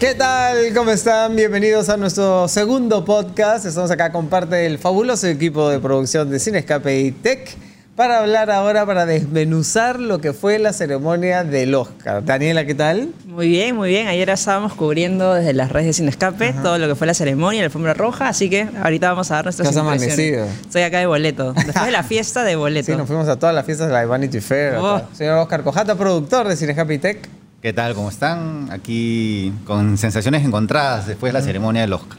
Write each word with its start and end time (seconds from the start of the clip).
¿Qué 0.00 0.14
tal? 0.14 0.74
¿Cómo 0.74 0.90
están? 0.90 1.34
Bienvenidos 1.34 1.88
a 1.88 1.96
nuestro 1.96 2.48
segundo 2.48 3.02
podcast. 3.04 3.64
Estamos 3.64 3.90
acá 3.90 4.12
con 4.12 4.28
parte 4.28 4.56
del 4.56 4.78
fabuloso 4.78 5.26
equipo 5.26 5.70
de 5.70 5.78
producción 5.78 6.28
de 6.30 6.38
Cine 6.38 6.58
Escape 6.58 7.00
y 7.00 7.12
Tech 7.12 7.56
para 7.96 8.18
hablar 8.18 8.50
ahora, 8.50 8.84
para 8.84 9.06
desmenuzar 9.06 9.98
lo 9.98 10.20
que 10.20 10.34
fue 10.34 10.58
la 10.58 10.74
ceremonia 10.74 11.44
del 11.44 11.74
Oscar. 11.74 12.22
Daniela, 12.22 12.66
¿qué 12.66 12.74
tal? 12.74 13.08
Muy 13.24 13.48
bien, 13.48 13.74
muy 13.74 13.88
bien. 13.88 14.06
Ayer 14.08 14.28
estábamos 14.28 14.74
cubriendo 14.74 15.32
desde 15.32 15.54
las 15.54 15.72
redes 15.72 15.86
de 15.86 15.92
Cine 15.94 16.10
Escape 16.10 16.52
todo 16.62 16.76
lo 16.76 16.88
que 16.88 16.94
fue 16.94 17.06
la 17.06 17.14
ceremonia, 17.14 17.62
la 17.62 17.66
alfombra 17.66 17.94
roja, 17.94 18.28
así 18.28 18.50
que 18.50 18.68
ahorita 18.82 19.08
vamos 19.08 19.30
a 19.30 19.36
dar 19.36 19.44
nuestras 19.46 19.66
¿Qué 19.70 19.78
has 19.78 19.82
impresiones. 19.82 20.18
amanecido? 20.18 20.46
Estoy 20.66 20.82
acá 20.82 20.98
de 20.98 21.06
boleto. 21.06 21.54
Después 21.54 21.86
de 21.86 21.90
la 21.92 22.02
fiesta 22.02 22.44
de 22.44 22.54
boleto. 22.56 22.92
Sí, 22.92 22.98
nos 22.98 23.06
fuimos 23.06 23.28
a 23.28 23.38
todas 23.38 23.54
las 23.54 23.64
fiestas 23.64 23.86
de 23.86 23.94
la 23.94 24.04
Vanity 24.04 24.40
Fair. 24.40 24.74
Oh. 24.76 25.00
Señor 25.14 25.38
Oscar 25.38 25.62
Cojata, 25.62 25.94
productor 25.94 26.48
de 26.48 26.56
Cine 26.56 26.72
Escape 26.72 26.92
y 26.92 26.98
Tech. 26.98 27.28
¿Qué 27.66 27.72
tal? 27.72 27.96
¿Cómo 27.96 28.10
están? 28.10 28.68
Aquí 28.70 29.52
con 29.64 29.98
sensaciones 29.98 30.44
encontradas 30.44 31.08
después 31.08 31.32
de 31.32 31.40
la 31.40 31.44
ceremonia 31.44 31.82
del 31.82 31.94
Oscar. 31.94 32.16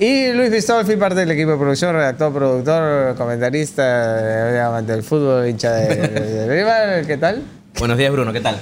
Y 0.00 0.32
Luis 0.32 0.50
Bistolfi, 0.50 0.96
parte 0.96 1.20
del 1.20 1.30
equipo 1.30 1.50
de 1.50 1.58
producción, 1.58 1.92
redactor, 1.94 2.32
productor, 2.32 3.14
comentarista, 3.14 4.54
eh, 4.54 4.60
amante 4.62 4.92
del 4.92 5.02
fútbol, 5.02 5.46
hincha 5.46 5.72
de, 5.72 5.94
de-. 5.94 7.04
¿Qué 7.06 7.18
tal? 7.18 7.42
Buenos 7.78 7.98
días, 7.98 8.10
Bruno, 8.10 8.32
¿qué 8.32 8.40
tal? 8.40 8.58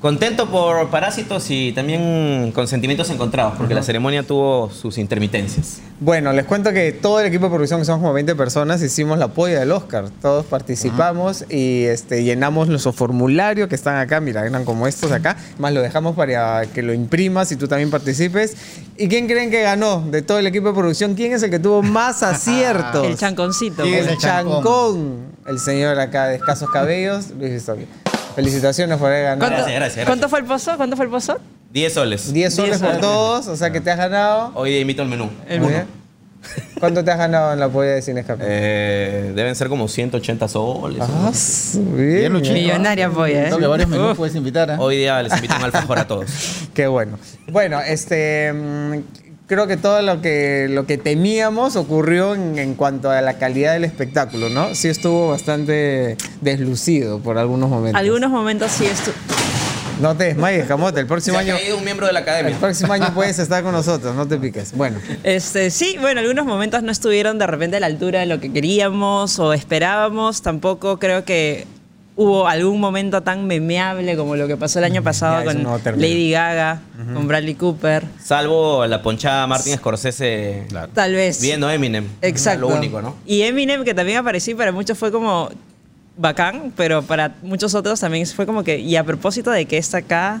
Contento 0.00 0.50
por 0.50 0.90
Parásitos 0.90 1.50
y 1.50 1.72
también 1.72 2.52
con 2.54 2.68
sentimientos 2.68 3.08
encontrados, 3.08 3.54
porque 3.56 3.74
la 3.74 3.82
ceremonia 3.82 4.22
tuvo 4.22 4.70
sus 4.70 4.98
intermitencias. 4.98 5.80
Bueno, 6.00 6.34
les 6.34 6.44
cuento 6.44 6.70
que 6.74 6.92
todo 6.92 7.20
el 7.20 7.26
equipo 7.26 7.46
de 7.46 7.50
producción, 7.52 7.80
que 7.80 7.86
somos 7.86 8.02
como 8.02 8.12
20 8.12 8.34
personas, 8.34 8.82
hicimos 8.82 9.18
la 9.18 9.28
polla 9.28 9.58
del 9.58 9.72
Oscar. 9.72 10.10
Todos 10.20 10.44
participamos 10.44 11.46
y 11.48 11.84
este, 11.84 12.22
llenamos 12.24 12.68
nuestro 12.68 12.92
formulario 12.92 13.68
que 13.68 13.74
están 13.74 13.96
acá. 13.96 14.20
Mira, 14.20 14.46
eran 14.46 14.66
como 14.66 14.86
estos 14.86 15.12
acá. 15.12 15.38
Más 15.58 15.72
lo 15.72 15.80
dejamos 15.80 16.14
para 16.14 16.66
que 16.66 16.82
lo 16.82 16.92
imprimas 16.92 17.50
y 17.52 17.56
tú 17.56 17.66
también 17.66 17.90
participes. 17.90 18.54
¿Y 18.98 19.08
quién 19.08 19.26
creen 19.26 19.50
que 19.50 19.62
ganó 19.62 20.04
de 20.10 20.20
todo 20.20 20.38
el 20.38 20.46
equipo 20.46 20.68
de 20.68 20.74
producción? 20.74 21.14
¿Quién 21.14 21.32
es 21.32 21.42
el 21.42 21.50
que 21.50 21.58
tuvo 21.58 21.82
más 21.82 22.22
aciertos? 22.22 23.06
El 23.06 23.16
chanconcito. 23.16 23.82
El 23.82 23.94
el 23.94 24.18
chancón. 24.18 24.62
chancón. 24.62 25.36
El 25.46 25.58
señor 25.58 25.98
acá 25.98 26.26
de 26.26 26.36
escasos 26.36 26.68
cabellos, 26.70 27.30
Luis 27.30 27.52
Bistolfi. 27.52 27.86
Felicitaciones 28.36 28.98
por 28.98 29.08
haber 29.08 29.24
ganado. 29.24 29.40
¿Cuánto, 29.40 29.56
Gracias, 29.56 29.76
gracias, 29.76 30.06
cuánto 30.06 30.28
fue 30.28 30.40
el 30.40 30.44
pozo? 30.44 30.76
¿Cuánto 30.76 30.94
fue 30.94 31.06
el 31.06 31.10
pozo? 31.10 31.38
10 31.72 31.92
soles. 31.92 32.32
10 32.34 32.54
soles 32.54 32.78
por 32.78 32.98
todos, 32.98 33.46
o 33.48 33.56
sea 33.56 33.70
que 33.70 33.80
te 33.80 33.90
has 33.90 33.96
ganado. 33.96 34.52
Hoy 34.54 34.70
día 34.70 34.80
invito 34.80 35.00
al 35.00 35.08
menú. 35.08 35.30
El 35.48 35.60
bien. 35.60 35.86
¿Cuánto 36.78 37.02
te 37.02 37.10
has 37.10 37.18
ganado 37.18 37.54
en 37.54 37.60
la 37.60 37.70
polla 37.70 37.92
de 37.92 38.02
Cine 38.02 38.20
Escape? 38.20 38.44
Eh, 38.46 39.32
deben 39.34 39.54
ser 39.56 39.68
como 39.68 39.88
180 39.88 40.48
soles. 40.48 41.02
Ah, 41.02 41.32
bien. 41.96 42.34
Millonaria 42.34 43.08
polla, 43.08 43.44
¿eh? 43.44 43.46
Creo 43.46 43.58
que 43.58 43.66
varios 43.66 43.88
menús 43.88 44.16
puedes 44.16 44.34
invitar. 44.36 44.68
¿eh? 44.70 44.76
Hoy 44.78 44.98
día 44.98 45.22
les 45.22 45.34
invito 45.34 45.56
un 45.56 45.64
alfajor 45.64 45.98
a 45.98 46.06
todos. 46.06 46.30
Qué 46.74 46.86
bueno. 46.86 47.18
Bueno, 47.50 47.80
este 47.80 48.52
mm, 48.52 48.94
creo 49.46 49.66
que 49.66 49.76
todo 49.76 50.02
lo 50.02 50.20
que 50.20 50.66
lo 50.68 50.86
que 50.86 50.98
temíamos 50.98 51.76
ocurrió 51.76 52.34
en, 52.34 52.58
en 52.58 52.74
cuanto 52.74 53.10
a 53.10 53.20
la 53.20 53.34
calidad 53.38 53.72
del 53.74 53.84
espectáculo, 53.84 54.48
¿no? 54.48 54.74
Sí 54.74 54.88
estuvo 54.88 55.28
bastante 55.30 56.16
deslucido 56.40 57.20
por 57.20 57.38
algunos 57.38 57.68
momentos. 57.70 57.98
Algunos 58.00 58.30
momentos 58.30 58.70
sí 58.72 58.84
estu- 58.84 59.12
No 60.00 60.14
te 60.16 60.24
desmayes, 60.24 60.66
Camote. 60.66 61.00
El 61.00 61.06
Se 61.06 61.08
próximo 61.08 61.38
ha 61.38 61.40
año 61.40 61.54
caído 61.56 61.78
un 61.78 61.84
miembro 61.84 62.06
de 62.06 62.12
la 62.12 62.18
el 62.20 62.22
academia. 62.24 62.56
próximo 62.58 62.92
año 62.92 63.14
puedes 63.14 63.38
estar 63.38 63.62
con 63.62 63.72
nosotros, 63.72 64.14
no 64.14 64.26
te 64.28 64.36
piques. 64.36 64.72
Bueno, 64.76 64.98
Este, 65.22 65.70
sí, 65.70 65.96
bueno, 66.00 66.20
algunos 66.20 66.44
momentos 66.44 66.82
no 66.82 66.92
estuvieron 66.92 67.38
de 67.38 67.46
repente 67.46 67.76
a 67.76 67.80
la 67.80 67.86
altura 67.86 68.20
de 68.20 68.26
lo 68.26 68.38
que 68.40 68.52
queríamos 68.52 69.38
o 69.38 69.52
esperábamos. 69.54 70.42
Tampoco 70.42 70.98
creo 70.98 71.24
que 71.24 71.66
hubo 72.16 72.48
algún 72.48 72.80
momento 72.80 73.22
tan 73.22 73.46
memeable 73.46 74.16
como 74.16 74.36
lo 74.36 74.48
que 74.48 74.56
pasó 74.56 74.78
el 74.78 74.86
año 74.86 75.02
pasado 75.02 75.44
Ya, 75.44 75.50
eso 75.50 75.52
con 75.52 75.62
no. 75.62 75.78
Lady 75.96 76.30
Gaga, 76.30 76.80
con 77.14 77.28
Bradley 77.28 77.54
Cooper. 77.54 78.04
Salvo 78.22 78.86
la 78.86 79.02
ponchada 79.02 79.46
Martin 79.46 79.76
Scorsese 79.76 80.64
Claro. 80.68 80.90
Tal 80.94 81.12
vez. 81.12 81.40
viendo 81.40 81.70
Eminem. 81.70 82.08
Exacto. 82.22 82.68
Lo 82.68 82.74
único, 82.74 83.02
¿no? 83.02 83.16
Y 83.26 83.42
Eminem, 83.42 83.84
que 83.84 83.92
también 83.94 84.18
apareció, 84.18 84.52
y 84.52 84.56
para 84.56 84.72
muchos 84.72 84.96
fue 84.98 85.12
como 85.12 85.50
bacán, 86.16 86.72
pero 86.76 87.02
para 87.02 87.34
muchos 87.42 87.74
otros 87.74 88.00
también 88.00 88.26
fue 88.26 88.46
como 88.46 88.64
que, 88.64 88.78
y 88.78 88.96
a 88.96 89.04
propósito 89.04 89.50
de 89.50 89.66
que 89.66 89.76
está 89.76 89.98
acá, 89.98 90.40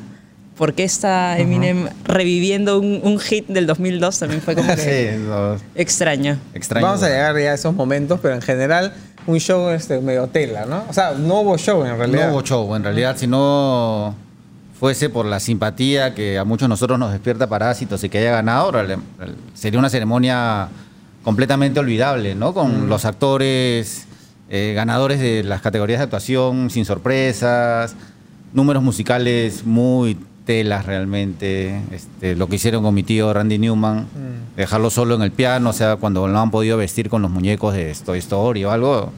¿por 0.56 0.74
qué 0.74 0.84
está 0.84 1.38
Eminem 1.38 1.88
reviviendo 2.04 2.80
un, 2.80 3.00
un 3.02 3.18
hit 3.18 3.46
del 3.48 3.66
2002? 3.66 4.18
También 4.18 4.40
fue 4.40 4.54
como 4.54 4.68
que 4.76 5.16
Sí, 5.16 5.24
lo 5.26 5.56
extraño. 5.74 6.38
extraño. 6.54 6.86
vamos 6.86 7.02
a 7.02 7.08
llegar 7.08 7.36
ya 7.38 7.50
a 7.52 7.54
esos 7.54 7.74
momentos, 7.74 8.18
pero 8.20 8.34
en 8.34 8.42
general 8.42 8.94
un 9.26 9.38
show 9.38 9.70
este, 9.70 10.00
medio 10.00 10.26
tela, 10.28 10.66
¿no? 10.66 10.84
O 10.88 10.92
sea, 10.92 11.12
no 11.12 11.40
hubo 11.40 11.58
show 11.58 11.84
en 11.84 11.96
realidad. 11.98 12.28
No 12.28 12.34
hubo 12.34 12.42
show, 12.42 12.74
en 12.76 12.84
realidad, 12.84 13.16
si 13.16 13.26
no 13.26 14.14
fuese 14.78 15.08
por 15.08 15.26
la 15.26 15.40
simpatía 15.40 16.14
que 16.14 16.38
a 16.38 16.44
muchos 16.44 16.66
de 16.66 16.70
nosotros 16.70 16.98
nos 16.98 17.10
despierta 17.10 17.48
Parásitos 17.48 18.04
y 18.04 18.08
que 18.08 18.18
haya 18.18 18.32
ganado, 18.32 18.72
sería 19.54 19.78
una 19.78 19.88
ceremonia 19.90 20.68
completamente 21.24 21.80
olvidable, 21.80 22.34
¿no? 22.34 22.54
Con 22.54 22.88
los 22.88 23.04
actores 23.04 24.06
eh, 24.48 24.74
ganadores 24.76 25.18
de 25.18 25.42
las 25.42 25.60
categorías 25.60 25.98
de 25.98 26.04
actuación 26.04 26.70
sin 26.70 26.84
sorpresas, 26.84 27.96
números 28.52 28.82
musicales 28.82 29.64
muy 29.66 30.16
telas 30.46 30.86
realmente, 30.86 31.78
este, 31.92 32.34
lo 32.36 32.46
que 32.48 32.56
hicieron 32.56 32.82
con 32.82 32.94
mi 32.94 33.02
tío 33.02 33.32
Randy 33.34 33.58
Newman, 33.58 34.06
dejarlo 34.56 34.88
solo 34.90 35.16
en 35.16 35.22
el 35.22 35.32
piano, 35.32 35.70
o 35.70 35.72
sea, 35.74 35.96
cuando 35.96 36.26
no 36.28 36.40
han 36.40 36.50
podido 36.50 36.76
vestir 36.78 37.10
con 37.10 37.20
los 37.20 37.30
muñecos 37.30 37.74
de 37.74 37.94
Toy 38.04 38.20
Story 38.20 38.64
o 38.64 38.70
algo, 38.70 39.10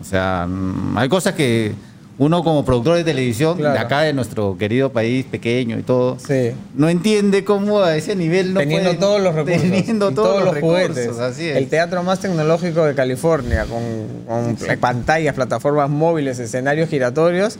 o 0.00 0.04
sea, 0.04 0.46
mm, 0.48 0.98
hay 0.98 1.08
cosas 1.08 1.34
que 1.34 1.72
uno 2.18 2.44
como 2.44 2.64
productor 2.64 2.96
de 2.96 3.04
televisión, 3.04 3.56
Claro. 3.56 3.74
de 3.74 3.78
acá 3.80 4.00
de 4.02 4.12
nuestro 4.12 4.56
querido 4.58 4.92
país 4.92 5.24
pequeño 5.24 5.78
y 5.78 5.82
todo, 5.82 6.18
Sí. 6.18 6.50
no 6.74 6.88
entiende 6.88 7.42
cómo 7.44 7.80
a 7.80 7.96
ese 7.96 8.14
nivel 8.16 8.52
no 8.52 8.60
teniendo 8.60 8.90
pueden- 8.90 9.00
todos 9.00 9.20
los 9.22 9.34
recursos. 9.34 9.62
Teniendo 9.62 10.10
y 10.10 10.14
todos, 10.14 10.44
los, 10.44 10.58
juguetes. 10.58 10.96
recursos, 10.96 11.20
así 11.22 11.48
es. 11.48 11.56
El 11.56 11.68
teatro 11.68 12.02
más 12.02 12.18
tecnológico 12.20 12.84
de 12.84 12.94
California, 12.94 13.64
con, 13.66 13.82
con 14.26 14.56
pantallas, 14.78 15.34
plataformas 15.34 15.88
móviles, 15.88 16.38
escenarios 16.38 16.88
giratorios. 16.90 17.56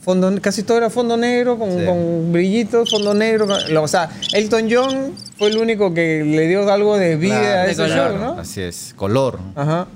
Fondo, 0.00 0.32
casi 0.40 0.62
todo 0.62 0.78
era 0.78 0.88
fondo 0.88 1.16
negro, 1.16 1.58
con, 1.58 1.70
Sí. 1.78 1.84
con 1.84 2.32
brillitos, 2.32 2.90
fondo 2.90 3.12
negro. 3.12 3.46
con- 3.46 3.76
o 3.76 3.88
sea, 3.88 4.08
Elton 4.32 4.68
John 4.70 5.12
fue 5.36 5.48
el 5.50 5.58
único 5.58 5.92
que 5.92 6.24
le 6.24 6.48
dio 6.48 6.70
algo 6.72 6.96
de 6.96 7.16
vida 7.16 7.38
Claro, 7.38 7.58
a 7.60 7.66
ese 7.66 7.82
color. 7.82 8.10
show, 8.12 8.18
¿no? 8.18 8.40
Así 8.40 8.60
es, 8.62 8.94
color. 8.96 9.38
Ajá. 9.54 9.86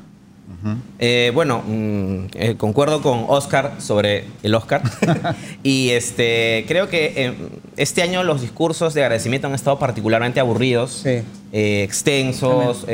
Eh, 0.98 1.30
bueno, 1.34 1.62
mm, 1.66 2.26
eh, 2.34 2.54
concuerdo 2.56 3.02
con 3.02 3.24
Oscar 3.28 3.74
sobre 3.78 4.24
el 4.42 4.54
Oscar. 4.54 4.82
y 5.62 5.90
este 5.90 6.64
creo 6.68 6.88
que 6.88 7.12
eh, 7.16 7.34
este 7.76 8.02
año 8.02 8.22
los 8.24 8.40
discursos 8.40 8.94
de 8.94 9.02
agradecimiento 9.02 9.46
han 9.46 9.54
estado 9.54 9.78
particularmente 9.78 10.40
aburridos, 10.40 11.00
Sí. 11.02 11.22
eh, 11.52 11.82
extensos, 11.82 12.86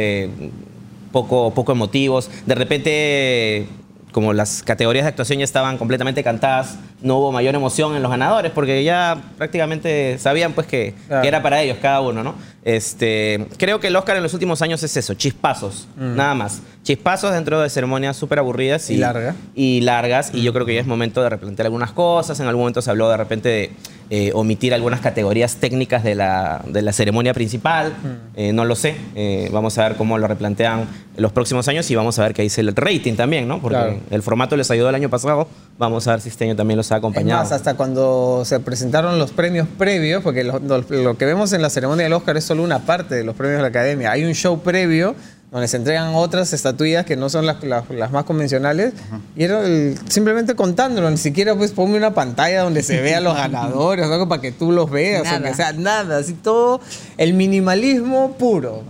poco, 1.13 1.53
poco 1.55 1.73
emotivos. 1.73 2.31
De 2.47 2.55
repente, 2.55 3.67
como 4.13 4.33
las 4.33 4.63
categorías 4.65 5.05
de 5.05 5.11
actuación 5.11 5.39
ya 5.39 5.45
estaban 5.45 5.79
completamente 5.79 6.23
cantadas, 6.25 6.77
no 7.03 7.17
hubo 7.19 7.33
mayor 7.33 7.55
emoción 7.55 7.95
en 7.97 8.03
los 8.03 8.11
ganadores 8.11 8.53
porque 8.53 8.83
ya 8.85 9.21
prácticamente 9.39 10.19
sabían 10.19 10.53
pues 10.53 10.67
que, 10.67 10.95
Claro. 11.09 11.23
que 11.23 11.29
era 11.29 11.43
para 11.43 11.63
ellos 11.63 11.79
cada 11.81 12.01
uno, 12.01 12.23
¿no? 12.23 12.35
Este, 12.63 13.47
creo 13.57 13.81
que 13.81 13.87
el 13.89 13.97
Oscar 13.97 14.17
en 14.17 14.23
los 14.23 14.35
últimos 14.35 14.63
años 14.63 14.83
es 14.83 14.97
eso, 14.97 15.15
chispazos, 15.15 15.89
nada 15.97 16.35
más. 16.35 16.63
Chispazos 16.83 17.33
dentro 17.33 17.61
de 17.61 17.69
ceremonias 17.69 18.17
súper 18.17 18.39
aburridas 18.39 18.89
Mm. 18.89 18.93
Y 18.93 18.97
largas. 18.97 19.37
y 19.55 19.81
largas. 19.83 20.31
Y 20.35 20.43
yo 20.43 20.53
creo 20.53 20.65
que 20.67 20.75
ya 20.75 20.81
es 20.81 20.87
momento 20.87 21.23
de 21.23 21.29
replantear 21.29 21.67
algunas 21.67 21.93
cosas. 21.93 22.39
En 22.41 22.47
algún 22.47 22.63
momento 22.63 22.81
se 22.81 22.91
habló 22.91 23.11
de 23.11 23.17
repente 23.19 23.49
de 23.51 23.71
eh, 24.13 24.33
omitir 24.35 24.73
algunas 24.75 25.01
categorías 25.01 25.57
técnicas 25.57 26.03
de 26.03 26.15
la, 26.15 26.63
de 26.67 26.81
la 26.83 26.93
ceremonia 26.93 27.35
principal. 27.35 27.93
Mm. 27.93 28.07
Eh, 28.39 28.53
no 28.55 28.65
lo 28.65 28.75
sé. 28.77 28.97
Eh, 29.15 29.51
vamos 29.53 29.77
a 29.79 29.89
ver 29.89 29.97
cómo 29.97 30.17
lo 30.19 30.27
replantean 30.27 30.87
los 31.17 31.33
próximos 31.33 31.69
años 31.69 31.91
y 31.91 31.95
vamos 31.95 32.19
a 32.19 32.23
ver 32.23 32.35
qué 32.35 32.43
dice 32.43 32.63
el 32.63 32.75
rating 32.75 33.15
también, 33.15 33.47
¿no? 33.47 33.61
Porque 33.61 33.77
Claro. 33.77 33.99
el 34.11 34.23
formato 34.23 34.57
les 34.57 34.71
ayudó 34.71 34.89
el 34.89 34.95
año 34.95 35.11
pasado. 35.11 35.49
Vamos 35.79 36.09
a 36.09 36.13
ver 36.13 36.21
si 36.23 36.29
este 36.31 36.45
año 36.45 36.57
también 36.57 36.79
los 36.79 36.90
ha 36.95 36.97
Es 36.97 37.01
acompañado. 37.01 37.43
más, 37.43 37.53
hasta 37.53 37.75
cuando 37.75 38.43
se 38.45 38.61
presentaron 38.61 39.19
los 39.19 39.31
premios 39.33 39.67
previos, 39.79 40.23
porque 40.23 40.45
lo, 40.45 40.59
lo- 40.59 40.83
lo 40.89 41.17
que 41.19 41.25
vemos 41.25 41.53
en 41.53 41.63
la 41.63 41.71
ceremonia 41.71 42.05
del 42.05 42.13
Oscar 42.13 42.37
es 42.37 42.45
solo 42.45 42.63
una 42.63 42.81
parte 42.81 43.15
de 43.15 43.25
los 43.25 43.35
premios 43.37 43.57
de 43.59 43.63
la 43.63 43.69
Academia. 43.69 44.11
Hay 44.13 44.25
un 44.25 44.33
show 44.35 44.61
previo 44.61 45.15
donde 45.51 45.67
se 45.67 45.79
entregan 45.79 46.15
otras 46.15 46.53
estatuillas 46.53 47.05
que 47.05 47.17
no 47.17 47.29
son 47.29 47.45
las, 47.45 47.61
las- 47.65 47.91
las 47.91 48.13
más 48.13 48.23
convencionales. 48.25 48.93
Y 49.37 49.43
era 49.43 49.61
el- 49.67 49.99
simplemente 50.09 50.55
contándolo, 50.55 51.11
ni 51.11 51.17
siquiera 51.17 51.57
pues 51.57 51.73
ponme 51.73 51.97
una 51.97 52.15
pantalla 52.15 52.63
donde 52.63 52.83
se 52.85 53.01
vean 53.01 53.25
los 53.25 53.35
ganadores 53.37 54.07
o 54.07 54.13
algo 54.13 54.29
para 54.29 54.41
que 54.41 54.53
tú 54.53 54.71
los 54.71 54.89
veas, 54.91 55.23
o 55.23 55.25
Nada. 55.25 55.49
que 55.49 55.55
sea 55.55 55.73
nada, 55.73 56.19
así 56.19 56.35
todo 56.35 56.81
el 57.19 57.35
minimalismo 57.35 58.33
puro. 58.39 58.83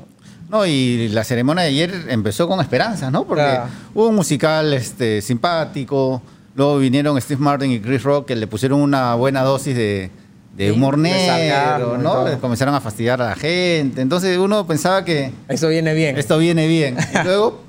No, 0.50 0.66
y 0.66 1.08
la 1.10 1.22
ceremonia 1.24 1.62
de 1.62 1.68
ayer 1.70 1.94
empezó 2.08 2.48
con 2.48 2.60
esperanzas, 2.60 3.12
¿no? 3.12 3.24
Porque 3.24 3.42
Claro. 3.44 3.70
hubo 3.94 4.08
un 4.08 4.16
musical 4.16 4.72
este, 4.74 5.22
simpático, 5.22 6.20
luego 6.54 6.78
vinieron 6.78 7.20
Steve 7.20 7.40
Martin 7.40 7.70
y 7.70 7.80
Chris 7.80 8.02
Rock 8.02 8.26
que 8.28 8.36
le 8.36 8.46
pusieron 8.46 8.80
una 8.80 9.14
buena 9.14 9.42
dosis 9.42 9.74
de, 9.76 10.10
de 10.56 10.66
Sí, 10.66 10.70
humor 10.72 10.98
negro, 10.98 11.18
sarcasmo 11.26 11.96
¿no? 11.98 12.28
Le 12.28 12.38
comenzaron 12.38 12.74
a 12.74 12.80
fastidiar 12.80 13.20
a 13.22 13.30
la 13.30 13.34
gente. 13.36 14.00
Entonces 14.00 14.36
uno 14.38 14.66
pensaba 14.66 15.04
que 15.04 15.32
Eso 15.48 15.68
viene 15.68 15.94
bien. 15.94 16.16
esto 16.18 16.38
viene 16.38 16.66
bien. 16.66 16.96
Y 17.20 17.24
luego, 17.24 17.60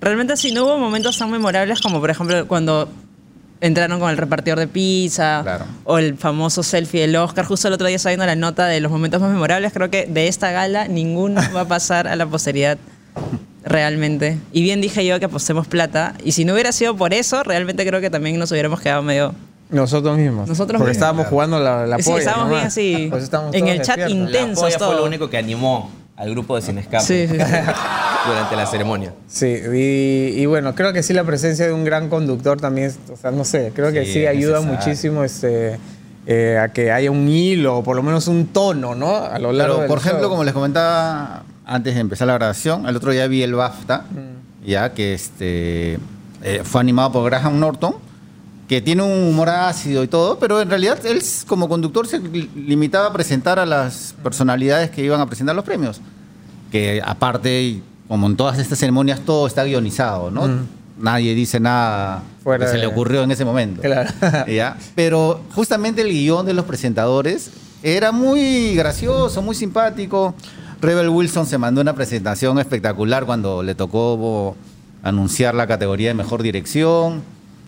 Realmente 0.00 0.36
sí, 0.36 0.52
no 0.52 0.64
hubo 0.64 0.78
momentos 0.78 1.18
tan 1.18 1.30
memorables 1.30 1.80
como, 1.80 2.00
por 2.00 2.08
ejemplo, 2.10 2.46
cuando 2.46 2.88
entraron 3.60 3.98
con 3.98 4.10
el 4.10 4.16
repartidor 4.16 4.60
de 4.60 4.68
pizza 4.68 5.40
Claro. 5.42 5.64
o 5.82 5.98
el 5.98 6.16
famoso 6.16 6.62
selfie 6.62 7.00
del 7.00 7.16
Oscar. 7.16 7.44
Justo 7.44 7.66
el 7.66 7.74
otro 7.74 7.88
día 7.88 7.96
estaba 7.96 8.12
viendo 8.12 8.24
la 8.26 8.36
nota 8.36 8.66
de 8.66 8.80
los 8.80 8.92
momentos 8.92 9.20
más 9.20 9.30
memorables. 9.32 9.72
Creo 9.72 9.90
que 9.90 10.06
de 10.06 10.28
esta 10.28 10.52
gala 10.52 10.86
ninguno 10.86 11.40
va 11.54 11.62
a 11.62 11.68
pasar 11.68 12.06
a 12.06 12.14
la 12.14 12.26
posteridad 12.26 12.78
realmente. 13.68 14.38
Y 14.52 14.62
bien 14.62 14.80
dije 14.80 15.04
yo 15.06 15.18
que 15.18 15.26
apostemos 15.26 15.66
plata. 15.66 16.14
Y 16.24 16.32
si 16.32 16.44
no 16.44 16.54
hubiera 16.54 16.72
sido 16.72 16.96
por 16.96 17.14
eso, 17.14 17.42
realmente 17.42 17.86
creo 17.86 18.00
que 18.00 18.10
también 18.10 18.38
nos 18.38 18.50
hubiéramos 18.52 18.80
quedado 18.80 19.02
medio... 19.02 19.34
Nosotros 19.70 20.16
mismos. 20.16 20.48
Nosotros 20.48 20.78
Porque 20.78 20.90
mismos. 20.92 20.96
estábamos 20.96 21.26
jugando 21.26 21.60
la, 21.60 21.86
la 21.86 21.98
Sí, 21.98 22.04
polla 22.10 22.18
estábamos 22.20 22.48
bien 22.50 22.64
así, 22.64 23.06
Pues 23.10 23.24
estábamos 23.24 23.54
en 23.54 23.68
el 23.68 23.82
chat 23.82 23.98
intenso. 24.08 24.62
La 24.62 24.68
polla 24.68 24.78
fue 24.78 24.86
todo. 24.86 24.94
lo 25.00 25.04
único 25.04 25.28
que 25.28 25.36
animó 25.36 25.90
al 26.16 26.30
grupo 26.30 26.56
de 26.56 26.62
Sin 26.62 26.78
Escape 26.78 27.04
Sí, 27.04 27.26
sí, 27.28 27.34
sí. 27.34 27.38
durante 28.26 28.56
la 28.56 28.64
ceremonia. 28.66 29.12
Sí, 29.28 29.46
y, 29.74 30.40
y 30.40 30.46
bueno, 30.46 30.74
creo 30.74 30.92
que 30.94 31.02
sí 31.02 31.12
la 31.12 31.24
presencia 31.24 31.66
de 31.66 31.72
un 31.74 31.84
gran 31.84 32.08
conductor 32.08 32.58
también, 32.60 32.92
o 33.12 33.16
sea, 33.16 33.30
no 33.30 33.44
sé, 33.44 33.72
creo 33.74 33.92
que 33.92 34.04
Sí, 34.06 34.26
ayuda 34.26 34.56
necesario. 34.60 34.78
muchísimo 34.78 35.22
este, 35.22 35.78
eh, 36.26 36.58
a 36.60 36.68
que 36.72 36.90
haya 36.90 37.10
un 37.10 37.28
hilo, 37.28 37.76
o 37.78 37.82
por 37.84 37.94
lo 37.94 38.02
menos 38.02 38.26
un 38.26 38.46
tono, 38.46 38.94
¿no? 38.94 39.16
A 39.16 39.38
lo 39.38 39.52
largo 39.52 39.74
Pero, 39.74 39.78
del 39.80 39.88
por 39.88 39.98
ejemplo, 39.98 40.22
show. 40.22 40.30
como 40.30 40.44
les 40.44 40.54
comentaba 40.54 41.42
antes 41.68 41.94
de 41.94 42.00
empezar 42.00 42.26
la 42.26 42.34
grabación, 42.34 42.88
el 42.88 42.96
otro 42.96 43.12
día 43.12 43.26
vi 43.28 43.42
el 43.42 43.54
BAFTA, 43.54 44.04
ya 44.66 44.92
que 44.92 45.14
este 45.14 45.98
eh, 46.42 46.62
fue 46.64 46.80
animado 46.80 47.12
por 47.12 47.24
Graham 47.30 47.60
Norton, 47.60 47.94
que 48.68 48.80
tiene 48.80 49.02
un 49.02 49.28
humor 49.28 49.48
ácido 49.48 50.02
y 50.02 50.08
todo, 50.08 50.38
pero 50.38 50.60
en 50.60 50.68
realidad 50.68 50.98
él 51.06 51.22
como 51.46 51.68
conductor 51.68 52.06
se 52.06 52.18
li- 52.18 52.50
limitaba 52.54 53.06
a 53.06 53.12
presentar 53.12 53.58
a 53.58 53.64
las 53.66 54.14
personalidades 54.22 54.90
que 54.90 55.02
iban 55.04 55.20
a 55.20 55.26
presentar 55.26 55.54
los 55.56 55.64
premios. 55.64 56.00
Que 56.70 57.00
aparte, 57.04 57.80
como 58.08 58.26
en 58.26 58.36
todas 58.36 58.58
estas 58.58 58.78
ceremonias, 58.78 59.20
todo 59.20 59.46
está 59.46 59.64
guionizado, 59.64 60.30
¿no? 60.30 60.48
Nadie 60.98 61.34
dice 61.34 61.60
nada 61.60 62.22
Fuera 62.42 62.64
que 62.64 62.70
se 62.70 62.76
de- 62.76 62.80
le 62.82 62.86
ocurrió 62.88 63.22
en 63.22 63.30
ese 63.30 63.44
momento. 63.44 63.80
Claro. 63.80 64.10
¿ya? 64.48 64.76
Pero 64.94 65.40
justamente 65.54 66.02
el 66.02 66.08
guion 66.08 66.44
de 66.44 66.52
los 66.52 66.64
presentadores 66.66 67.50
era 67.82 68.10
muy 68.12 68.74
gracioso, 68.74 69.40
muy 69.40 69.54
simpático. 69.54 70.34
Rebel 70.80 71.08
Wilson 71.08 71.46
se 71.46 71.58
mandó 71.58 71.80
una 71.80 71.94
presentación 71.94 72.58
espectacular 72.58 73.24
cuando 73.26 73.62
le 73.62 73.74
tocó 73.74 74.16
bo, 74.16 74.56
anunciar 75.02 75.54
la 75.54 75.66
categoría 75.66 76.08
de 76.08 76.14
mejor 76.14 76.42
dirección. 76.42 77.22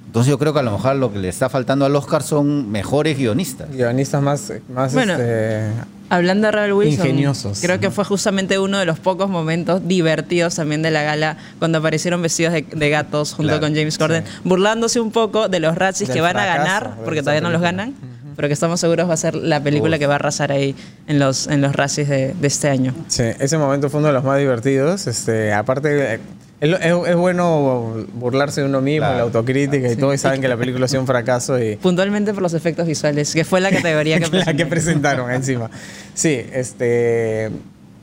Entonces 0.06 0.30
yo 0.30 0.38
creo 0.38 0.52
que 0.52 0.58
a 0.58 0.62
lo 0.62 0.72
mejor 0.72 0.96
lo 0.96 1.12
que 1.12 1.18
le 1.18 1.28
está 1.28 1.48
faltando 1.48 1.84
al 1.84 1.94
Oscar 1.94 2.22
son 2.22 2.70
mejores 2.70 3.16
guionistas. 3.16 3.70
Guionistas 3.70 4.20
más, 4.22 4.52
más 4.72 4.92
Bueno, 4.92 5.12
este, 5.12 5.70
Hablando 6.08 6.46
de 6.48 6.50
Rebel 6.50 6.72
Wilson, 6.72 7.06
Ingeniosos. 7.06 7.60
creo 7.62 7.78
que 7.78 7.88
fue 7.92 8.04
justamente 8.04 8.58
uno 8.58 8.80
de 8.80 8.84
los 8.84 8.98
pocos 8.98 9.30
momentos 9.30 9.86
divertidos 9.86 10.56
también 10.56 10.82
de 10.82 10.90
la 10.90 11.04
gala 11.04 11.36
cuando 11.60 11.78
aparecieron 11.78 12.20
vestidos 12.20 12.52
de, 12.52 12.62
de 12.62 12.90
gatos 12.90 13.32
junto 13.32 13.50
Claro, 13.50 13.60
con 13.60 13.76
James 13.76 13.96
Corden, 13.96 14.24
burlándose 14.42 14.98
un 14.98 15.12
poco 15.12 15.48
de 15.48 15.60
los 15.60 15.76
Razzies 15.76 16.10
que 16.10 16.20
van 16.20 16.36
a 16.36 16.44
ganar, 16.46 16.96
porque 17.04 17.20
todavía 17.20 17.40
no 17.42 17.50
los 17.50 17.60
ganan, 17.62 17.94
pero 18.36 18.48
que 18.48 18.54
estamos 18.54 18.80
seguros 18.80 19.08
va 19.08 19.14
a 19.14 19.16
ser 19.16 19.34
la 19.34 19.62
película 19.62 19.98
que 19.98 20.06
va 20.06 20.14
a 20.14 20.16
arrasar 20.16 20.52
ahí 20.52 20.74
en 21.06 21.18
los, 21.18 21.46
en 21.46 21.60
los 21.60 21.74
Razzies 21.74 22.08
de, 22.08 22.34
de 22.34 22.46
este 22.46 22.68
año. 22.68 22.94
Sí, 23.08 23.24
ese 23.38 23.58
momento 23.58 23.90
fue 23.90 23.98
uno 24.00 24.08
de 24.08 24.14
los 24.14 24.24
más 24.24 24.38
divertidos. 24.38 25.06
Este, 25.06 25.52
aparte, 25.52 26.14
eh, 26.14 26.20
es, 26.60 26.70
es- 26.80 27.08
es 27.08 27.16
bueno 27.16 28.04
burlarse 28.14 28.60
de 28.60 28.66
uno 28.66 28.80
mismo, 28.82 29.00
Claro. 29.06 29.16
la 29.16 29.22
autocrítica 29.24 29.90
y 29.90 29.96
todo, 29.96 30.12
y 30.12 30.18
saben 30.18 30.40
que 30.40 30.48
la 30.48 30.56
película 30.56 30.84
ha 30.84 30.88
sido 30.88 31.00
un 31.00 31.06
fracaso 31.06 31.58
y 31.62 31.76
Puntualmente 31.76 32.32
por 32.34 32.42
los 32.42 32.52
efectos 32.54 32.86
visuales, 32.86 33.32
que 33.32 33.44
fue 33.44 33.60
la 33.60 33.70
categoría 33.70 34.20
que 34.20 34.28
la 34.44 34.52
que 34.54 34.66
presentaron 34.66 35.30
encima. 35.30 35.70
Sí, 36.14 36.44
este 36.52 37.50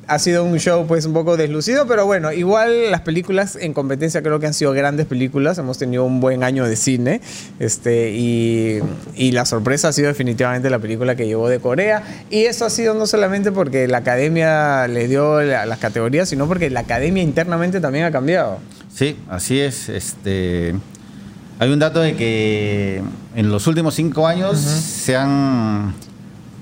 ha 0.08 0.20
sido 0.20 0.44
un 0.46 0.58
show 0.58 0.86
pues 0.88 1.06
un 1.06 1.14
poco 1.14 1.36
deslucido, 1.38 1.86
pero 1.86 2.06
bueno, 2.06 2.32
igual 2.32 2.92
las 2.92 3.02
películas 3.02 3.58
en 3.60 3.74
competencia 3.74 4.22
creo 4.22 4.40
que 4.40 4.48
han 4.48 4.54
sido 4.54 4.72
grandes 4.72 5.06
películas, 5.06 5.58
hemos 5.58 5.78
tenido 5.78 6.06
un 6.06 6.20
buen 6.22 6.44
año 6.44 6.66
de 6.66 6.76
cine, 6.78 7.20
este 7.60 8.12
y, 8.12 8.80
y 9.16 9.32
la 9.32 9.46
sorpresa 9.46 9.90
ha 9.90 9.92
sido 9.94 10.08
definitivamente 10.08 10.70
la 10.70 10.80
película 10.80 11.16
que 11.16 11.26
llegó 11.28 11.50
de 11.50 11.60
Corea 11.60 12.04
y 12.30 12.44
eso 12.46 12.66
ha 12.66 12.70
sido 12.70 12.94
no 12.94 13.06
solamente 13.06 13.52
porque 13.52 13.88
la 13.88 13.98
academia 13.98 14.88
le 14.88 15.08
dio 15.08 15.42
la- 15.42 15.66
las 15.66 15.80
categorías, 15.80 16.30
sino 16.30 16.48
porque 16.48 16.70
la 16.70 16.80
academia 16.82 17.22
internamente 17.22 17.80
también 17.82 18.06
ha 18.06 18.12
cambiado. 18.12 18.60
Sí, 18.94 19.18
así 19.30 19.60
es. 19.60 19.90
Este, 19.90 20.74
hay 21.60 21.70
un 21.70 21.80
dato 21.80 22.00
de 22.00 22.16
que 22.16 23.02
en 23.36 23.50
los 23.52 23.68
últimos 23.68 23.94
cinco 23.96 24.26
años 24.26 24.58
se 24.58 25.16
han 25.16 25.94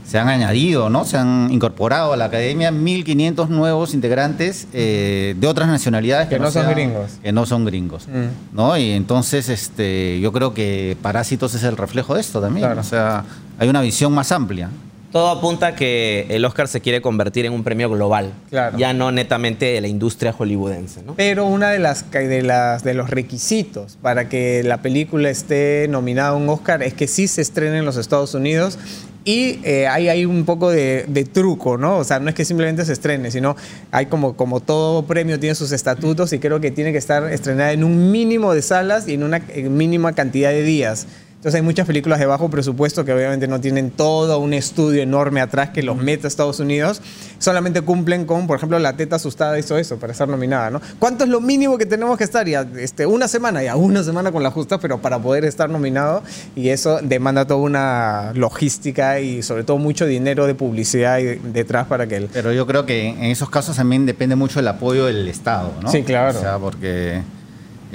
se 0.06 0.20
han 0.20 0.28
añadido, 0.30 0.90
¿no? 0.90 1.04
Se 1.06 1.18
han 1.18 1.50
incorporado 1.52 2.14
a 2.14 2.18
la 2.18 2.26
academia 2.26 2.72
1.500 2.72 3.48
nuevos 3.50 3.94
integrantes 3.94 4.68
eh, 4.74 5.36
de 5.38 5.48
otras 5.48 5.68
nacionalidades 5.68 6.28
Que 6.28 6.38
no 6.40 6.52
son 6.52 6.64
sean- 6.64 6.74
gringos. 6.74 7.12
Que 7.24 7.32
no 7.32 7.46
son 7.46 7.66
gringos, 7.66 8.08
Mm. 8.08 8.56
¿no? 8.56 8.78
Y 8.78 8.92
entonces, 8.92 9.50
este, 9.50 10.20
yo 10.22 10.32
creo 10.32 10.54
que 10.54 10.96
Parásitos 11.02 11.56
es 11.56 11.64
el 11.64 11.76
reflejo 11.78 12.14
de 12.16 12.22
esto 12.22 12.40
también. 12.42 12.66
Claro. 12.68 12.82
O 12.82 12.84
sea, 12.84 13.26
hay 13.58 13.68
una 13.68 13.82
visión 13.82 14.14
más 14.14 14.32
amplia. 14.32 14.70
Todo 15.12 15.30
apunta 15.30 15.68
a 15.68 15.76
que 15.76 16.26
el 16.30 16.44
Oscar 16.44 16.68
se 16.68 16.82
quiere 16.82 17.02
convertir 17.02 17.46
en 17.46 17.54
un 17.54 17.64
premio 17.64 17.90
global, 17.90 18.34
Claro. 18.50 18.78
ya 18.78 18.92
no 18.92 19.14
netamente 19.14 19.66
de 19.66 19.80
la 19.80 19.88
industria 19.88 20.34
hollywoodense. 20.34 21.04
¿no? 21.04 21.14
Pero 21.16 21.46
una 21.46 21.70
de 21.70 21.80
las 21.80 22.12
de 22.12 22.42
las 22.42 22.84
de 22.84 22.94
los 22.96 23.10
requisitos 23.10 23.98
para 24.02 24.28
que 24.28 24.62
la 24.66 24.82
película 24.82 25.30
esté 25.30 25.88
nominada 25.90 26.30
a 26.30 26.34
un 26.36 26.50
Oscar 26.50 26.84
es 26.84 26.94
que 26.94 27.08
sí 27.08 27.30
se 27.30 27.42
estrene 27.42 27.78
en 27.78 27.86
los 27.86 27.96
Estados 27.96 28.34
Unidos 28.34 28.78
y 29.26 29.60
eh, 29.64 29.88
hay, 29.88 30.08
hay 30.08 30.24
un 30.24 30.46
poco 30.46 30.70
de, 30.70 31.06
de 31.08 31.26
truco, 31.26 31.78
¿no? 31.78 31.98
O 31.98 32.04
sea, 32.04 32.20
no 32.20 32.30
es 32.30 32.36
que 32.36 32.46
simplemente 32.46 32.86
se 32.86 32.94
estrene, 32.94 33.32
sino 33.32 33.56
hay 33.90 34.06
como, 34.06 34.38
como 34.38 34.60
todo 34.60 35.08
premio 35.08 35.40
tiene 35.40 35.56
sus 35.56 35.72
estatutos 35.72 36.32
y 36.32 36.38
creo 36.38 36.60
que 36.62 36.70
tiene 36.70 36.92
que 36.92 37.00
estar 37.00 37.32
estrenada 37.34 37.74
en 37.74 37.84
un 37.84 38.12
mínimo 38.12 38.54
de 38.54 38.62
salas 38.62 39.08
y 39.08 39.16
en 39.16 39.24
una 39.24 39.40
mínima 39.40 40.14
cantidad 40.14 40.52
de 40.52 40.62
días. 40.62 41.08
Entonces 41.46 41.60
hay 41.60 41.64
muchas 41.64 41.86
películas 41.86 42.18
de 42.18 42.26
bajo 42.26 42.50
presupuesto 42.50 43.06
que 43.06 43.14
obviamente 43.14 43.48
no 43.48 43.62
tienen 43.62 43.92
todo 43.92 44.40
un 44.40 44.52
estudio 44.52 45.04
enorme 45.04 45.42
atrás 45.42 45.70
que 45.70 45.84
los 45.84 45.96
meta 45.96 46.26
a 46.26 46.28
Estados 46.28 46.60
Unidos. 46.60 47.04
Solamente 47.38 47.82
cumplen 47.82 48.26
con, 48.26 48.48
por 48.48 48.58
ejemplo, 48.58 48.80
La 48.80 48.98
Teta 48.98 49.18
Asustada 49.18 49.60
hizo 49.60 49.78
eso 49.78 49.98
para 50.00 50.12
estar 50.12 50.28
nominada, 50.28 50.72
¿no? 50.72 50.82
¿Cuánto 50.98 51.24
es 51.24 51.30
lo 51.30 51.42
mínimo 51.42 51.78
que 51.78 51.86
tenemos 51.86 52.18
que 52.18 52.24
estar? 52.24 52.48
Ya, 52.48 52.66
este, 52.80 53.06
una 53.06 53.28
semana, 53.28 53.62
ya 53.62 53.76
una 53.76 54.04
semana 54.04 54.32
con 54.32 54.42
la 54.42 54.50
justa, 54.50 54.80
pero 54.80 55.04
para 55.04 55.20
poder 55.20 55.46
estar 55.46 55.70
nominado. 55.70 56.24
Y 56.56 56.70
eso 56.70 57.00
demanda 57.04 57.46
toda 57.46 57.60
una 57.60 58.32
logística 58.34 59.20
y 59.20 59.44
sobre 59.44 59.64
todo 59.64 59.78
mucho 59.78 60.08
dinero 60.08 60.48
de 60.48 60.56
publicidad 60.56 61.20
y 61.20 61.36
detrás 61.36 61.86
para 61.86 62.08
que 62.08 62.16
el... 62.16 62.26
Pero 62.26 62.54
yo 62.54 62.66
creo 62.66 62.88
que 62.88 63.10
en 63.10 63.26
esos 63.26 63.52
casos 63.52 63.76
también 63.76 64.08
depende 64.08 64.36
mucho 64.36 64.58
del 64.58 64.70
apoyo 64.70 65.06
del 65.06 65.28
Estado, 65.28 65.74
¿no? 65.84 65.92
Sí, 65.92 66.02
claro. 66.02 66.40
O 66.40 66.42
sea, 66.42 66.58
porque 66.58 67.22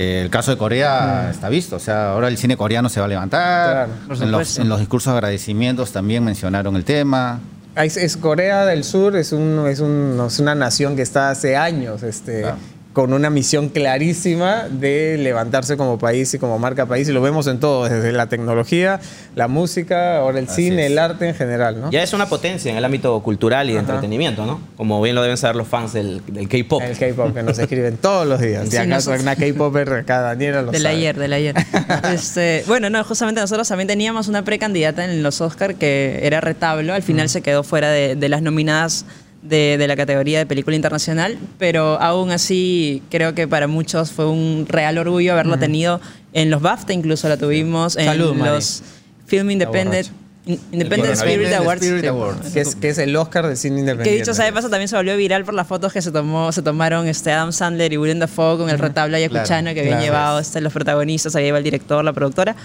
eh, 0.00 0.23
el 0.23 0.30
caso 0.30 0.50
de 0.50 0.57
Corea 0.57 1.28
está 1.30 1.49
visto. 1.49 1.76
O 1.76 1.78
sea, 1.78 2.12
ahora 2.12 2.28
el 2.28 2.38
cine 2.38 2.57
coreano 2.57 2.88
se 2.88 3.00
va 3.00 3.07
a 3.07 3.09
levantar. 3.09 3.87
Claro, 3.87 3.92
en, 4.02 4.09
los, 4.09 4.19
supuesto. 4.49 4.62
en 4.62 4.69
los 4.69 4.78
discursos 4.80 5.12
de 5.12 5.19
agradecimientos 5.19 5.92
también 5.92 6.25
mencionaron 6.25 6.75
el 6.76 6.85
tema. 6.85 7.40
Es, 7.76 7.97
es 7.97 8.16
Corea 8.16 8.64
del 8.66 8.83
Sur, 8.85 9.14
es, 9.16 9.33
un, 9.33 9.66
es, 9.69 9.80
un- 9.80 10.23
es 10.26 10.38
una 10.38 10.54
nación 10.54 10.97
que 10.97 11.02
está 11.02 11.30
hace 11.30 11.57
años 11.57 12.02
este, 12.02 12.40
Claro. 12.42 12.57
Con 13.00 13.14
una 13.14 13.30
misión 13.30 13.71
clarísima 13.71 14.64
de 14.69 15.16
levantarse 15.19 15.78
como 15.78 15.99
país 15.99 16.35
y 16.35 16.38
como 16.38 16.59
marca 16.59 16.85
país. 16.85 17.09
Y 17.09 17.12
lo 17.12 17.23
vemos 17.23 17.47
en 17.47 17.59
todo, 17.59 17.88
desde 17.88 18.12
la 18.12 18.26
tecnología, 18.26 19.00
la 19.35 19.49
música, 19.49 20.19
ahora 20.19 20.38
el 20.38 20.45
Así 20.49 20.64
cine, 20.64 20.85
es. 20.85 20.92
el 20.92 20.99
arte 20.99 21.28
en 21.28 21.35
general. 21.35 21.80
¿no? 21.80 21.90
Ya 21.90 22.02
es 22.02 22.12
una 22.12 22.26
potencia 22.28 22.71
en 22.71 22.76
el 22.76 22.85
ámbito 22.85 23.19
cultural 23.23 23.71
y 23.71 23.73
de 23.73 23.78
Ajá. 23.78 23.87
entretenimiento, 23.88 24.45
¿no? 24.45 24.61
Como 24.76 25.00
bien 25.00 25.14
lo 25.14 25.23
deben 25.23 25.38
saber 25.38 25.57
los 25.57 25.66
fans 25.66 25.95
del, 25.95 26.21
del 26.26 26.47
K-pop. 26.49 26.83
El 26.83 26.99
K-pop 26.99 27.33
que 27.35 27.42
nos 27.42 27.59
escriben 27.59 27.97
todos 27.97 28.26
los 28.26 28.38
días. 28.40 28.64
Sí, 28.64 28.73
Si 28.73 28.76
acaso 28.76 29.11
nosotros- 29.12 29.23
una 29.23 29.37
K-popper 29.37 29.92
acá 29.95 30.21
Daniela 30.21 30.61
lo 30.61 30.73
Del 30.73 30.83
sabe. 30.83 30.95
ayer, 30.97 31.19
del 31.19 31.33
ayer. 31.33 31.54
Este, 32.12 32.64
bueno, 32.66 32.90
no, 32.90 33.02
justamente 33.04 33.40
nosotros 33.40 33.66
también 33.66 33.88
teníamos 33.88 34.28
una 34.28 34.45
precandidata 34.45 35.04
en 35.07 35.23
los 35.23 35.40
Oscar 35.40 35.75
que 35.76 36.21
era 36.23 36.40
Retablo. 36.42 36.92
Al 36.92 37.02
final 37.02 37.30
se 37.30 37.40
quedó 37.40 37.62
fuera 37.62 37.88
de, 37.90 38.14
de 38.14 38.28
las 38.28 38.42
nominadas 38.42 39.07
de, 39.42 39.76
de 39.78 39.88
la 39.88 39.97
categoría 39.97 40.38
de 40.38 40.47
película 40.47 40.76
internacional, 40.76 41.38
pero 41.59 42.00
aún 42.00 42.30
así 42.30 43.02
creo 43.11 43.35
que 43.35 43.49
para 43.49 43.66
muchos 43.66 44.12
fue 44.12 44.26
un 44.28 44.66
real 44.68 44.99
orgullo 44.99 45.32
haberlo 45.32 45.59
tenido 45.59 46.00
en 46.32 46.50
los 46.50 46.61
BAFTA, 46.62 46.92
incluso 46.92 47.28
la 47.28 47.37
tuvimos 47.37 47.97
en 47.97 48.04
Salud, 48.06 48.35
Mari. 48.35 48.50
los 48.52 48.82
Film 49.26 49.50
Independent, 49.50 50.09
In- 50.47 50.61
Independent 50.73 51.14
Spirit 51.14 51.52
Awards. 51.54 51.82
Spirit 51.82 52.02
sí. 52.02 52.06
Awards. 52.09 52.52
Que 52.52 52.61
es, 52.61 52.75
que 52.75 52.88
es 52.88 52.99
el 52.99 53.14
Oscar 53.16 53.47
del 53.47 53.56
cine 53.56 53.80
independiente. 53.80 54.11
Que 54.11 54.18
dicho 54.25 54.35
sea 54.35 54.44
de 54.47 54.52
paso, 54.52 54.68
también 54.70 54.88
se 54.88 54.97
volvió 54.97 55.16
viral 55.16 55.44
por 55.44 55.54
las 55.54 55.66
fotos 55.66 55.92
que 55.92 56.02
se 56.02 56.11
tomó, 56.11 56.50
se 56.52 56.62
tomaron 56.62 57.06
este 57.09 57.30
Adam 57.32 57.52
Sandler 57.52 57.92
y 57.92 57.99
Willem 57.99 58.18
Dafoe 58.18 58.56
con 58.59 58.68
el 58.70 58.78
retablo 58.78 59.16
ayacuchano 59.16 59.47
Claro, 59.47 59.75
que 59.75 59.80
habían 59.80 59.99
claro. 59.99 60.04
llevado 60.04 60.38
este, 60.40 60.61
los 60.61 60.73
protagonistas, 60.73 61.35
ahí 61.37 61.47
iba 61.47 61.59
el 61.59 61.64
director, 61.64 62.04
la 62.04 62.12
productora. 62.12 62.56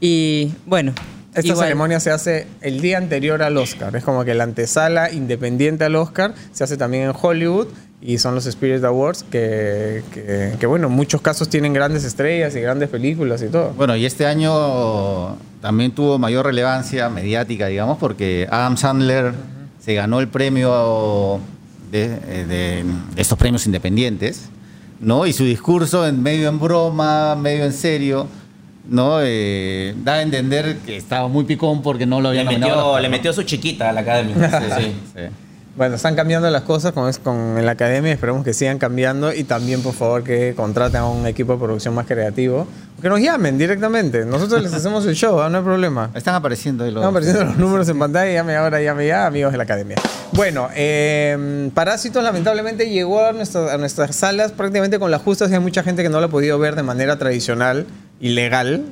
Y 0.00 0.52
bueno. 0.66 0.92
Esta 1.36 1.48
igual- 1.52 1.66
ceremonia 1.66 2.00
se 2.00 2.10
hace 2.10 2.46
el 2.60 2.80
día 2.80 2.98
anterior 2.98 3.42
al 3.42 3.56
Oscar. 3.56 3.94
Es 3.96 4.04
como 4.04 4.24
que 4.24 4.34
la 4.34 4.44
antesala 4.44 5.12
independiente 5.12 5.84
al 5.84 5.94
Oscar 5.96 6.34
se 6.52 6.64
hace 6.64 6.76
también 6.76 7.04
en 7.04 7.12
Hollywood 7.20 7.68
y 8.02 8.18
son 8.18 8.34
los 8.34 8.46
Spirit 8.46 8.82
Awards 8.84 9.22
que, 9.30 10.02
que, 10.12 10.54
que, 10.58 10.66
bueno, 10.66 10.86
en 10.88 10.92
muchos 10.92 11.20
casos 11.22 11.48
tienen 11.48 11.72
grandes 11.72 12.04
estrellas 12.04 12.54
y 12.56 12.60
grandes 12.60 12.88
películas 12.88 13.42
y 13.42 13.46
todo. 13.48 13.72
Bueno, 13.76 13.96
y 13.96 14.04
este 14.06 14.26
año 14.26 15.36
también 15.60 15.92
tuvo 15.92 16.18
mayor 16.18 16.46
relevancia 16.46 17.08
mediática, 17.08 17.66
digamos, 17.66 17.98
porque 17.98 18.46
Adam 18.50 18.76
Sandler 18.76 19.32
se 19.80 19.94
ganó 19.94 20.20
el 20.20 20.28
premio 20.28 21.40
de, 21.90 22.04
eh, 22.04 22.44
de- 22.48 22.84
de 23.14 23.22
estos 23.22 23.38
premios 23.38 23.66
independientes, 23.66 24.42
¿no? 25.00 25.26
Y 25.26 25.32
su 25.32 25.44
discurso, 25.44 26.06
en 26.06 26.22
medio 26.22 26.48
en 26.48 26.58
broma, 26.58 27.34
medio 27.36 27.64
en 27.64 27.72
serio, 27.72 28.26
¿no? 28.88 29.18
Eh, 29.22 29.94
da 30.04 30.14
a 30.14 30.22
entender 30.22 30.76
que 30.84 30.96
estaba 30.96 31.28
muy 31.28 31.44
picón 31.44 31.82
porque 31.82 32.06
no 32.06 32.20
lo 32.20 32.32
Le 32.32 32.40
había 32.40 32.50
metió, 32.50 32.68
nominado. 32.68 32.98
le 33.00 33.08
metió 33.08 33.32
su 33.32 33.42
chiquita 33.42 33.90
a 33.90 33.92
la 33.92 34.00
academia. 34.02 34.60
Sí, 34.60 34.66
sí. 34.84 34.92
Sí. 35.14 35.22
Bueno, 35.76 35.96
están 35.96 36.14
cambiando 36.16 36.48
las 36.48 36.62
cosas 36.62 36.92
con, 36.92 37.12
con 37.22 37.62
la 37.66 37.72
academia, 37.72 38.10
esperemos 38.10 38.42
que 38.44 38.54
sigan 38.54 38.78
cambiando 38.78 39.34
y 39.34 39.44
también, 39.44 39.82
por 39.82 39.92
favor, 39.92 40.24
que 40.24 40.54
contraten 40.56 41.02
a 41.02 41.06
un 41.06 41.26
equipo 41.26 41.52
de 41.52 41.58
producción 41.58 41.94
más 41.94 42.06
creativo. 42.06 42.66
Que 43.02 43.10
nos 43.10 43.20
llamen 43.20 43.58
directamente. 43.58 44.24
Nosotros 44.24 44.62
les 44.62 44.72
hacemos 44.72 45.04
el 45.04 45.14
show, 45.14 45.38
¿ah? 45.38 45.50
no 45.50 45.58
hay 45.58 45.64
problema. 45.64 46.10
Están 46.14 46.34
apareciendo 46.34 46.82
ahí 46.84 46.90
los... 46.90 47.02
Están 47.02 47.10
apareciendo 47.10 47.44
los 47.44 47.58
números 47.58 47.86
en 47.90 47.98
pantalla, 47.98 48.32
llame 48.32 48.56
ahora, 48.56 48.80
llame 48.80 49.06
ya, 49.06 49.26
amigos 49.26 49.52
de 49.52 49.58
la 49.58 49.64
academia. 49.64 49.96
Bueno, 50.32 50.70
eh, 50.74 51.70
Parásitos 51.74 52.24
lamentablemente 52.24 52.88
llegó 52.88 53.22
a, 53.22 53.32
nuestra- 53.32 53.74
a 53.74 53.76
nuestras 53.76 54.16
salas 54.16 54.52
prácticamente 54.52 54.98
con 54.98 55.10
las 55.10 55.20
justas 55.20 55.50
y 55.50 55.54
hay 55.54 55.60
mucha 55.60 55.82
gente 55.82 56.02
que 56.02 56.08
no 56.08 56.20
lo 56.20 56.26
ha 56.26 56.30
podido 56.30 56.58
ver 56.58 56.74
de 56.74 56.84
manera 56.84 57.18
tradicional 57.18 57.84
y 58.18 58.30
legal, 58.30 58.84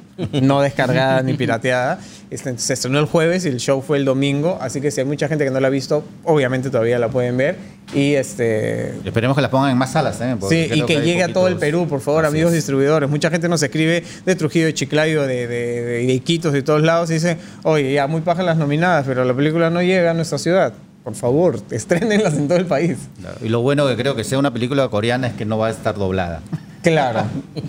no 0.43 0.61
descargada 0.61 1.23
ni 1.23 1.33
pirateada. 1.35 1.99
Este, 2.31 2.59
se 2.59 2.73
estrenó 2.75 2.99
el 2.99 3.07
jueves 3.07 3.47
y 3.47 3.49
el 3.49 3.59
show 3.59 3.81
fue 3.81 3.97
el 3.99 4.05
domingo, 4.05 4.59
así 4.61 4.81
que 4.81 4.91
si 4.91 5.01
hay 5.01 5.07
mucha 5.07 5.29
gente 5.29 5.45
que 5.45 5.51
no 5.51 5.61
la 5.61 5.69
ha 5.69 5.71
visto, 5.71 6.05
obviamente 6.25 6.69
todavía 6.69 6.99
la 6.99 7.09
pueden 7.09 7.37
ver. 7.37 7.57
Y 7.95 8.15
este, 8.15 8.91
Esperemos 9.05 9.35
que 9.37 9.43
las 9.43 9.51
pongan 9.51 9.71
en 9.71 9.79
más 9.79 9.93
salas, 9.93 10.21
¿eh? 10.21 10.37
Sí, 10.49 10.69
y 10.75 10.83
que 10.83 10.99
hay 10.99 11.05
llegue 11.05 11.23
a 11.23 11.33
todo 11.33 11.49
el 11.49 11.57
Perú, 11.57 11.87
por 11.89 12.01
favor, 12.01 12.27
amigos 12.27 12.51
es. 12.51 12.57
distribuidores. 12.57 13.09
Mucha 13.09 13.31
gente 13.31 13.49
nos 13.49 13.63
escribe 13.63 14.03
de 14.27 14.35
Trujillo, 14.37 14.67
de 14.67 14.75
Chiclayo, 14.75 15.23
de, 15.23 15.47
de, 15.47 15.83
de- 15.83 16.07
de 16.07 16.13
Iquitos, 16.13 16.53
de 16.53 16.63
todos 16.63 16.83
lados, 16.83 17.11
y 17.11 17.15
dice, 17.15 17.39
oye, 17.63 17.93
ya 17.95 18.07
muy 18.07 18.21
paja 18.23 18.43
las 18.43 18.57
nominadas, 18.59 19.05
pero 19.07 19.25
la 19.25 19.35
película 19.35 19.71
no 19.71 19.81
llega 19.83 20.11
a 20.11 20.15
nuestra 20.15 20.39
ciudad. 20.39 20.73
Por 21.03 21.15
favor, 21.15 21.61
estrenenlas 21.71 22.35
en 22.35 22.49
todo 22.49 22.59
el 22.59 22.67
país. 22.67 22.97
Y 23.43 23.49
lo 23.49 23.61
bueno 23.61 23.87
que 23.87 23.97
creo 23.97 24.17
que 24.17 24.25
sea 24.25 24.39
una 24.39 24.53
película 24.53 24.89
coreana 24.89 25.29
es 25.29 25.35
que 25.35 25.45
no 25.45 25.57
va 25.59 25.69
a 25.69 25.71
estar 25.71 25.95
doblada. 25.95 26.41
Claro. 26.85 27.23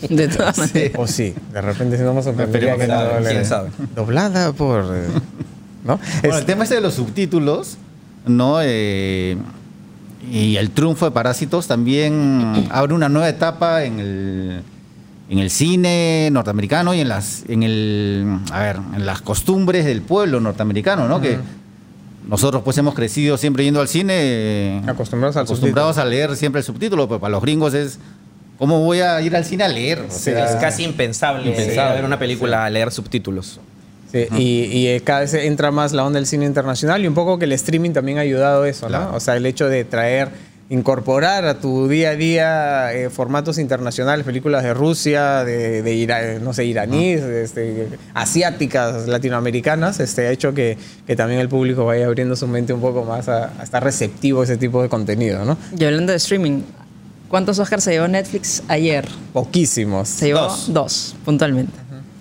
De 0.10 0.28
todas 0.28 0.58
maneras. 0.60 0.92
O 0.98 1.08
sí, 1.08 1.34
de 1.54 1.62
repente 1.62 1.98
si 1.98 2.04
no 2.04 2.14
nos 2.14 2.26
sorprendería 2.26 2.74
que 2.76 2.82
que 2.82 2.88
no 2.88 2.94
doble- 3.02 3.30
quién 3.32 3.46
sabe. 3.46 3.70
Doblada 3.96 4.52
por... 4.54 4.84
eh, 4.94 5.08
¿No? 5.84 5.98
Bueno, 6.22 6.36
Es- 6.36 6.42
el 6.42 6.46
tema 6.46 6.64
este 6.64 6.76
de 6.76 6.82
los 6.82 6.94
subtítulos, 6.96 7.78
¿no? 8.28 8.58
Eh, 8.62 9.38
y 10.32 10.58
el 10.58 10.72
triunfo 10.72 11.06
de 11.06 11.12
Parásitos 11.12 11.68
también 11.68 12.68
abre 12.72 12.94
una 12.94 13.10
nueva 13.10 13.30
etapa 13.30 13.84
en 13.84 14.00
el, 14.00 14.62
en 15.30 15.40
el 15.40 15.50
cine 15.52 16.30
norteamericano 16.32 16.94
y 16.96 17.02
en 17.02 17.10
las, 17.10 17.44
en 17.48 17.62
el, 17.64 18.40
a 18.52 18.60
ver, 18.60 18.78
en 18.96 19.06
las 19.06 19.22
costumbres 19.22 19.86
del 19.86 20.02
pueblo 20.02 20.40
norteamericano, 20.40 21.08
¿no? 21.08 21.22
Que 21.22 21.38
nosotros 22.28 22.64
pues 22.64 22.76
hemos 22.80 22.96
crecido 22.96 23.38
siempre 23.38 23.64
yendo 23.64 23.80
al 23.82 23.88
cine 23.88 24.82
Acostumbrados 24.88 25.38
al 25.38 25.44
acostumbrados 25.44 26.00
a 26.00 26.06
leer 26.06 26.36
siempre 26.36 26.58
el 26.62 26.66
subtítulo, 26.66 27.08
pero 27.08 27.20
para 27.20 27.34
los 27.34 27.42
gringos 27.44 27.76
es 27.76 28.00
¿cómo 28.58 28.82
voy 28.84 29.00
a 29.02 29.22
ir 29.22 29.36
al 29.36 29.46
cine 29.46 29.64
a 29.64 29.68
leer? 29.68 30.00
O 30.02 30.12
Sí, 30.12 30.32
sea, 30.32 30.46
Es 30.50 30.56
casi 30.56 30.84
impensable, 30.84 31.50
Impensable. 31.50 31.96
ver 31.96 32.06
una 32.06 32.20
película 32.20 32.66
a 32.66 32.70
leer 32.70 32.92
subtítulos. 32.92 33.60
Sí, 34.12 34.28
y, 34.38 34.64
y, 34.72 34.88
eh, 34.88 35.02
cada 35.04 35.22
vez 35.22 35.34
entra 35.34 35.72
más 35.72 35.92
la 35.92 36.06
onda 36.06 36.20
del 36.20 36.28
cine 36.28 36.46
internacional 36.46 37.04
y 37.04 37.08
un 37.08 37.14
poco 37.16 37.38
que 37.38 37.46
el 37.46 37.52
streaming 37.54 37.92
también 37.92 38.18
ha 38.18 38.22
ayudado 38.22 38.64
a 38.64 38.70
eso, 38.70 38.86
¿no? 38.86 38.98
Claro. 38.98 39.16
O 39.16 39.20
sea, 39.20 39.36
el 39.36 39.46
hecho 39.46 39.68
de 39.68 39.84
traer, 39.84 40.30
incorporar 40.70 41.46
a 41.46 41.60
tu 41.60 41.88
día 41.90 42.12
a 42.12 42.16
día 42.16 42.94
eh, 42.94 43.10
formatos 43.10 43.58
internacionales, 43.58 44.26
películas 44.26 44.64
de 44.64 44.74
Rusia, 44.74 45.44
de, 45.44 45.82
de 45.82 45.94
Ira- 45.96 46.40
no 46.40 46.54
sé, 46.54 46.66
iraníes, 46.66 47.22
este, 47.24 47.88
asiáticas, 48.14 49.08
latinoamericanas, 49.08 50.00
este, 50.00 50.28
ha 50.28 50.32
hecho 50.32 50.54
que, 50.54 50.78
que 51.06 51.16
también 51.16 51.40
el 51.42 51.50
público 51.50 51.86
vaya 51.86 52.06
abriendo 52.06 52.36
su 52.36 52.48
mente 52.48 52.74
un 52.74 52.82
poco 52.82 53.04
más 53.04 53.28
a, 53.28 53.52
a 53.60 53.64
estar 53.64 53.84
receptivo 53.84 54.42
a 54.42 54.44
ese 54.46 54.58
tipo 54.58 54.82
de 54.82 54.90
contenido, 54.90 55.46
¿no? 55.46 55.58
Y 55.78 55.84
hablando 55.86 56.12
de 56.12 56.18
streaming, 56.18 56.62
¿cuántos 57.30 57.60
Oscars 57.60 57.84
se 57.84 57.92
llevó 57.92 58.08
Netflix 58.08 58.64
ayer? 58.68 59.08
Poquísimos. 59.34 60.08
Se 60.10 60.28
llevó 60.28 60.42
Dos. 60.42 60.74
dos, 60.74 61.16
puntualmente. 61.26 61.74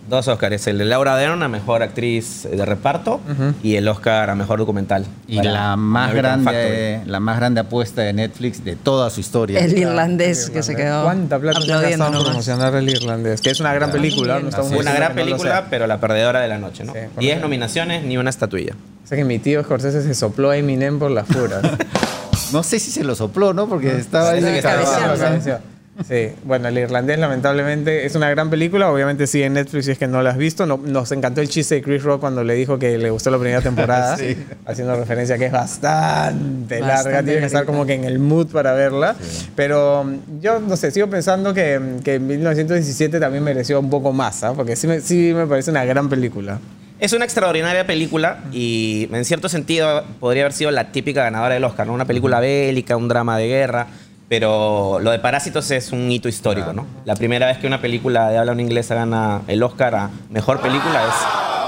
Dos 0.06 0.28
Oscars, 0.28 0.66
el 0.66 0.76
de 0.76 0.84
Laura 0.84 1.16
Dern 1.16 1.42
a 1.42 1.48
Mejor 1.48 1.82
Actriz 1.82 2.42
de 2.50 2.62
Reparto 2.66 3.22
y 3.62 3.76
el 3.76 3.88
Oscar 3.88 4.28
a 4.28 4.34
Mejor 4.34 4.58
Documental. 4.58 5.06
y 5.26 5.40
la 5.40 5.76
más 5.76 6.10
American 6.10 6.44
grande, 6.44 7.00
la 7.06 7.20
más 7.20 7.38
grande 7.38 7.60
apuesta 7.60 8.02
de 8.02 8.12
Netflix 8.12 8.62
de 8.62 8.76
toda 8.76 9.08
su 9.08 9.20
historia. 9.20 9.60
El 9.60 9.78
irlandés 9.78 10.50
que 10.50 10.62
se 10.62 10.76
quedó 10.76 11.04
¿Cuánta 11.04 11.38
plata 11.38 11.58
aplaudiendo 11.58 12.22
promocionar 12.22 12.74
el 12.74 12.90
irlandés? 12.90 13.40
Que 13.40 13.48
es 13.50 13.60
una 13.60 13.72
gran 13.72 13.90
película, 13.90 14.40
no 14.40 14.50
estamos. 14.50 14.72
Una 14.72 14.92
gran 14.92 15.12
no 15.12 15.14
película, 15.16 15.50
sea. 15.50 15.66
pero 15.70 15.86
la 15.86 15.98
perdedora 15.98 16.40
de 16.40 16.48
la 16.48 16.58
noche, 16.58 16.84
¿no? 16.84 16.92
Sí, 16.92 16.98
Diez 16.98 17.10
ejemplo. 17.30 17.48
nominaciones, 17.48 18.04
ni 18.04 18.18
una 18.18 18.28
estatuilla. 18.28 18.74
Sé 19.04 19.16
que 19.16 19.24
mi 19.24 19.38
tío 19.38 19.62
Scorsese 19.64 20.02
se 20.02 20.12
sopló 20.14 20.50
a 20.50 20.56
Eminem 20.58 20.98
por 20.98 21.10
las 21.10 21.26
puras. 21.26 21.62
No 22.52 22.62
sé 22.62 22.78
si 22.78 22.90
se 22.90 23.04
lo 23.04 23.14
sopló, 23.14 23.52
¿no? 23.54 23.68
Porque 23.68 23.96
estaba 23.96 24.30
ahí 24.30 24.40
que 24.42 24.58
estaba. 24.58 25.60
Sí, 26.08 26.30
bueno, 26.42 26.66
el 26.66 26.76
irlandés 26.76 27.20
lamentablemente 27.20 28.04
es 28.04 28.16
una 28.16 28.28
gran 28.28 28.50
película, 28.50 28.90
obviamente 28.90 29.28
sí 29.28 29.44
en 29.44 29.52
Netflix 29.52 29.84
si 29.84 29.92
es 29.92 29.98
que 29.98 30.08
no 30.08 30.22
la 30.22 30.30
has 30.30 30.36
visto, 30.36 30.66
No- 30.66 30.76
nos 30.84 31.12
encantó 31.12 31.40
el 31.40 31.48
chiste 31.48 31.76
de 31.76 31.82
Chris 31.82 32.02
Rock 32.02 32.18
cuando 32.18 32.42
le 32.42 32.54
dijo 32.54 32.80
que 32.80 32.98
le 32.98 33.10
gustó 33.10 33.30
la 33.30 33.38
primera 33.38 33.60
temporada, 33.60 34.16
Sí. 34.18 34.36
haciendo 34.66 34.96
referencia 34.96 35.36
a 35.36 35.38
que 35.38 35.46
es 35.46 35.52
bastante, 35.52 36.80
larga, 36.80 37.22
tiene 37.22 37.38
que 37.38 37.46
estar 37.46 37.64
como 37.64 37.86
que 37.86 37.94
en 37.94 38.02
el 38.02 38.18
mood 38.18 38.48
para 38.48 38.72
verla, 38.72 39.14
pero 39.54 40.02
mm, 40.02 40.40
yo 40.40 40.58
no 40.58 40.76
sé, 40.76 40.90
sigo 40.90 41.06
pensando 41.08 41.54
que, 41.54 41.80
que 42.02 42.18
1917 42.18 43.20
también 43.20 43.44
mereció 43.44 43.78
un 43.78 43.88
poco 43.88 44.12
más, 44.12 44.42
¿ah? 44.42 44.52
porque 44.52 44.74
sí 44.74 44.88
me, 44.88 45.00
sí 45.00 45.32
me 45.32 45.46
parece 45.46 45.70
una 45.70 45.84
gran 45.84 46.08
película. 46.08 46.58
Es 47.00 47.12
una 47.12 47.24
extraordinaria 47.24 47.86
película 47.86 48.38
y 48.52 49.08
en 49.12 49.24
cierto 49.24 49.48
sentido 49.48 50.04
podría 50.20 50.44
haber 50.44 50.52
sido 50.52 50.70
la 50.70 50.92
típica 50.92 51.24
ganadora 51.24 51.54
del 51.54 51.64
Oscar, 51.64 51.86
¿no? 51.86 51.92
Una 51.92 52.04
película 52.06 52.40
bélica, 52.40 52.96
un 52.96 53.08
drama 53.08 53.36
de 53.36 53.48
guerra, 53.48 53.88
pero 54.28 54.98
lo 55.00 55.10
de 55.10 55.18
Parásitos 55.18 55.70
es 55.72 55.90
un 55.92 56.10
hito 56.10 56.28
histórico, 56.28 56.72
¿no? 56.72 56.86
La 57.04 57.14
primera 57.16 57.46
vez 57.48 57.58
que 57.58 57.66
una 57.66 57.80
película 57.80 58.30
de 58.30 58.38
habla 58.38 58.54
no 58.54 58.60
inglesa 58.60 58.94
gana 58.94 59.42
el 59.48 59.62
Oscar 59.62 59.94
a 59.96 60.10
mejor 60.30 60.60
película 60.60 61.02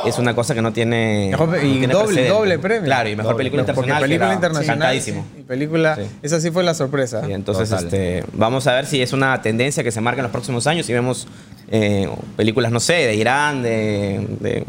es, 0.05 0.15
es 0.15 0.19
una 0.21 0.35
cosa 0.35 0.55
que 0.55 0.63
no 0.63 0.73
tiene. 0.73 1.29
Mejor 1.33 1.49
no 1.49 1.57
y 1.59 1.61
tiene 1.79 1.93
doble, 1.93 2.07
precedente. 2.07 2.31
doble 2.33 2.59
premio. 2.61 2.85
Claro, 2.85 3.09
y 3.09 3.17
mejor 3.17 3.33
Doble, 3.33 3.51
película 3.51 3.65
porque 3.75 3.91
internacional. 3.91 4.03
que 4.03 4.09
película 4.09 4.35
internacional 4.35 4.97
y 4.97 5.43
película, 5.43 5.97
Sí. 5.97 6.03
esa 6.23 6.41
sí 6.41 6.51
fue 6.53 6.63
la 6.63 6.73
sorpresa. 6.75 7.23
Y 7.29 7.33
entonces, 7.33 7.71
este, 7.73 8.25
vamos 8.33 8.67
a 8.69 8.75
ver 8.75 8.87
si 8.87 9.03
es 9.03 9.13
una 9.13 9.43
tendencia 9.43 9.83
que 9.83 9.91
se 9.91 10.01
marca 10.01 10.21
en 10.21 10.25
los 10.25 10.33
próximos 10.33 10.67
años 10.69 10.89
y 10.89 10.93
vemos 10.93 11.27
eh, 11.69 12.09
películas, 12.37 12.71
no 12.71 12.79
sé, 12.79 12.93
de 12.95 13.17
Irán, 13.17 13.63
de, 13.65 14.25
de- 14.41 14.65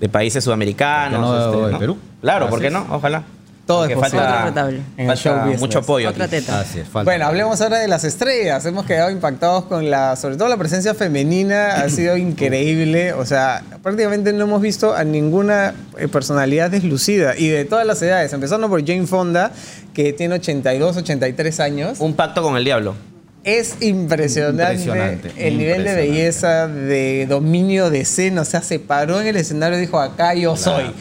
de 0.00 0.08
países 0.08 0.42
sudamericanos. 0.42 1.20
¿Por 1.20 1.30
qué 1.30 1.36
no 1.36 1.60
este, 1.60 1.72
de 1.72 1.78
Perú? 1.78 1.98
Claro, 2.20 2.46
Así 2.46 2.50
¿por 2.50 2.60
qué 2.60 2.70
no? 2.70 2.86
Ojalá. 2.90 3.22
Todo 3.66 3.82
Porque 3.82 3.92
es 3.92 4.00
posible. 4.00 4.42
Retable. 4.42 4.80
En 4.96 5.00
el 5.00 5.06
falta 5.06 5.22
show 5.22 5.38
business. 5.42 5.60
mucho 5.60 5.78
apoyo. 5.78 6.08
Otra 6.08 6.24
aquí. 6.24 6.36
teta. 6.36 6.58
Así 6.58 6.80
es, 6.80 6.88
falta. 6.88 7.08
Bueno, 7.08 7.26
hablemos 7.26 7.60
ahora 7.60 7.78
de 7.78 7.86
las 7.86 8.02
estrellas. 8.02 8.66
Hemos 8.66 8.84
quedado 8.84 9.12
impactados 9.12 9.66
con 9.66 9.88
la, 9.88 10.16
sobre 10.16 10.36
todo 10.36 10.48
la 10.48 10.56
presencia 10.56 10.92
femenina, 10.92 11.76
ha 11.76 11.88
sido 11.90 12.16
increíble. 12.16 13.12
O 13.12 13.24
sea, 13.24 13.62
prácticamente 13.80 14.32
no 14.32 14.44
hemos 14.44 14.60
visto 14.60 14.92
a 14.94 15.04
ninguna 15.04 15.74
eh, 15.98 16.08
personalidad 16.08 16.68
deslucida 16.70 17.36
y 17.36 17.46
de 17.48 17.64
todas 17.64 17.86
las 17.86 18.02
edades, 18.02 18.32
empezando 18.32 18.68
por 18.68 18.84
Jane 18.84 19.06
Fonda, 19.06 19.52
que 19.94 20.12
tiene 20.14 20.34
82, 20.36 20.96
83 20.96 21.60
años. 21.60 22.00
Un 22.00 22.14
pacto 22.14 22.42
con 22.42 22.56
el 22.56 22.64
diablo. 22.64 22.96
Es 23.42 23.76
impresionante, 23.80 24.74
Impresionante, 24.74 25.32
el 25.36 25.56
nivel 25.56 25.84
de 25.84 25.94
belleza, 25.94 26.68
de 26.68 27.26
dominio 27.26 27.88
de 27.88 28.00
escena. 28.00 28.42
O 28.42 28.44
sea, 28.44 28.60
se 28.60 28.78
paró 28.78 29.20
en 29.20 29.28
el 29.28 29.36
escenario 29.36 29.78
y 29.78 29.80
dijo, 29.80 29.98
acá 29.98 30.34
yo 30.34 30.56
soy. 30.56 30.92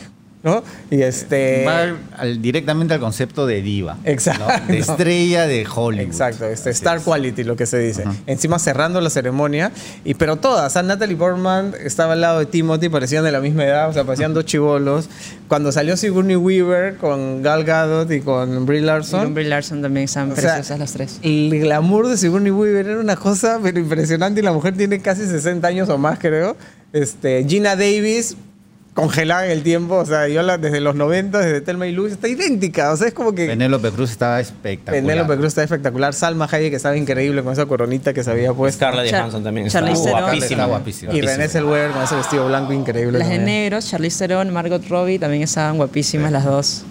¿No? 0.42 0.64
Y 0.90 1.02
este... 1.02 1.66
Va 1.66 1.96
al- 2.18 2.42
directamente 2.42 2.94
al 2.94 3.02
concepto 3.02 3.46
de 3.46 3.62
diva. 3.62 3.98
Exacto. 4.06 4.46
¿no? 4.48 4.68
De 4.74 4.80
estrella 4.80 5.48
de 5.48 5.68
Hollywood. 5.68 6.06
Exacto, 6.06 6.46
este, 6.46 6.70
Star 6.70 6.98
es. 7.00 7.04
Quality, 7.04 7.44
lo 7.44 7.58
que 7.58 7.66
se 7.66 7.78
dice. 7.80 8.06
Encima 8.26 8.58
cerrando 8.58 9.02
la 9.02 9.10
ceremonia, 9.10 9.72
y 10.06 10.14
pero 10.14 10.38
todas, 10.38 10.76
o 10.78 10.84
Natalie 10.84 11.18
Portman 11.18 11.74
estaba 11.84 12.14
al 12.14 12.22
lado 12.22 12.40
de 12.40 12.46
Timothy, 12.46 12.88
parecían 12.88 13.26
de 13.26 13.34
la 13.34 13.42
misma 13.42 13.66
edad, 13.66 13.90
o 13.90 13.94
sea, 13.94 14.06
parecían 14.06 14.34
dos 14.34 14.46
chivolos. 14.46 15.10
Cuando 15.50 15.72
salió 15.74 15.98
Sigourney 15.98 16.38
Weaver 16.38 16.96
con 16.98 17.42
Gal 17.42 17.66
Gadot 17.66 18.10
y 18.12 18.22
con 18.22 18.66
Brie 18.66 18.80
Y 18.80 18.82
con 18.82 18.88
Larson, 18.88 19.34
Brie 19.34 19.48
Larson 19.48 19.82
también 19.82 20.06
están 20.06 20.32
O 20.32 20.36
sea, 20.38 20.62
las 20.78 20.94
tres. 20.94 21.20
el 21.22 21.50
glamour 21.60 22.08
de 22.08 22.16
Sigourney 22.18 22.52
Weaver 22.52 22.88
era 22.88 23.00
una 23.00 23.16
cosa 23.18 23.60
pero 23.62 23.78
impresionante 23.80 24.40
y 24.40 24.44
la 24.44 24.54
mujer 24.54 24.78
tiene 24.78 25.00
casi 25.00 25.26
60 25.26 25.68
años 25.68 25.90
o 25.90 25.98
más, 25.98 26.18
creo. 26.18 26.56
Este, 26.94 27.44
Gina 27.48 27.76
Davis 27.76 28.36
congelada 29.00 29.46
en 29.46 29.52
el 29.52 29.64
tiempo, 29.64 29.96
o 29.96 30.06
sea, 30.06 30.28
yo 30.28 30.42
la, 30.42 30.58
desde 30.58 30.80
los 30.80 30.96
90, 30.96 31.40
desde 31.40 31.62
Telma 31.62 31.88
y 31.88 31.92
Luis, 31.92 32.14
está 32.14 32.28
idéntica, 32.28 32.92
o 32.92 32.98
sea, 32.98 33.08
es 33.08 33.14
como 33.14 33.34
que... 33.34 33.48
Penélope 33.48 33.92
Cruz 33.92 34.12
estaba 34.12 34.40
espectacular. 34.40 35.02
Penélope 35.04 35.36
Cruz 35.36 35.48
está 35.48 35.64
espectacular. 35.64 36.14
Salma 36.14 36.48
Hayek 36.52 36.74
estaba 36.74 36.96
increíble 36.98 37.44
con 37.44 37.54
esa 37.54 37.66
coronita 37.66 38.14
que 38.14 38.24
se 38.24 38.32
había 38.32 38.54
puesto. 38.54 38.78
Scarlett 38.78 39.10
Char- 39.12 39.20
Johansson 39.22 39.44
también 39.44 39.68
Charlize 39.70 40.00
está 40.00 40.10
Theron. 40.12 40.22
guapísima. 40.30 40.66
Guapísima. 40.66 41.14
Y 41.14 41.22
René 41.22 41.48
Zellweger 41.48 41.92
con 41.92 42.04
ese 42.04 42.16
vestido 42.16 42.48
blanco 42.48 42.74
increíble. 42.74 43.20
Las 43.20 43.30
de 43.30 43.40
negros, 43.40 43.88
Charlize 43.90 44.28
Theron, 44.28 44.52
Margot 44.54 44.84
Robbie 44.90 45.20
también 45.20 45.44
estaban 45.44 45.78
guapísimas 45.78 46.32
las 46.32 46.46
dos. 46.46 46.84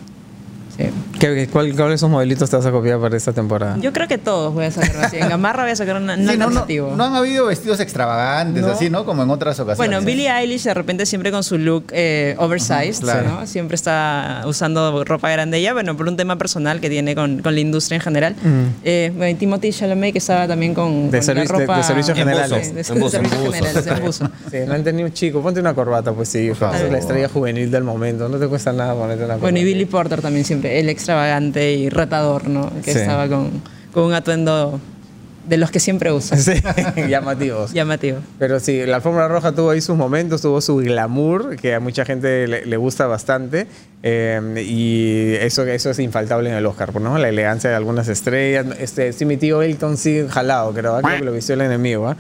Sí. 0.78 0.90
¿Qué- 1.18 1.49
cuál- 1.52 1.75
¿Cuáles 1.75 1.97
esos 1.97 2.08
modelitos 2.08 2.49
te 2.49 2.56
vas 2.56 2.64
a 2.64 2.70
copiar 2.70 3.00
para 3.00 3.16
esta 3.16 3.32
temporada? 3.32 3.76
Yo 3.80 3.92
creo 3.92 4.06
que 4.06 4.16
todos 4.18 4.54
voy 4.54 4.66
a 4.66 4.70
sacar 4.70 5.06
así. 5.06 5.16
En 5.16 5.28
Gamarra 5.28 5.64
voy 5.64 5.73
a 5.73 5.76
sacar 5.76 5.97
una, 5.97 6.14
un 6.14 6.20
Sí, 6.20 6.26
no, 6.26 6.37
no, 6.37 6.44
alternativo. 6.44 6.94
no 6.97 7.04
han 7.04 7.16
habido 7.16 7.47
vestidos 7.47 7.80
extravagantes, 7.80 8.62
No. 8.62 8.70
así, 8.73 8.88
¿no? 8.88 9.04
Como 9.04 9.25
en 9.25 9.30
otras 9.30 9.58
ocasiones. 9.58 9.76
Bueno, 9.78 10.00
Billie 10.06 10.30
Eilish 10.30 10.62
de 10.62 10.75
repente 10.75 11.04
siempre 11.06 11.32
con 11.32 11.42
su 11.42 11.58
look 11.58 11.87
eh, 11.90 12.37
oversized, 12.38 13.00
claro. 13.00 13.28
¿no? 13.40 13.47
Siempre 13.49 13.75
está 13.75 14.42
usando 14.47 15.04
ropa 15.04 15.28
grande 15.30 15.58
ella, 15.58 15.73
bueno, 15.73 15.97
por 15.97 16.06
un 16.06 16.16
tema 16.16 16.37
personal 16.38 16.80
que 16.80 16.88
tiene 16.88 17.16
con, 17.16 17.40
con 17.42 17.54
la 17.54 17.61
industria 17.61 17.97
en 17.97 18.02
general. 18.02 18.37
Eh, 18.85 19.11
bueno, 19.16 19.30
y 19.30 19.35
Timothy 19.35 19.73
Chalamet 19.73 20.12
que 20.12 20.18
estaba 20.18 20.47
también 20.47 20.75
con, 20.75 21.11
De 21.11 21.18
con 21.18 21.35
la 21.35 21.42
de- 21.42 21.49
ropa... 21.49 21.76
de 21.78 21.82
servicios 21.82 22.16
generales. 22.16 22.75
De, 22.75 22.85
servicios 22.85 23.23
buzo. 23.23 23.50
generales, 23.52 23.87
en 23.87 24.04
buzo. 24.04 24.30
Sí, 24.52 24.58
no 24.66 24.75
han 24.75 24.85
tenido 24.85 25.06
un 25.08 25.12
chico. 25.12 25.42
Ponte 25.42 25.58
una 25.61 25.75
corbata, 25.75 26.12
pues 26.12 26.28
sí. 26.28 26.49
Es 26.49 26.61
la 26.61 26.99
estrella 26.99 27.28
juvenil 27.28 27.70
del 27.70 27.82
momento. 27.82 28.28
No 28.28 28.38
te 28.38 28.47
cuesta 28.47 28.73
nada 28.73 28.94
ponerte 28.94 29.25
una 29.25 29.35
corbata. 29.35 29.40
Bueno, 29.42 29.58
y 29.58 29.64
Billy 29.64 29.85
Porter 29.85 30.23
también 30.23 30.44
siempre, 30.44 30.67
el 30.68 30.88
extravagante 30.88 31.72
y 31.72 31.88
retador, 31.88 32.48
¿no? 32.48 32.70
Que 32.84 32.92
Sí. 32.92 32.98
estaba 33.00 33.28
con, 33.28 33.50
con 33.92 34.04
un 34.04 34.12
atuendo 34.14 34.80
de 35.48 35.56
los 35.56 35.70
que 35.70 35.80
siempre 35.80 36.12
usa. 36.12 36.37
Sí, 36.37 36.52
llamativos. 37.08 37.72
Llamativo. 37.72 38.18
Pero 38.38 38.60
sí, 38.60 38.84
la 38.84 38.96
alfombra 38.96 39.28
roja 39.28 39.52
tuvo 39.52 39.70
ahí 39.70 39.80
sus 39.80 39.96
momentos, 39.96 40.42
tuvo 40.42 40.60
su 40.60 40.76
glamour, 40.76 41.56
que 41.56 41.75
a 41.75 41.80
mucha 41.80 42.04
gente 42.04 42.46
le, 42.46 42.66
le 42.66 42.76
gusta 42.76 43.06
bastante. 43.06 43.66
eh, 44.02 44.62
y 44.66 45.34
eso, 45.40 45.64
eso 45.64 45.90
es 45.90 45.98
infaltable 46.00 46.50
en 46.50 46.56
el 46.56 46.66
Oscar, 46.66 47.00
¿no? 47.00 47.16
La 47.16 47.30
elegancia 47.30 47.70
de 47.70 47.76
algunas 47.76 48.08
estrellas. 48.08 48.66
Este, 48.78 49.14
sí, 49.14 49.25
mi 49.25 49.38
tío 49.38 49.62
Elton 49.62 49.96
sí 49.96 50.22
jalado, 50.28 50.75
creo, 50.75 50.96
¿ah? 50.96 51.00
creo 51.02 51.16
que 51.18 51.25
lo 51.25 51.32
vistió 51.32 51.54
el 51.54 51.62
enemigo. 51.62 52.08
¿ah? 52.08 52.16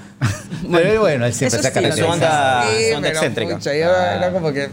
Pero 0.72 1.00
bueno, 1.02 1.26
él 1.26 1.34
siempre 1.34 1.58
ha 1.58 1.62
sí, 1.62 1.68
Su 1.68 1.74
caracterizado. 1.74 2.12
onda, 2.14 2.64
Sí, 2.66 2.92
onda 2.94 3.08
excéntrica. 3.10 3.54
pucha, 3.56 3.74
ya 3.74 4.16
era 4.16 4.32
como 4.32 4.52
que 4.54 4.68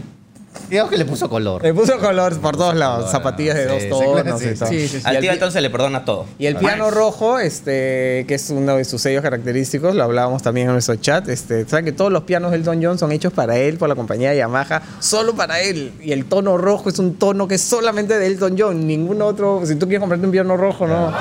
Digamos 0.68 0.90
que 0.90 0.98
le 0.98 1.04
puso 1.04 1.28
color. 1.28 1.62
le 1.62 1.72
puso 1.74 1.98
color 1.98 2.38
por 2.40 2.56
todos 2.56 2.74
lados, 2.74 3.10
zapatillas 3.10 3.54
de 3.56 3.80
sí, 3.80 3.88
dos 3.88 4.00
tonos 4.00 4.42
y 4.42 4.48
sí, 4.48 4.54
todo. 4.58 4.68
sí, 4.68 4.88
sí, 4.88 5.00
sí. 5.00 5.02
Al 5.06 5.18
tío 5.20 5.50
se 5.50 5.60
le 5.60 5.70
perdona 5.70 6.04
todo. 6.04 6.26
Y 6.38 6.46
el 6.46 6.56
piano 6.56 6.90
rojo, 6.90 7.38
este, 7.38 8.24
que 8.26 8.34
es 8.34 8.50
uno 8.50 8.76
de 8.76 8.84
sus 8.84 9.00
sellos 9.02 9.22
característicos, 9.22 9.94
lo 9.94 10.04
hablábamos 10.04 10.42
también 10.42 10.66
en 10.68 10.72
nuestro 10.72 10.96
chat. 10.96 11.28
Este, 11.28 11.68
Saben 11.68 11.84
que 11.84 11.92
todos 11.92 12.10
los 12.12 12.24
pianos 12.24 12.50
del 12.50 12.60
Elton 12.60 12.80
John 12.82 12.98
son 12.98 13.12
hechos 13.12 13.32
para 13.32 13.56
él, 13.56 13.76
por 13.78 13.88
la 13.88 13.94
compañía 13.94 14.34
Yamaha, 14.34 14.82
solo 15.00 15.34
para 15.34 15.60
él. 15.60 15.92
Y 16.02 16.12
el 16.12 16.24
tono 16.26 16.56
rojo 16.58 16.88
es 16.88 16.98
un 16.98 17.14
tono 17.14 17.46
que 17.48 17.56
es 17.56 17.62
solamente 17.62 18.18
de 18.18 18.26
Elton 18.26 18.56
John. 18.58 18.86
Ningún 18.86 19.22
otro. 19.22 19.62
Si 19.64 19.74
tú 19.76 19.86
quieres 19.86 20.00
comprarte 20.00 20.26
un 20.26 20.32
piano 20.32 20.56
rojo, 20.56 20.86
no. 20.86 21.12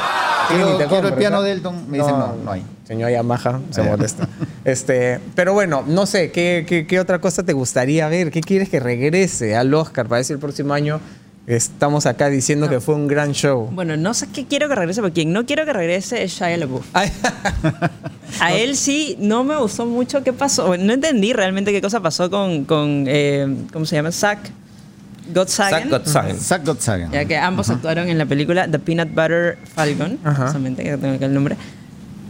Quiero- 0.47 0.71
ni 0.71 0.77
te 0.77 0.85
quiero 0.85 1.07
el 1.09 1.13
piano 1.15 1.37
¿no? 1.37 1.41
de 1.43 1.51
Elton. 1.51 1.89
Me 1.89 1.97
dicen, 1.97 2.13
no, 2.17 2.35
no 2.43 2.51
hay. 2.51 2.63
Señor 2.87 3.11
Yamaha 3.11 3.61
se 3.71 3.81
molesta. 3.81 4.27
Este, 4.63 5.19
pero 5.35 5.53
bueno, 5.53 5.83
no 5.87 6.05
sé, 6.05 6.31
¿qué, 6.31 6.65
qué, 6.67 6.85
qué 6.87 6.99
otra 6.99 7.19
cosa 7.19 7.43
te 7.43 7.53
gustaría 7.53 8.07
ver? 8.07 8.31
¿Qué 8.31 8.41
quieres 8.41 8.69
que 8.69 8.79
regrese 8.79 9.55
al 9.55 9.73
Oscar 9.73 10.07
para 10.07 10.19
decir 10.19 10.35
el 10.35 10.39
próximo 10.39 10.73
año? 10.73 10.99
Estamos 11.47 12.07
acá 12.07 12.29
diciendo 12.29 12.67
que 12.67 12.79
fue 12.79 12.95
un 12.95 13.07
gran 13.07 13.33
show. 13.33 13.69
Bueno, 13.71 13.95
no 13.97 14.15
sé 14.15 14.27
qué 14.33 14.45
quiero 14.45 14.67
que 14.67 14.73
regrese, 14.73 15.01
pero 15.01 15.13
quien 15.13 15.31
no 15.31 15.45
quiero 15.45 15.63
que 15.65 15.73
regrese 15.73 16.23
es 16.23 16.31
Shia 16.31 16.57
LaBeouf. 16.57 16.85
A 18.39 18.53
él 18.53 18.75
sí 18.75 19.15
no 19.19 19.43
me 19.43 19.55
gustó 19.55 19.85
mucho 19.85 20.23
qué 20.23 20.33
pasó. 20.33 20.75
No 20.77 20.93
entendí 20.93 21.33
realmente 21.33 21.71
qué 21.71 21.81
cosa 21.81 21.99
pasó 21.99 22.31
con, 22.31 22.65
con 22.65 23.05
eh, 23.07 23.47
¿cómo 23.71 23.85
se 23.85 23.95
llama? 23.95 24.11
Zack 24.11 24.39
Gottsagen. 25.33 25.81
Zack 25.81 25.89
Gottsagen. 25.89 26.39
Zack 26.39 26.65
Gottsagen. 26.65 27.11
Ya 27.11 27.25
que 27.25 27.37
ambos 27.37 27.69
actuaron 27.69 28.09
en 28.09 28.17
la 28.17 28.25
película 28.25 28.67
The 28.67 28.79
Peanut 28.79 29.09
Butter 29.09 29.59
Falcon, 29.73 30.17
Ajá. 30.23 30.45
justamente, 30.45 30.83
que 30.83 30.97
tengo 30.97 31.13
acá 31.13 31.25
el 31.25 31.33
nombre. 31.33 31.55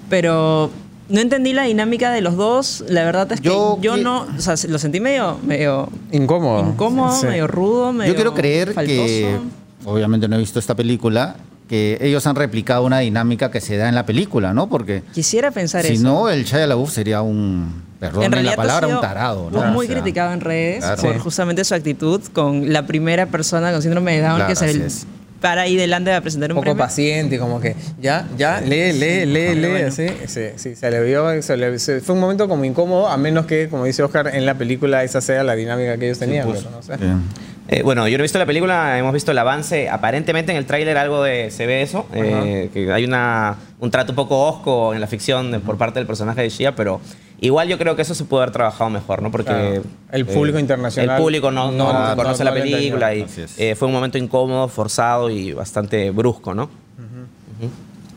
Pero 0.10 0.70
no 1.10 1.20
entendí 1.20 1.54
la 1.54 1.64
dinámica 1.64 2.12
de 2.12 2.22
los 2.22 2.36
dos. 2.36 2.84
La 2.88 3.04
verdad 3.04 3.32
es 3.32 3.42
que 3.42 3.48
Yo 3.48 3.98
no. 3.98 4.28
O 4.38 4.42
sea, 4.42 4.56
lo 4.70 4.80
sentí 4.80 5.00
medio, 5.00 5.38
medio 5.46 5.90
incómodo. 6.12 6.70
incómodo, 6.70 7.12
Sí. 7.16 7.28
medio 7.28 7.48
rudo, 7.48 7.94
medio. 7.94 8.12
Yo 8.14 8.16
quiero 8.16 8.34
creer 8.34 8.74
que, 8.74 9.38
obviamente 9.86 10.28
no 10.28 10.36
he 10.36 10.40
visto 10.40 10.60
esta 10.60 10.76
película, 10.76 11.36
que 11.68 11.98
ellos 12.02 12.26
han 12.28 12.36
replicado 12.36 12.84
una 12.84 13.00
dinámica 13.00 13.50
que 13.50 13.60
se 13.62 13.78
da 13.78 13.90
en 13.90 13.96
la 13.96 14.06
película, 14.06 14.54
¿no? 14.54 14.68
Porque 14.70 15.04
Quisiera 15.14 15.50
pensar 15.52 15.84
si 15.84 15.94
eso. 15.94 16.04
no, 16.04 16.30
el 16.30 16.46
Shia 16.46 16.68
LaBeouf 16.68 16.92
sería 16.92 17.22
un, 17.24 17.82
perdón 18.00 18.32
la 18.46 18.52
ha 18.52 18.56
palabra, 18.56 18.88
un 18.88 19.02
tarado, 19.02 19.50
¿no? 19.52 19.62
Muy 19.72 19.86
O 19.86 19.90
sea, 19.90 19.96
criticado 20.00 20.32
en 20.34 20.42
redes 20.42 20.84
claro. 20.84 21.02
por 21.02 21.18
justamente 21.20 21.64
su 21.64 21.74
actitud 21.74 22.22
con 22.34 22.72
la 22.72 22.86
primera 22.86 23.26
persona 23.26 23.72
con 23.72 23.82
síndrome 23.82 24.14
de 24.16 24.22
Down 24.22 24.36
Claro, 24.46 24.54
que 24.60 24.86
es. 24.86 25.08
Para 25.42 25.62
ahí 25.62 25.76
delante 25.76 26.12
a 26.14 26.22
presentar 26.22 26.52
un 26.52 26.58
un 26.58 26.64
poco 26.64 26.72
premio. 26.76 26.84
paciente 26.84 27.36
y 27.36 27.38
como 27.40 27.60
que 27.60 27.76
ya, 28.02 28.28
ya, 28.38 28.62
lee, 28.62 28.94
lee, 28.94 29.26
lee, 29.26 29.56
lee, 29.56 29.68
bueno. 29.70 29.88
así. 29.88 30.08
Sí, 30.28 30.42
sí, 30.56 30.76
se 30.76 30.90
le 30.92 31.04
vio, 31.04 31.42
se 31.42 31.58
le- 31.58 31.78
se- 31.80 32.00
fue 32.02 32.16
un 32.16 32.22
momento 32.22 32.48
como 32.48 32.66
incómodo, 32.66 33.08
a 33.08 33.18
menos 33.18 33.46
que, 33.46 33.68
como 33.70 33.86
dice 33.86 34.02
Oscar, 34.04 34.32
en 34.34 34.46
la 34.46 34.56
película 34.56 35.04
esa 35.04 35.22
sea 35.22 35.44
la 35.44 35.56
dinámica 35.56 35.98
que 35.98 36.06
ellos 36.06 36.20
tenían. 36.20 36.48
pero 36.52 36.70
no 36.72 36.82
sé. 36.82 36.98
Bien. 36.98 37.22
Eh, 37.68 37.82
bueno, 37.82 38.08
yo 38.08 38.18
no 38.18 38.22
he 38.22 38.26
visto 38.26 38.38
la 38.38 38.46
película, 38.46 39.00
hemos 39.00 39.12
visto 39.14 39.32
el 39.32 39.38
avance. 39.40 39.90
Aparentemente 39.90 40.52
en 40.52 40.58
el 40.58 40.66
tráiler 40.66 40.98
algo 40.98 41.24
de 41.24 41.50
se 41.50 41.66
ve 41.66 41.82
eso, 41.82 42.06
eh, 42.14 42.70
que 42.72 42.92
hay 42.94 43.06
una, 43.06 43.56
un 43.80 43.90
trato 43.90 44.12
un 44.12 44.16
poco 44.16 44.40
osco 44.48 44.94
en 44.94 45.02
la 45.02 45.08
ficción 45.08 45.52
de- 45.52 45.60
por 45.60 45.76
parte 45.78 46.00
del 46.00 46.06
personaje 46.06 46.42
de 46.44 46.50
Shia, 46.50 46.76
pero 46.76 47.02
igual 47.42 47.68
yo 47.68 47.80
creo 47.80 47.96
que 47.96 48.04
eso 48.04 48.14
se 48.14 48.24
puede 48.26 48.44
haber 48.44 48.54
trabajado 48.54 48.92
mejor, 48.92 49.24
¿no? 49.24 49.32
Porque 49.32 49.46
Claro. 49.52 49.82
El 50.12 50.26
público 50.28 50.60
internacional 50.60 51.16
el 51.18 51.22
público 51.22 51.50
no, 51.50 51.72
no 51.72 51.92
no- 52.10 52.16
conoce 52.16 52.44
no- 52.44 52.52
la 52.52 52.54
película 52.56 53.16
y 53.16 53.26
eh, 53.58 53.74
fue 53.76 53.88
un 53.88 53.94
momento 53.96 54.20
incómodo, 54.20 54.68
forzado 54.68 55.32
y 55.32 55.52
bastante 55.54 56.12
brusco, 56.12 56.54
¿no? 56.54 56.70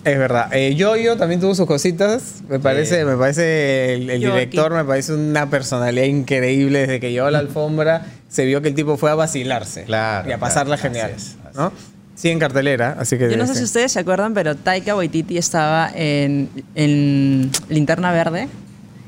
Es 0.04 0.16
verdad. 0.16 0.48
Eh, 0.54 0.74
Yo-Yo 0.74 1.16
también 1.16 1.40
tuvo 1.40 1.54
sus 1.54 1.66
cositas. 1.66 2.42
Me 2.48 2.60
parece, 2.60 3.04
me 3.04 3.16
parece 3.16 3.94
el, 3.94 4.08
el 4.10 4.20
director, 4.20 4.66
aquí. 4.72 4.74
me 4.76 4.84
parece 4.84 5.12
una 5.12 5.50
personalidad 5.50 6.04
increíble. 6.06 6.80
Desde 6.80 7.00
que 7.00 7.10
llegó 7.10 7.26
a 7.26 7.30
la 7.30 7.40
alfombra, 7.40 8.06
se 8.28 8.44
vio 8.44 8.60
que 8.62 8.68
el 8.68 8.74
tipo 8.74 8.96
fue 8.96 9.10
a 9.10 9.14
vacilarse. 9.14 9.84
Claro, 9.84 10.28
Y 10.28 10.32
a 10.32 10.38
pasarla 10.38 10.76
claro, 10.76 10.92
genial. 10.94 11.12
así 11.16 11.26
es, 11.40 11.46
así 11.46 11.58
¿no? 11.58 11.72
Sí, 12.14 12.28
en 12.30 12.38
cartelera. 12.40 12.96
Así 12.98 13.16
que. 13.16 13.30
Yo 13.30 13.36
no 13.36 13.46
sé 13.46 13.52
sí. 13.52 13.58
si 13.60 13.64
ustedes 13.64 13.92
se 13.92 14.00
acuerdan, 14.00 14.34
pero 14.34 14.56
Taika 14.56 14.96
Waititi 14.96 15.38
estaba 15.38 15.90
en, 15.94 16.48
en 16.74 17.50
Linterna 17.68 18.10
Verde. 18.12 18.48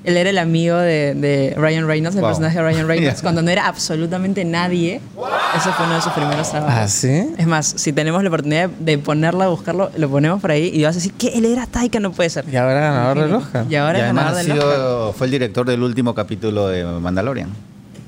Él 0.02 0.16
era 0.16 0.30
el 0.30 0.38
amigo 0.38 0.78
de, 0.78 1.14
de 1.14 1.54
Ryan 1.58 1.86
Reynolds, 1.86 2.16
el 2.16 2.22
Wow. 2.22 2.30
personaje 2.30 2.56
de 2.56 2.62
Ryan 2.64 2.88
Reynolds, 2.88 3.20
cuando 3.22 3.42
no 3.42 3.50
era 3.50 3.66
absolutamente 3.66 4.44
nadie. 4.46 5.00
Ese 5.54 5.70
fue 5.72 5.84
uno 5.84 5.96
de 5.96 6.00
sus 6.00 6.12
primeros 6.12 6.48
trabajos. 6.50 6.74
¿Ah, 6.74 6.88
sí? 6.88 7.28
Es 7.36 7.46
más, 7.46 7.66
si 7.66 7.92
tenemos 7.92 8.22
la 8.22 8.30
oportunidad 8.30 8.70
de 8.70 8.96
ponerla, 8.96 9.48
buscarlo, 9.48 9.90
lo 9.98 10.08
ponemos 10.08 10.40
por 10.40 10.52
ahí 10.52 10.70
y 10.72 10.82
vas 10.84 10.92
a 10.94 10.98
decir 11.00 11.12
que 11.12 11.28
él 11.36 11.44
era 11.44 11.66
Taika, 11.66 12.00
no 12.00 12.12
puede 12.12 12.30
ser. 12.30 12.46
Y 12.50 12.56
ahora 12.56 12.80
ganador 12.80 13.20
del 13.20 13.34
Oscar. 13.34 13.66
Y 13.68 13.74
ahora 13.76 13.98
ganador 13.98 14.32
ha 14.38 14.42
del 14.42 14.52
Oscar. 14.52 14.72
sido, 14.74 15.12
fue 15.12 15.26
el 15.26 15.30
director 15.32 15.66
del 15.66 15.82
último 15.82 16.14
capítulo 16.14 16.68
de 16.68 16.82
Mandalorian. 16.84 17.50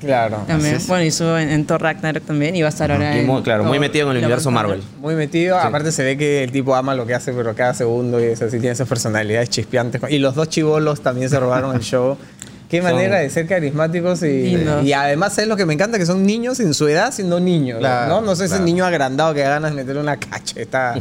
Claro. 0.05 0.43
También. 0.47 0.75
Así 0.75 0.83
es. 0.83 0.87
Bueno, 0.87 1.03
hizo 1.03 1.37
en, 1.37 1.49
en 1.49 1.65
Thor 1.65 1.81
Ragnarok 1.81 2.23
también 2.23 2.55
y 2.55 2.61
va 2.61 2.67
a 2.67 2.69
estar 2.69 2.91
ahora 2.91 3.15
Y 3.15 3.19
en 3.19 3.27
muy, 3.27 3.41
claro, 3.41 3.63
muy 3.63 3.79
metido 3.79 4.09
en 4.11 4.17
el 4.17 4.23
universo. 4.23 4.51
Marvel. 4.51 4.81
Muy 4.99 5.15
metido. 5.15 5.57
Aparte 5.59 5.91
se 5.91 6.03
ve 6.03 6.17
que 6.17 6.43
el 6.43 6.51
tipo 6.51 6.75
ama 6.75 6.95
lo 6.95 7.05
que 7.05 7.13
hace, 7.13 7.33
pero 7.33 7.53
cada 7.55 7.73
segundo 7.73 8.19
y 8.19 8.25
es 8.25 8.41
así, 8.41 8.59
tiene 8.59 8.71
esas 8.73 8.87
personalidades 8.87 9.49
chispeantes. 9.49 10.01
Y 10.09 10.19
los 10.19 10.35
dos 10.35 10.49
chivolos 10.49 11.01
también 11.01 11.29
se 11.29 11.39
robaron 11.39 11.75
el 11.75 11.81
show. 11.81 12.17
Qué 12.69 12.81
Son- 12.81 12.91
manera 12.91 13.19
de 13.19 13.29
ser 13.29 13.45
carismáticos 13.47 14.23
y, 14.23 14.57
y 14.83 14.93
además 14.93 15.37
es 15.37 15.47
lo 15.47 15.55
que 15.55 15.65
me 15.65 15.75
encanta 15.75 15.99
que 15.99 16.07
son 16.07 16.25
niños 16.25 16.59
en 16.59 16.73
su 16.73 16.87
edad 16.87 17.11
siendo 17.13 17.39
niños, 17.39 17.77
Claro, 17.79 18.09
¿no? 18.15 18.21
No 18.21 18.35
sé 18.35 18.45
ese 18.45 18.53
claro. 18.55 18.65
niño 18.65 18.85
agrandado 18.85 19.33
que 19.35 19.41
da 19.41 19.49
ganas 19.49 19.71
de 19.71 19.75
meterle 19.77 20.01
una 20.01 20.17
cacheta, 20.17 20.95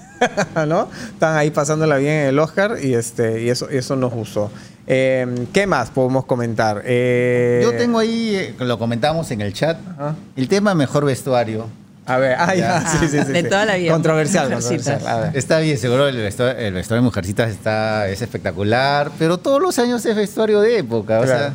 ¿no? 0.66 0.88
Están 1.12 1.36
ahí 1.36 1.50
pasándola 1.50 1.96
bien 1.96 2.12
en 2.12 2.26
el 2.28 2.38
Oscar 2.38 2.76
y 2.82 2.94
este 2.94 3.42
y 3.42 3.50
eso 3.50 3.68
eso 3.68 3.96
nos 3.96 4.12
gustó. 4.12 4.50
Eh, 4.90 5.46
¿Qué 5.52 5.66
más 5.66 5.90
podemos 5.90 6.24
comentar? 6.24 6.80
Eh, 6.86 7.60
Yo 7.62 7.72
tengo 7.76 7.98
ahí, 7.98 8.34
eh, 8.36 8.54
lo 8.60 8.78
comentamos 8.78 9.30
en 9.30 9.42
el 9.42 9.52
chat, 9.52 9.76
Ajá. 9.98 10.16
el 10.34 10.48
tema 10.48 10.74
mejor 10.74 11.04
vestuario. 11.04 11.66
A 12.06 12.16
ver, 12.16 12.36
ah, 12.38 12.54
ya, 12.54 12.80
sí, 12.90 12.96
sí, 13.06 13.18
sí, 13.22 13.32
De 13.32 13.42
sí. 13.42 13.48
toda 13.50 13.66
la 13.66 13.76
vida. 13.76 13.92
Controversial, 13.92 14.50
controversial. 14.50 15.06
A 15.06 15.20
ver. 15.20 15.36
Está 15.36 15.58
bien, 15.58 15.76
seguro 15.76 16.08
el 16.08 16.16
vestuario, 16.16 16.58
el 16.58 16.72
vestuario 16.72 17.02
de 17.02 17.04
Mujercitas 17.04 17.50
está, 17.50 18.08
es 18.08 18.22
espectacular, 18.22 19.10
pero 19.18 19.36
todos 19.36 19.60
los 19.60 19.78
años 19.78 20.06
es 20.06 20.16
vestuario 20.16 20.62
de 20.62 20.78
época. 20.78 21.20
O 21.20 21.26
sea, 21.26 21.52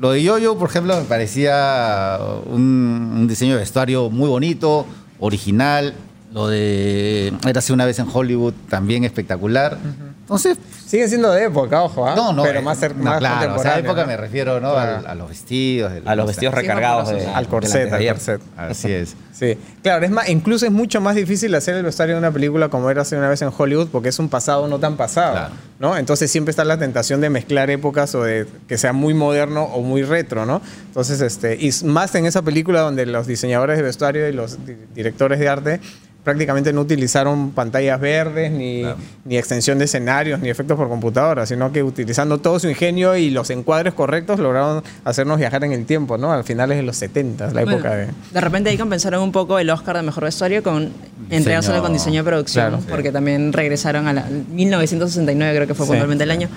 lo 0.00 0.10
de 0.10 0.24
Yo-Yo, 0.24 0.58
por 0.58 0.68
ejemplo, 0.68 0.96
me 0.96 1.04
parecía 1.04 2.18
un, 2.46 3.12
un 3.18 3.28
diseño 3.28 3.52
de 3.52 3.60
vestuario 3.60 4.10
muy 4.10 4.28
bonito, 4.28 4.84
original. 5.20 5.94
Lo 6.32 6.48
de 6.48 7.32
Érase 7.46 7.72
una 7.72 7.84
vez 7.84 8.00
en 8.00 8.08
Hollywood, 8.12 8.54
también 8.68 9.04
espectacular. 9.04 9.78
Entonces, 10.24 10.56
Sigue 10.86 11.08
siendo 11.08 11.32
de 11.32 11.44
época, 11.44 11.82
ojo, 11.82 12.06
¿ah? 12.06 12.14
no, 12.14 12.32
no. 12.32 12.42
Pero 12.44 12.60
eh, 12.60 12.62
más, 12.62 12.80
cer- 12.80 12.94
no, 12.94 13.04
más 13.04 13.18
claro, 13.18 13.36
o 13.36 13.38
sea, 13.40 13.72
contemporáneo, 13.74 13.84
época 13.90 14.00
¿no? 14.02 14.06
me 14.06 14.16
refiero 14.16 14.60
¿no? 14.60 14.72
Claro. 14.72 15.08
A, 15.08 15.14
los 15.16 15.28
vestidos. 15.28 15.92
A 16.04 16.14
los 16.14 16.26
vestidos 16.28 16.54
Sí, 16.54 16.60
recargados 16.60 17.08
de. 17.10 17.26
Al 17.26 17.48
corset, 17.48 17.92
al 17.92 18.06
corset. 18.06 18.40
Así 18.56 18.92
es. 18.92 19.16
Sí, 19.32 19.58
claro, 19.82 20.04
es 20.04 20.10
más, 20.12 20.28
incluso 20.28 20.64
es 20.66 20.70
mucho 20.72 21.00
más 21.00 21.16
difícil 21.16 21.52
hacer 21.56 21.74
el 21.74 21.82
vestuario 21.82 22.14
de 22.14 22.20
una 22.20 22.30
película 22.30 22.68
como 22.68 22.88
era 22.90 23.02
hace 23.02 23.16
una 23.16 23.28
vez 23.28 23.42
en 23.42 23.50
Hollywood 23.56 23.88
porque 23.88 24.10
es 24.10 24.18
un 24.20 24.28
pasado 24.28 24.68
no 24.68 24.78
tan 24.78 24.96
pasado, 24.96 25.32
Claro. 25.32 25.54
¿no? 25.80 25.96
Entonces 25.96 26.30
siempre 26.30 26.50
está 26.50 26.64
la 26.64 26.78
tentación 26.78 27.20
de 27.20 27.28
mezclar 27.30 27.68
épocas 27.70 28.14
o 28.14 28.22
de 28.22 28.46
que 28.68 28.78
sea 28.78 28.92
muy 28.92 29.12
moderno 29.14 29.64
o 29.64 29.80
muy 29.82 30.04
retro, 30.04 30.46
¿no? 30.46 30.62
Entonces, 30.86 31.20
este, 31.22 31.56
y 31.56 31.72
más 31.84 32.14
en 32.14 32.26
esa 32.26 32.42
película 32.42 32.80
donde 32.80 33.04
los 33.06 33.26
diseñadores 33.26 33.76
de 33.78 33.82
vestuario 33.82 34.28
y 34.28 34.32
los 34.32 34.64
di- 34.64 34.76
directores 34.94 35.40
de 35.40 35.48
arte 35.48 35.80
prácticamente 36.24 36.72
no 36.72 36.80
utilizaron 36.80 37.50
pantallas 37.50 38.00
verdes, 38.00 38.50
ni, 38.50 38.80
Claro. 38.80 38.96
ni 39.26 39.36
extensión 39.36 39.78
de 39.78 39.84
escenarios, 39.84 40.40
ni 40.40 40.48
efectos 40.48 40.76
por 40.76 40.88
computadora, 40.88 41.44
sino 41.46 41.70
que 41.70 41.82
utilizando 41.82 42.38
todo 42.38 42.58
su 42.58 42.68
ingenio 42.68 43.14
y 43.16 43.30
los 43.30 43.50
encuadres 43.50 43.92
correctos 43.94 44.40
lograron 44.40 44.82
hacernos 45.04 45.38
viajar 45.38 45.62
en 45.64 45.72
el 45.72 45.84
tiempo, 45.84 46.16
¿no? 46.18 46.32
Al 46.32 46.42
finales 46.44 46.78
de 46.78 46.82
los 46.82 46.96
70, 46.96 47.46
la 47.48 47.52
Bueno, 47.52 47.72
época 47.72 47.94
de... 47.94 48.08
de 48.32 48.40
repente 48.40 48.70
ahí 48.70 48.78
compensaron 48.78 49.22
un 49.22 49.32
poco 49.32 49.58
el 49.58 49.68
Oscar 49.70 49.96
de 49.96 50.02
Mejor 50.02 50.24
Vestuario 50.24 50.62
con 50.62 50.90
entregárselo 51.30 51.82
con 51.82 51.92
diseño 51.92 52.22
de 52.24 52.30
producción, 52.30 52.68
Claro. 52.70 52.82
porque 52.88 53.12
también 53.12 53.52
regresaron 53.52 54.08
a 54.08 54.12
la 54.14 54.24
1969, 54.52 55.54
creo 55.56 55.66
que 55.68 55.74
fue 55.74 55.86
Sí. 55.86 55.90
puntualmente 55.90 56.24
el 56.24 56.30
año. 56.30 56.48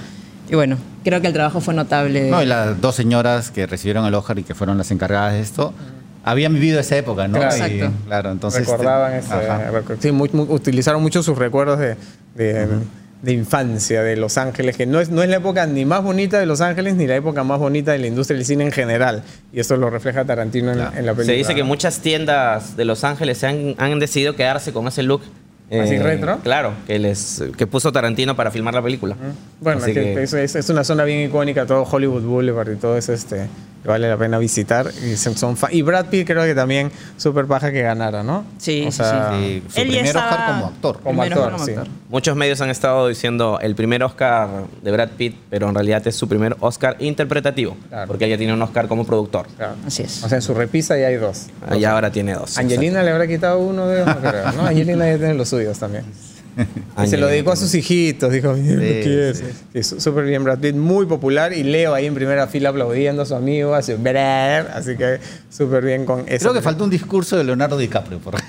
Y 0.50 0.56
bueno, 0.56 0.78
creo 1.04 1.20
que 1.20 1.28
el 1.28 1.34
trabajo 1.34 1.60
fue 1.60 1.74
notable. 1.74 2.30
No, 2.32 2.42
y 2.42 2.46
las 2.46 2.80
dos 2.80 2.96
señoras 2.96 3.52
que 3.52 3.68
recibieron 3.68 4.06
el 4.06 4.14
Oscar 4.14 4.40
y 4.40 4.44
que 4.44 4.56
fueron 4.56 4.78
las 4.78 4.92
encargadas 4.92 5.34
de 5.34 5.42
esto, 5.42 5.74
habían 6.30 6.54
vivido 6.54 6.80
esa 6.80 6.98
época, 6.98 7.28
¿no? 7.28 7.38
Claro. 7.40 7.56
Y, 7.58 7.62
Exacto. 7.62 7.96
claro, 8.06 8.32
entonces. 8.32 8.62
recordaban 8.68 9.14
este, 9.14 9.36
ese, 9.36 9.50
ajá. 9.50 9.72
recu- 9.72 9.98
sí, 10.00 10.12
muy- 10.12 10.30
muy- 10.34 10.48
utilizaron 10.50 11.02
mucho 11.02 11.24
sus 11.24 11.38
recuerdos 11.38 11.80
de, 11.80 11.96
de- 12.36 12.68
de 13.22 13.32
infancia 13.34 14.04
de 14.04 14.16
Los 14.16 14.38
Ángeles, 14.38 14.78
que 14.78 14.86
no 14.86 15.00
es, 15.00 15.10
no 15.10 15.24
es 15.24 15.30
la 15.30 15.38
época 15.38 15.66
ni 15.66 15.86
más 15.86 16.04
bonita 16.04 16.38
de 16.40 16.46
Los 16.46 16.62
Ángeles 16.62 16.94
ni 16.96 17.08
la 17.08 17.16
época 17.16 17.44
más 17.44 17.58
bonita 17.60 17.92
de 17.92 17.98
la 17.98 18.06
industria 18.08 18.38
del 18.38 18.46
cine 18.46 18.64
en 18.66 18.72
general. 18.72 19.24
Y 19.52 19.60
esto 19.60 19.76
lo 19.76 19.90
refleja 19.90 20.24
Tarantino 20.24 20.70
en, 20.72 20.78
Claro. 20.78 20.92
en 20.98 21.06
la 21.06 21.14
película. 21.14 21.26
Se 21.26 21.32
dice 21.38 21.56
que 21.56 21.64
muchas 21.64 22.00
tiendas 22.00 22.78
de 22.78 22.86
Los 22.86 23.04
Ángeles 23.04 23.40
se 23.40 23.48
han, 23.48 23.74
han 23.80 23.98
decidido 24.00 24.36
quedarse 24.36 24.72
con 24.72 24.88
ese 24.88 25.02
look. 25.02 25.22
eh, 25.70 25.82
¿Así 25.82 25.98
retro? 25.98 26.38
Claro, 26.44 26.72
que 26.86 26.98
les 27.00 27.44
que 27.58 27.66
puso 27.68 27.92
Tarantino 27.92 28.36
para 28.38 28.52
filmar 28.52 28.74
la 28.74 28.82
película. 28.84 29.16
Bueno, 29.60 29.80
es, 29.80 29.86
que 29.88 29.94
que- 29.94 30.24
es, 30.24 30.34
es- 30.34 30.56
es 30.56 30.70
una 30.70 30.84
zona 30.86 31.04
bien 31.04 31.28
icónica, 31.28 31.66
todo 31.66 31.84
Hollywood 31.84 32.22
Boulevard 32.22 32.72
y 32.72 32.76
todo 32.76 32.98
eso 32.98 33.12
este, 33.14 33.48
vale 33.86 34.10
la 34.10 34.18
pena 34.18 34.38
visitar. 34.38 34.92
Y, 35.06 35.16
son, 35.18 35.56
y 35.72 35.82
Brad 35.82 36.06
Pitt 36.08 36.28
creo 36.28 36.44
que 36.44 36.54
también 36.56 36.92
súper 37.18 37.46
paja 37.46 37.72
que 37.72 37.82
ganara, 37.82 38.24
¿no? 38.24 38.44
Sí, 38.58 38.86
O 38.88 38.92
sí, 38.92 38.98
sea, 38.98 39.32
Sí, 39.38 39.64
su 39.70 39.80
Él 39.82 39.88
primer 39.90 40.18
Oscar 40.18 40.46
como 40.48 40.66
actor. 40.68 41.00
Como 41.02 41.24
actor, 41.24 41.54
sí. 41.60 41.72
Muchos 42.10 42.36
medios 42.36 42.62
han 42.62 42.70
estado 42.70 43.08
diciendo 43.08 43.60
el 43.62 43.76
primer 43.76 44.04
Oscar 44.04 44.48
de 44.82 44.92
Brad 44.92 45.10
Pitt, 45.18 45.36
pero 45.50 45.70
en 45.70 45.76
realidad 45.76 46.06
es 46.08 46.16
su 46.16 46.28
primer 46.28 46.56
Oscar 46.60 46.96
interpretativo, 47.00 47.76
Claro. 47.90 48.08
porque 48.08 48.26
él 48.26 48.32
ya 48.32 48.38
tiene 48.38 48.54
un 48.54 48.62
Oscar 48.62 48.88
como 48.88 49.06
productor. 49.06 49.48
Claro. 49.58 49.76
Así 49.86 50.04
es. 50.04 50.24
O 50.24 50.30
sea, 50.30 50.38
en 50.38 50.42
su 50.42 50.54
repisa 50.54 50.98
ya 50.98 51.08
hay 51.08 51.16
dos. 51.16 51.48
Y 51.78 51.84
ahora 51.86 52.12
tiene 52.12 52.34
dos. 52.34 52.58
Angelina 52.58 53.04
le 53.04 53.12
habrá 53.12 53.28
quitado 53.28 53.60
uno 53.60 53.88
de 53.88 54.02
ellos, 54.02 54.16
no 54.16 54.30
creo, 54.30 54.52
¿no? 54.54 54.66
Angelina 54.66 55.06
ya 55.10 55.18
tiene 55.18 55.34
los 55.34 55.50
suyos 55.50 55.78
también. 55.80 56.06
Se 57.06 57.18
lo 57.18 57.28
dedicó 57.28 57.52
a 57.52 57.56
sus 57.56 57.74
hijitos, 57.76 58.32
dijo, 58.32 58.54
"Mira, 58.54 58.80
Sí, 58.82 58.88
¿qué 58.88 59.02
quieres?". 59.04 59.38
sí. 59.38 59.46
Sí, 59.74 59.84
su- 59.84 60.02
súper 60.02 60.26
bien 60.26 60.44
Brad 60.44 60.60
Pitt, 60.60 60.76
muy 60.76 61.06
popular 61.06 61.54
y 61.54 61.64
Leo 61.64 61.94
ahí 61.94 62.06
en 62.06 62.16
primera 62.16 62.48
fila 62.48 62.70
aplaudiendo 62.70 63.22
a 63.22 63.26
su 63.26 63.36
amigo, 63.36 63.76
a 63.76 63.82
su 63.82 63.98
Brad, 63.98 64.68
así 64.74 64.96
que 64.98 65.20
súper 65.50 65.84
bien 65.86 66.06
con 66.06 66.22
eso. 66.28 66.40
Creo 66.40 66.54
que 66.54 66.62
faltó 66.62 66.84
un 66.84 66.90
discurso 66.90 67.38
de 67.38 67.44
Leonardo 67.44 67.78
DiCaprio, 67.78 68.20
por. 68.20 68.36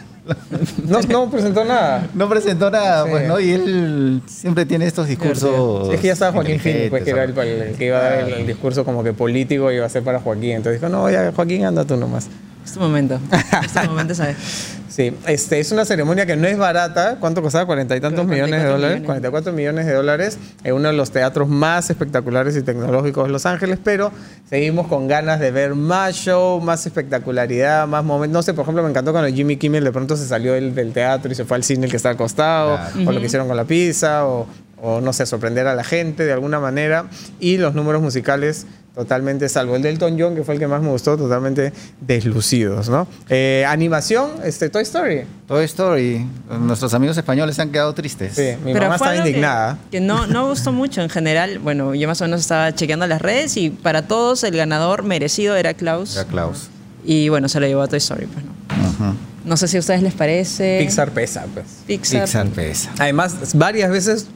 No, 0.87 1.01
no 1.03 1.31
presentó 1.31 1.65
nada. 1.65 2.07
No 2.15 2.29
presentó 2.29 2.71
nada, 2.71 3.05
Sí. 3.05 3.11
pues, 3.11 3.27
¿no? 3.29 3.41
Y 3.41 3.51
él 3.53 4.23
siempre 4.27 4.67
tiene 4.67 4.87
estos 4.87 5.07
discursos. 5.09 5.93
Es 5.93 6.01
que 6.01 6.09
ya 6.09 6.13
estaba 6.13 6.33
Joaquín 6.33 6.61
Phoenix, 6.61 6.91
pues, 6.91 7.03
que 7.03 7.11
era 7.11 7.25
el, 7.25 7.33
que 7.77 7.87
iba 7.87 7.99
a 7.99 8.03
dar 8.03 8.19
el, 8.29 8.33
el 8.35 8.47
discurso 8.47 8.85
como 8.85 9.03
que 9.03 9.15
político 9.15 9.73
y 9.73 9.77
iba 9.77 9.87
a 9.87 9.89
ser 9.89 10.03
para 10.03 10.21
Joaquín. 10.21 10.51
Entonces 10.53 10.81
dijo, 10.83 10.91
no, 10.93 11.11
ya 11.11 11.33
Joaquín, 11.35 11.65
anda 11.65 11.85
tú 11.87 11.97
nomás. 11.97 12.29
Es 12.69 12.75
tu 12.75 12.81
momento. 12.81 13.19
Es 13.65 13.73
tu 13.73 13.89
momento, 13.89 14.15
¿sabes? 14.15 14.37
Sí, 14.89 15.15
este, 15.29 15.61
es 15.61 15.71
una 15.71 15.85
ceremonia 15.85 16.27
que 16.27 16.35
no 16.35 16.49
es 16.49 16.59
barata. 16.59 17.19
¿Cuánto 17.21 17.41
costaba? 17.41 17.67
Cuarenta 17.67 17.95
y 17.97 18.01
tantos 18.01 18.27
millones 18.27 18.63
de 18.63 18.67
44 18.69 18.73
dólares. 18.73 18.97
millones. 18.97 19.07
44 19.07 19.53
millones 19.53 19.87
de 19.87 19.93
dólares 19.93 20.39
en 20.65 20.75
uno 20.75 20.89
de 20.89 20.95
los 20.95 21.13
teatros 21.13 21.47
más 21.49 21.89
espectaculares 21.89 22.57
y 22.57 22.63
tecnológicos 22.63 23.27
de 23.27 23.31
Los 23.33 23.47
Ángeles, 23.47 23.79
pero 23.85 24.11
seguimos 24.51 24.89
con 24.89 25.07
ganas 25.07 25.39
de 25.39 25.53
ver 25.53 25.77
más 25.77 26.17
show, 26.17 26.61
más 26.61 26.85
espectacularidad, 26.85 27.87
más 27.87 28.03
momentos. 28.03 28.33
No 28.35 28.43
sé, 28.43 28.55
por 28.55 28.63
ejemplo, 28.65 28.83
me 28.83 28.91
encantó 28.91 29.13
cuando 29.13 29.33
Jimmy 29.33 29.57
Kimmel 29.57 29.85
de 29.85 29.93
pronto 29.93 30.17
se 30.17 30.27
salió 30.27 30.55
del, 30.55 30.75
del 30.75 30.93
teatro 30.93 31.31
y 31.31 31.37
se 31.37 31.45
fue 31.45 31.59
al 31.59 31.63
cine 31.63 31.85
el 31.85 31.91
que 31.93 31.97
está 31.99 32.09
al 32.11 32.17
costado, 32.17 32.77
Claro. 32.77 33.11
o 33.11 33.13
lo 33.13 33.21
que 33.21 33.27
hicieron 33.27 33.47
con 33.47 33.57
la 33.57 33.67
pizza, 33.67 34.27
o, 34.27 34.49
o 34.83 35.01
no 35.01 35.13
sé, 35.13 35.27
sorprender 35.27 35.69
a 35.69 35.77
la 35.77 35.85
gente 35.85 36.25
de 36.25 36.33
alguna 36.33 36.59
manera. 36.59 37.05
Y 37.39 37.59
los 37.59 37.73
números 37.75 38.03
musicales 38.03 38.67
totalmente, 38.99 39.49
salvo 39.49 39.77
el 39.77 39.83
del 39.83 39.93
Elton 39.95 40.17
John, 40.19 40.35
que 40.35 40.43
fue 40.43 40.55
el 40.55 40.61
que 40.61 40.67
más 40.67 40.83
me 40.83 40.89
gustó, 40.89 41.17
totalmente 41.17 41.73
deslucidos, 42.01 42.89
¿no? 42.89 43.07
Eh, 43.29 43.65
animación, 43.69 44.31
este, 44.45 44.69
Toy 44.71 44.83
Story. 44.83 45.23
Toy 45.47 45.65
Story. 45.67 46.27
Nuestros 46.61 46.93
amigos 46.95 47.17
españoles 47.17 47.55
se 47.55 47.63
han 47.63 47.71
quedado 47.71 47.95
tristes. 47.95 48.35
Sí, 48.35 48.57
mi 48.65 48.73
Pero 48.73 48.87
mamá 48.87 48.97
estaba 48.97 49.13
que- 49.13 49.19
indignada. 49.19 49.79
Que, 49.93 50.01
no, 50.01 50.27
no 50.27 50.49
gustó 50.49 50.73
mucho 50.73 51.01
en 51.01 51.09
general. 51.11 51.61
Bueno, 51.61 51.95
yo 51.95 52.09
más 52.09 52.21
o 52.21 52.25
menos 52.25 52.41
estaba 52.41 52.75
chequeando 52.75 53.07
las 53.07 53.23
redes 53.23 53.57
y 53.57 53.71
para 53.71 54.03
todos 54.09 54.43
el 54.43 54.57
ganador 54.57 55.05
merecido 55.05 55.55
era 55.55 55.75
Klaus. 55.75 56.17
Era 56.17 56.25
Klaus. 56.25 56.69
Y 57.05 57.29
bueno, 57.29 57.49
se 57.49 57.61
lo 57.61 57.67
llevó 57.69 57.83
a 57.83 57.87
Toy 57.87 57.99
Story. 57.99 58.27
Pues, 58.27 58.45
¿no? 58.45 59.15
No 59.45 59.57
sé 59.57 59.69
si 59.69 59.77
a 59.77 59.81
ustedes 59.81 60.03
les 60.03 60.13
parece. 60.15 60.79
Pixar 60.81 61.11
pesa, 61.13 61.47
pues. 61.55 61.67
Pixar. 61.87 62.23
Pixar 62.25 62.47
pesa. 62.49 62.91
Además, 62.99 63.35
varias 63.55 63.91
veces 63.91 64.27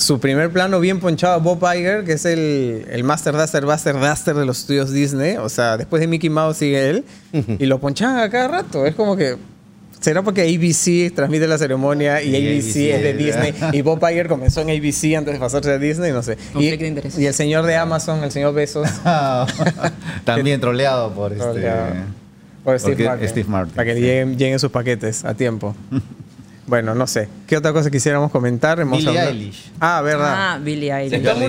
su 0.00 0.18
primer 0.18 0.50
plano 0.50 0.80
bien 0.80 0.98
ponchado 0.98 1.34
a 1.34 1.36
Bob 1.36 1.62
Iger, 1.62 2.04
que 2.04 2.12
es 2.12 2.24
el, 2.24 2.86
el 2.90 3.04
Master 3.04 3.36
Duster, 3.36 3.66
Buster 3.66 3.94
Duster 4.00 4.34
de 4.34 4.46
los 4.46 4.60
estudios 4.60 4.90
Disney. 4.92 5.36
O 5.36 5.50
sea, 5.50 5.76
después 5.76 6.00
de 6.00 6.06
Mickey 6.06 6.30
Mouse 6.30 6.56
sigue 6.56 6.88
él. 6.88 7.04
y 7.58 7.66
lo 7.66 7.78
ponchaban 7.78 8.18
a 8.18 8.30
cada 8.30 8.48
rato. 8.48 8.86
Es 8.86 8.94
como 8.94 9.14
que. 9.16 9.36
¿Será 10.00 10.22
porque 10.22 10.40
ABC 10.40 11.14
transmite 11.14 11.46
la 11.46 11.58
ceremonia 11.58 12.22
y 12.22 12.30
Y 12.30 12.36
ABC, 12.36 12.64
ABC, 12.64 12.76
es 12.76 13.02
de 13.02 13.12
¿verdad? 13.12 13.42
Disney? 13.42 13.78
Y 13.78 13.82
Bob 13.82 14.02
Iger 14.10 14.28
comenzó 14.28 14.62
en 14.62 14.70
ABC 14.70 15.14
antes 15.14 15.34
de 15.34 15.38
pasarse 15.38 15.72
a 15.72 15.76
Disney, 15.78 16.10
no 16.10 16.22
sé. 16.22 16.38
Y, 16.58 16.68
el 16.68 17.34
señor 17.34 17.66
de 17.66 17.76
Amazon, 17.76 18.24
el 18.24 18.30
señor 18.30 18.54
Besos. 18.54 18.88
También 20.24 20.58
troleado 20.58 21.12
por 21.12 21.32
este. 21.32 21.44
Troleado. 21.44 21.92
Por 22.64 22.80
Steve 22.80 23.04
Martin. 23.04 23.28
Steve 23.28 23.48
Martin, 23.48 23.74
Para 23.74 23.84
que 23.84 23.94
sí. 23.96 24.00
lleguen, 24.00 24.38
lleguen 24.38 24.58
sus 24.58 24.70
paquetes 24.70 25.22
a 25.26 25.34
tiempo. 25.34 25.76
bueno, 26.70 26.94
no 26.94 27.06
sé. 27.06 27.28
¿Qué 27.46 27.56
otra 27.58 27.72
cosa 27.74 27.90
quisiéramos 27.90 28.30
comentar? 28.30 28.80
Hemos 28.80 28.96
Billie 28.98 29.10
hablado- 29.10 29.30
Eilish. 29.30 29.70
Ah, 29.80 30.00
verdad. 30.00 30.34
Ah, 30.54 30.58
Billie 30.62 30.90
Eilish. 30.90 31.20
Billie 31.20 31.48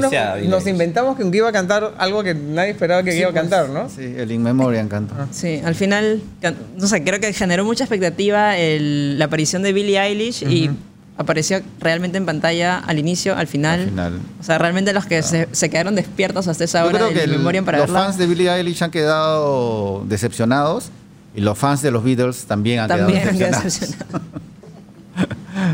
nos 0.50 0.64
Eilish. 0.64 0.68
inventamos 0.68 1.16
que 1.16 1.24
iba 1.38 1.48
a 1.48 1.52
cantar 1.54 1.94
algo 1.98 2.24
que 2.24 2.34
nadie 2.36 2.72
esperaba 2.72 3.04
que 3.04 3.16
iba 3.18 3.30
a 3.30 3.34
cantar, 3.34 3.70
¿no? 3.70 3.88
Sí, 3.90 4.14
el 4.18 4.30
In 4.32 4.44
Memoriam 4.44 4.90
cantó. 4.90 5.14
Sí, 5.32 5.62
al 5.64 5.76
final, 5.76 6.22
can- 6.42 6.58
no 6.76 6.88
sé, 6.88 7.04
creo 7.04 7.20
que 7.22 7.32
generó 7.32 7.64
mucha 7.64 7.86
expectativa 7.86 8.58
el- 8.58 9.18
la 9.18 9.26
aparición 9.26 9.62
de 9.62 9.72
Billie 9.72 9.98
Eilish 10.02 10.44
y 10.44 10.70
apareció 11.18 11.62
realmente 11.80 12.18
en 12.18 12.26
pantalla 12.26 12.80
al 12.80 12.98
inicio, 12.98 13.38
al 13.38 13.46
final. 13.46 13.82
Al 13.82 13.90
final. 13.90 14.20
O 14.40 14.44
sea, 14.44 14.58
realmente 14.58 14.92
los 14.92 15.06
que 15.06 15.22
se, 15.22 15.48
se 15.52 15.70
quedaron 15.70 15.94
despiertos 15.96 16.48
hasta 16.48 16.64
esa 16.64 16.80
Yo 16.82 16.88
hora 16.88 16.98
creo 16.98 17.08
del 17.10 17.18
que 17.18 17.24
el- 17.26 17.32
Memoriam 17.32 17.64
para 17.64 17.78
los 17.78 17.88
verla. 17.88 18.06
fans 18.06 18.18
de 18.18 18.26
Billie 18.26 18.50
Eilish 18.52 18.84
han 18.84 18.90
quedado 18.92 20.04
decepcionados 20.08 20.90
y 21.36 21.42
los 21.42 21.58
fans 21.58 21.82
de 21.84 21.92
los 21.92 22.04
Beatles 22.04 22.46
también 22.46 22.80
han 22.80 22.88
también 22.90 23.20
quedado 23.20 23.30
han 23.32 23.38
quedado 23.38 23.64
decepcionados. 23.64 24.10
decepcionados. 24.10 24.51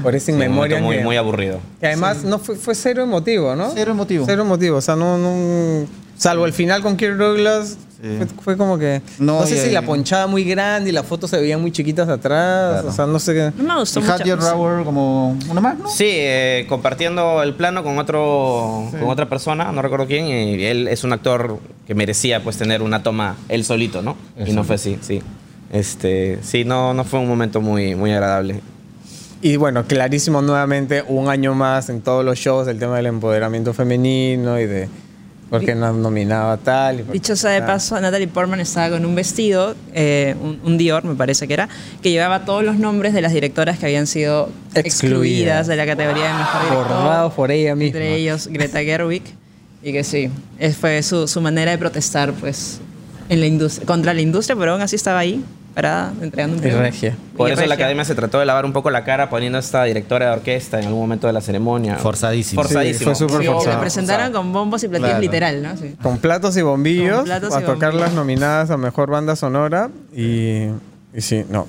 Por 0.02 0.20
Sí, 0.20 0.32
memoria. 0.32 0.78
momento 0.78 0.96
muy, 0.96 1.04
muy 1.04 1.18
aburrido. 1.18 1.60
que 1.80 1.88
además 1.88 2.24
no 2.24 2.40
fue, 2.40 2.56
fue 2.56 2.76
cero 2.76 3.04
emotivo, 3.04 3.56
¿no? 3.56 3.72
Cero 3.74 3.92
emotivo. 3.92 4.26
Cero 4.26 4.42
emotivo. 4.44 4.78
O 4.78 4.82
sea, 4.82 4.96
no. 4.96 5.18
no 5.18 5.86
salvo 6.18 6.46
el 6.46 6.54
final 6.54 6.82
con 6.82 6.98
Kirk 6.98 7.16
Douglas. 7.18 7.78
Sí. 8.02 8.10
Fue, 8.18 8.28
fue 8.44 8.58
como 8.58 8.78
que. 8.78 9.02
No, 9.18 9.40
No, 9.42 9.48
sé 9.48 9.56
y 9.56 9.58
si 9.58 9.68
ahí- 9.68 9.72
la 9.74 9.82
ponchada 9.82 10.28
muy 10.28 10.44
grande 10.44 10.92
y 10.92 10.94
las 10.94 11.06
fotos 11.06 11.32
se 11.32 11.40
veían 11.40 11.60
muy 11.62 11.72
chiquitas 11.72 12.08
atrás. 12.10 12.74
Claro. 12.74 12.90
O 12.90 12.92
sea, 12.92 13.06
no 13.08 13.18
sé 13.20 13.34
qué. 13.34 13.52
No 13.58 13.74
me 13.74 13.80
gustó 13.80 14.00
Y 14.00 14.04
mucho. 14.04 14.36
Rower 14.36 14.84
como 14.86 15.36
una 15.50 15.62
más, 15.62 15.80
¿no? 15.80 15.88
Sí, 15.90 16.06
eh, 16.08 16.66
compartiendo 16.70 17.42
el 17.42 17.56
plano 17.56 17.84
con 17.84 17.98
otro 17.98 18.88
con 18.92 19.10
otra 19.10 19.28
persona, 19.28 19.72
no 19.72 19.82
recuerdo 19.82 20.06
quién, 20.06 20.28
y 20.28 20.64
él 20.64 20.88
es 20.88 21.04
un 21.04 21.12
actor 21.14 21.58
que 21.88 21.96
merecía 21.96 22.44
pues 22.44 22.58
tener 22.58 22.84
una 22.84 23.02
toma 23.02 23.36
él 23.50 23.64
solito, 23.66 24.02
¿no? 24.04 24.16
Y 24.46 24.52
no 24.54 24.64
fue 24.64 24.76
así, 24.76 25.00
sí. 25.02 25.22
Este, 25.72 26.40
sí, 26.44 26.64
no, 26.66 26.94
no 26.94 27.04
fue 27.04 27.20
un 27.20 27.28
momento 27.28 27.62
muy, 27.62 27.96
muy 27.96 28.12
agradable. 28.12 28.62
Y 29.42 29.56
bueno, 29.58 29.86
clarísimo 29.86 30.42
nuevamente, 30.42 31.04
un 31.08 31.30
año 31.30 31.54
más 31.54 31.90
en 31.90 32.02
todos 32.02 32.26
los 32.26 32.38
shows, 32.40 32.68
el 32.68 32.80
tema 32.80 32.98
del 32.98 33.06
empoderamiento 33.06 33.74
femenino 33.74 34.60
y 34.60 34.66
de 34.66 34.90
por 35.50 35.64
qué 35.64 35.76
no 35.76 35.94
nominaba 35.94 36.58
tal. 36.58 37.00
y 37.00 37.04
por 37.04 37.14
Dicho 37.14 37.34
qué 37.34 37.38
sea 37.38 37.52
de 37.52 37.62
paso, 37.62 38.00
Natalie 38.02 38.28
Portman 38.28 38.60
estaba 38.60 38.90
con 38.98 39.06
un 39.06 39.14
vestido, 39.16 39.76
eh, 39.94 40.36
un, 40.42 40.60
un 40.64 40.78
Dior 40.78 41.04
me 41.06 41.14
parece 41.16 41.48
que 41.48 41.54
era, 41.54 41.70
que 42.02 42.10
llevaba 42.12 42.46
todos 42.46 42.64
los 42.64 42.78
nombres 42.78 43.14
de 43.14 43.22
las 43.22 43.32
directoras 43.32 43.78
que 43.78 43.86
habían 43.86 44.08
sido 44.08 44.50
Excluidas. 44.74 44.86
excluidas 44.86 45.68
de 45.68 45.76
la 45.76 45.86
categoría 45.86 46.26
de 46.28 46.34
mejor 46.34 46.62
director. 46.64 46.88
Borrados 46.88 47.34
por 47.34 47.52
ella 47.52 47.76
misma. 47.76 47.98
Entre 48.00 48.16
ellos 48.16 48.48
Greta 48.48 48.80
Gerwig. 48.82 49.24
Y 49.84 49.94
que 49.94 50.04
sí, 50.04 50.30
es- 50.58 50.76
fue 50.76 51.02
su, 51.04 51.28
su 51.28 51.40
manera 51.42 51.72
de 51.72 51.78
protestar 51.78 52.34
pues, 52.34 52.80
en 53.30 53.40
la 53.40 53.46
industria, 53.46 53.86
contra 53.86 54.14
la 54.16 54.22
industria, 54.22 54.56
pero 54.58 54.74
aún 54.74 54.82
así 54.82 54.96
estaba 54.96 55.20
ahí, 55.20 55.42
parada, 55.78 56.12
entregando 56.22 56.56
un 56.56 56.60
Y 56.60 56.62
premio. 56.64 56.80
regia. 56.82 57.16
Por 57.38 57.50
Y 57.50 57.54
eso 57.54 57.64
la 57.68 57.76
academia 57.76 58.04
se 58.04 58.16
trató 58.16 58.40
de 58.40 58.46
lavar 58.48 58.66
un 58.66 58.74
poco 58.74 58.90
la 58.90 59.04
cara 59.04 59.30
poniendo 59.30 59.58
a 59.58 59.62
esta 59.62 59.84
directora 59.84 60.26
de 60.26 60.32
orquesta 60.32 60.80
en 60.80 60.86
algún 60.88 61.02
momento 61.02 61.28
de 61.28 61.34
la 61.34 61.42
ceremonia. 61.42 61.98
Forzadísimo. 61.98 62.64
Forzadísimo. 62.64 62.98
Sí, 63.00 63.04
fue 63.06 63.16
súper 63.30 63.42
Sí, 63.42 63.48
forzado. 63.54 63.76
la 63.76 63.80
presentaron 63.82 64.32
con 64.34 64.52
bombos 64.52 64.84
y 64.84 64.88
platillos 64.88 65.10
Claro. 65.12 65.22
literal, 65.22 65.62
¿no? 65.62 65.78
Sí. 65.78 65.96
Con 66.02 66.18
platos 66.18 66.58
y 66.58 66.64
bombillos, 66.64 67.18
Con 67.18 67.26
platos 67.26 67.54
a 67.54 67.62
y 67.62 67.64
tocar 67.64 67.92
bombillos. 67.92 68.02
las 68.02 68.14
nominadas 68.14 68.72
a 68.72 68.78
mejor 68.78 69.12
banda 69.12 69.36
sonora. 69.36 69.92
Y, 70.16 70.64
y 71.14 71.22
sí, 71.22 71.46
no. 71.50 71.68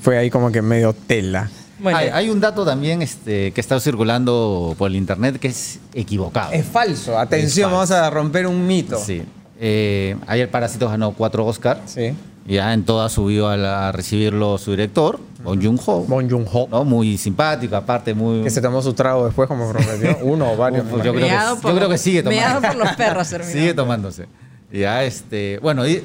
Fue 0.00 0.16
ahí 0.16 0.30
como 0.30 0.52
que 0.52 0.62
medio 0.62 0.92
tela. 0.92 1.50
Bueno, 1.80 1.98
hay, 1.98 2.08
hay 2.08 2.30
un 2.30 2.40
dato 2.40 2.64
también 2.64 3.02
este, 3.02 3.52
que 3.52 3.60
está 3.60 3.78
circulando 3.80 4.74
por 4.78 4.90
el 4.90 4.96
internet 4.96 5.38
que 5.38 5.48
es 5.48 5.78
equivocado. 5.92 6.52
Es 6.52 6.66
falso. 6.66 7.18
Atención, 7.18 7.68
Es 7.70 7.76
falso. 7.76 7.94
vamos 7.96 8.06
a 8.06 8.10
romper 8.10 8.46
un 8.46 8.66
mito. 8.66 8.96
Sí. 8.98 9.22
Eh, 9.60 10.16
ayer 10.26 10.50
Parásitos 10.50 10.90
ganó 10.90 11.12
cuatro 11.12 11.44
Oscar. 11.46 11.80
Sí. 11.86 12.14
Ya 12.46 12.72
en 12.72 12.84
todas 12.84 13.12
subió 13.12 13.48
a, 13.48 13.56
la- 13.56 13.88
a 13.88 13.92
recibirlo 13.92 14.56
su 14.56 14.70
director. 14.70 15.18
Bong 15.44 15.62
Joon-ho. 15.62 16.04
Bon 16.04 16.28
Joon-ho. 16.30 16.68
¿no? 16.70 16.84
Muy 16.84 17.18
simpático, 17.18 17.76
aparte 17.76 18.14
muy... 18.14 18.42
Que 18.42 18.50
se 18.50 18.60
tomó 18.62 18.80
su 18.80 18.94
trago 18.94 19.26
después, 19.26 19.46
como 19.48 19.70
prometió. 19.70 20.16
Uno 20.22 20.52
o 20.52 20.56
varios. 20.56 20.86
Uf, 20.86 20.92
me 20.98 21.04
yo 21.04 21.12
creo 21.12 21.26
que- 21.26 21.30
yo 21.30 21.60
creo 21.74 21.80
los- 21.80 21.88
que 21.90 21.98
sigue 21.98 22.22
tomando. 22.22 22.60
por 22.68 22.76
los 22.76 22.92
perros 22.92 23.28
terminó. 23.30 23.52
Sigue 23.52 23.74
tomándose. 23.74 24.26
Ya, 24.72 25.04
este, 25.04 25.58
bueno, 25.62 25.86
y, 25.86 26.02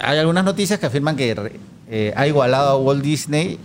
hay 0.00 0.18
algunas 0.18 0.44
noticias 0.44 0.78
que 0.78 0.86
afirman 0.86 1.16
que 1.16 1.34
eh, 1.90 2.12
ha 2.16 2.26
igualado 2.26 2.70
a 2.70 2.76
Walt 2.76 3.02
Disney 3.02 3.58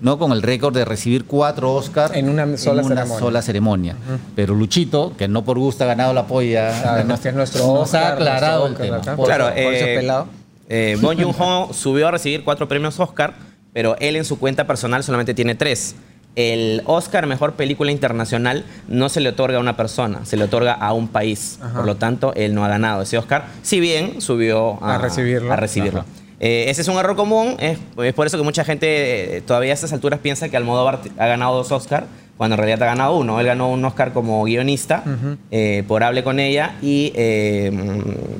no 0.00 0.18
con 0.18 0.32
el 0.32 0.42
récord 0.42 0.74
de 0.74 0.84
recibir 0.84 1.24
cuatro 1.24 1.74
Oscars 1.74 2.14
En 2.14 2.28
una 2.28 2.44
sola 2.56 2.82
ceremonia. 2.82 3.18
sola 3.18 3.42
ceremonia. 3.42 3.96
Pero 4.36 4.54
Luchito, 4.54 5.12
que 5.16 5.26
no 5.28 5.44
por 5.44 5.58
gusto 5.58 5.84
ha 5.84 5.86
ganado 5.88 6.12
la 6.12 6.26
polla, 6.26 6.72
Claro, 6.82 7.04
no, 7.04 7.14
este 7.14 7.30
es 7.30 7.34
nuestro 7.34 7.66
nos 7.66 7.80
Oscar, 7.82 8.04
ha 8.04 8.08
aclarado 8.14 8.68
nuestro 8.68 8.84
el 8.84 8.90
Oscar 8.92 9.00
tema. 9.00 9.12
acá. 9.12 9.16
Por- 9.16 9.26
Claro, 9.26 9.48
eh, 9.56 9.96
pelado. 9.98 10.26
eh, 10.68 10.96
Bong 11.00 11.18
Joon-ho 11.22 11.72
subió 11.72 12.08
a 12.08 12.10
recibir 12.12 12.44
cuatro 12.44 12.68
premios 12.68 12.98
Oscar, 13.00 13.34
pero 13.72 13.96
él 13.98 14.16
en 14.16 14.24
su 14.24 14.38
cuenta 14.38 14.66
personal 14.66 15.02
solamente 15.02 15.34
tiene 15.34 15.54
tres. 15.54 15.94
El 16.36 16.82
Oscar 16.84 17.26
Mejor 17.26 17.54
Película 17.54 17.90
Internacional 17.90 18.64
no 18.86 19.08
se 19.08 19.20
le 19.20 19.30
otorga 19.30 19.56
a 19.58 19.60
una 19.60 19.76
persona, 19.76 20.24
se 20.24 20.36
le 20.36 20.44
otorga 20.44 20.72
a 20.74 20.92
un 20.92 21.08
país. 21.08 21.58
Por 21.74 21.84
lo 21.84 21.96
tanto, 21.96 22.32
él 22.36 22.54
no 22.54 22.64
ha 22.64 22.68
ganado 22.68 23.02
ese 23.02 23.18
Oscar, 23.18 23.46
si 23.62 23.80
bien 23.80 24.20
subió 24.20 24.80
a, 24.84 24.94
A 24.94 24.98
recibirlo. 24.98 25.52
a 25.52 25.56
recibirlo. 25.56 26.00
Ajá. 26.00 26.08
Eh, 26.40 26.66
ese 26.68 26.82
es 26.82 26.88
un 26.88 26.96
error 26.98 27.16
común, 27.16 27.56
es, 27.58 27.78
es 28.02 28.14
por 28.14 28.26
eso 28.26 28.38
que 28.38 28.44
mucha 28.44 28.64
gente 28.64 29.38
eh, 29.38 29.40
todavía 29.40 29.72
a 29.72 29.74
estas 29.74 29.92
alturas 29.92 30.20
piensa 30.20 30.48
que 30.48 30.56
Almodóvar 30.56 31.00
ha 31.18 31.26
ganado 31.26 31.56
dos 31.56 31.72
Oscar, 31.72 32.06
cuando 32.38 32.54
en 32.54 32.58
realidad 32.58 32.82
ha 32.84 32.86
ganado 32.86 33.16
uno. 33.18 33.38
Él 33.40 33.46
ganó 33.46 33.70
un 33.70 33.84
Oscar 33.84 34.12
como 34.14 34.42
guionista 34.44 35.02
eh, 35.50 35.84
por 35.86 36.02
Hable 36.04 36.22
con 36.24 36.38
ella 36.40 36.76
y 36.80 37.12
eh, 37.16 37.72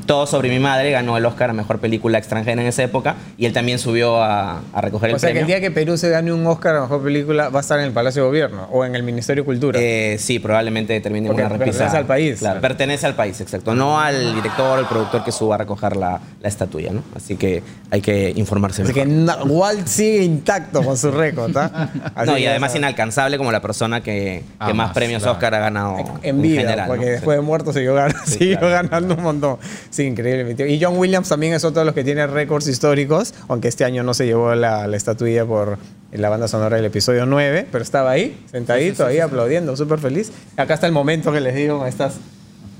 Todo 0.07 0.27
sobre 0.27 0.49
mi 0.49 0.59
madre 0.59 0.91
ganó 0.91 1.17
el 1.17 1.27
Oscar 1.27 1.51
a 1.51 1.53
Mejor 1.53 1.79
Película 1.81 2.17
Extranjera 2.19 2.63
en 2.63 2.69
esa 2.69 2.83
época 2.83 3.17
y 3.37 3.45
él 3.47 3.53
también 3.53 3.79
subió 3.79 4.23
a, 4.23 4.63
a 4.73 4.81
recoger 4.81 5.11
el 5.11 5.17
O 5.17 5.19
sea 5.19 5.29
que 5.31 5.35
premio. 5.41 5.55
el 5.55 5.61
día 5.61 5.69
que 5.69 5.75
Perú 5.75 5.97
se 5.99 6.09
gane 6.11 6.33
un 6.33 6.47
Oscar 6.47 6.77
a 6.77 6.81
Mejor 6.83 7.03
Película 7.03 7.49
va 7.51 7.59
a 7.59 7.63
estar 7.63 7.79
en 7.79 7.87
el 7.87 7.93
Palacio 7.93 8.23
de 8.23 8.29
Gobierno 8.29 8.69
o 8.73 8.85
en 8.85 8.95
el 8.95 9.03
Ministerio 9.03 9.43
de 9.43 9.47
Cultura. 9.47 9.79
Eh, 9.83 10.17
sí, 10.19 10.39
probablemente 10.39 10.99
termine 11.01 11.27
Porque 11.27 11.43
una 11.43 11.49
repisa. 11.51 11.71
pertenece 11.71 11.97
al 11.97 12.07
país. 12.07 12.39
Claro, 12.39 12.61
pertenece 12.61 13.07
al 13.07 13.15
país, 13.15 13.41
exacto. 13.41 13.75
No 13.75 14.01
al 14.01 14.35
director 14.35 14.79
o 14.79 14.81
el 14.81 14.87
productor 14.87 15.25
que 15.25 15.33
suba 15.33 15.57
a 15.57 15.59
recoger 15.59 15.97
la, 15.97 16.21
la 16.41 16.49
estatuilla, 16.49 16.93
¿no? 16.93 17.03
Así 17.17 17.37
que 17.37 17.63
hay 17.91 18.01
que 18.01 18.33
informarse 18.37 18.83
Así 18.83 18.93
mejor. 18.93 19.09
que 19.09 19.15
na- 19.15 19.43
Walt 19.45 19.87
sigue 19.87 20.23
intacto 20.23 20.83
con 20.83 20.97
su 20.97 21.11
récord, 21.11 21.57
¿ah? 21.57 21.89
No, 22.27 22.37
y 22.39 22.47
además 22.47 22.75
inalcanzable 22.77 23.39
como 23.39 23.51
la 23.53 23.61
persona 23.61 23.88
que, 23.97 24.03
que 24.13 24.45
Ah, 24.59 24.67
más 24.69 24.77
más, 24.77 24.93
premios 24.93 25.23
claro. 25.23 25.33
Oscar 25.35 25.55
ha 25.55 25.59
ganado 25.59 25.99
en 25.99 26.07
en 26.37 26.43
vida, 26.43 26.61
general. 26.63 26.87
porque 26.89 27.05
¿no? 27.07 27.11
después 27.13 27.39
de 27.39 27.43
muerto 27.43 27.73
siguió, 27.73 27.97
gan- 27.97 28.15
Sí, 28.25 28.39
siguió 28.39 28.59
claro. 28.61 28.89
ganando 28.89 29.15
un 29.15 29.23
montón. 29.23 29.59
Sí, 29.91 30.05
increíble. 30.05 30.45
mi 30.45 30.55
tío. 30.55 30.67
Y 30.67 30.83
John 30.83 30.97
Williams 30.97 31.29
también 31.29 31.55
es 31.55 31.65
otro 31.65 31.81
de 31.81 31.87
los 31.87 31.95
que 31.95 32.05
tiene 32.05 32.27
récords 32.27 32.69
históricos, 32.69 33.35
aunque 33.49 33.69
este 33.69 33.85
año 33.85 34.03
no 34.03 34.15
se 34.15 34.27
llevó 34.27 34.55
la, 34.55 34.87
la 34.87 34.97
estatuilla 34.97 35.45
por 35.45 35.79
la 36.13 36.29
banda 36.29 36.49
sonora 36.49 36.77
del 36.77 36.85
episodio 36.87 37.27
9, 37.27 37.67
pero 37.71 37.83
estaba 37.83 38.11
ahí, 38.11 38.43
sentadito, 38.51 39.05
ahí 39.07 39.19
aplaudiendo, 39.21 39.77
súper 39.77 39.99
feliz. 39.99 40.33
Acá 40.57 40.75
está 40.75 40.87
el 40.87 40.93
momento 40.93 41.33
que 41.33 41.41
les 41.41 41.55
digo, 41.55 41.79
con 41.79 41.87
estas... 41.89 42.15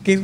Qué 0.05 0.21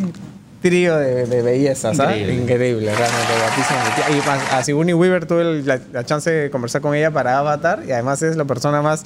trío 0.63 0.97
de, 0.97 1.27
de 1.27 1.43
bellezas, 1.43 2.01
¿ah? 2.01 2.17
Increíble. 2.17 2.35
Increíble, 2.43 2.87
realmente, 2.95 3.33
guapísimo. 3.39 4.19
Y 4.51 4.55
a 4.55 4.65
Sigourney 4.65 4.95
Weaver 4.95 5.27
tuve 5.27 5.63
la, 5.63 5.79
la 5.93 6.05
chance 6.07 6.31
de 6.31 6.51
conversar 6.51 6.81
con 6.81 6.95
ella 6.95 7.11
para 7.11 7.39
Avatar 7.39 7.83
y 7.87 7.93
además 7.93 8.23
es 8.23 8.37
la 8.37 8.47
persona 8.47 8.81
más 8.81 9.05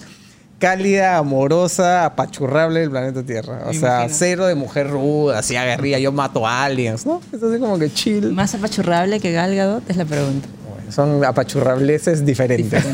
cálida, 0.58 1.16
amorosa, 1.18 2.04
apachurrable 2.04 2.80
del 2.80 2.90
planeta 2.90 3.22
Tierra. 3.22 3.62
O 3.64 3.68
Me 3.68 3.74
sea, 3.74 4.00
imagino. 4.00 4.14
cero 4.18 4.46
de 4.46 4.54
mujer 4.54 4.90
ruda, 4.90 5.38
así 5.38 5.56
aguerrida, 5.56 5.98
yo 5.98 6.12
mato 6.12 6.46
a 6.46 6.64
aliens, 6.64 7.06
¿no? 7.06 7.20
Es 7.32 7.42
así 7.42 7.58
como 7.58 7.78
que 7.78 7.92
chill. 7.92 8.32
Más 8.32 8.54
apachurrable 8.54 9.20
que 9.20 9.32
Gal 9.32 9.54
Gadot 9.54 9.88
es 9.88 9.96
la 9.96 10.04
pregunta. 10.04 10.48
Bueno, 10.68 10.92
son 10.92 11.24
apachurrableces 11.24 12.24
diferentes. 12.26 12.84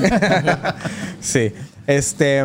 sí. 1.21 1.53
Este. 1.87 2.45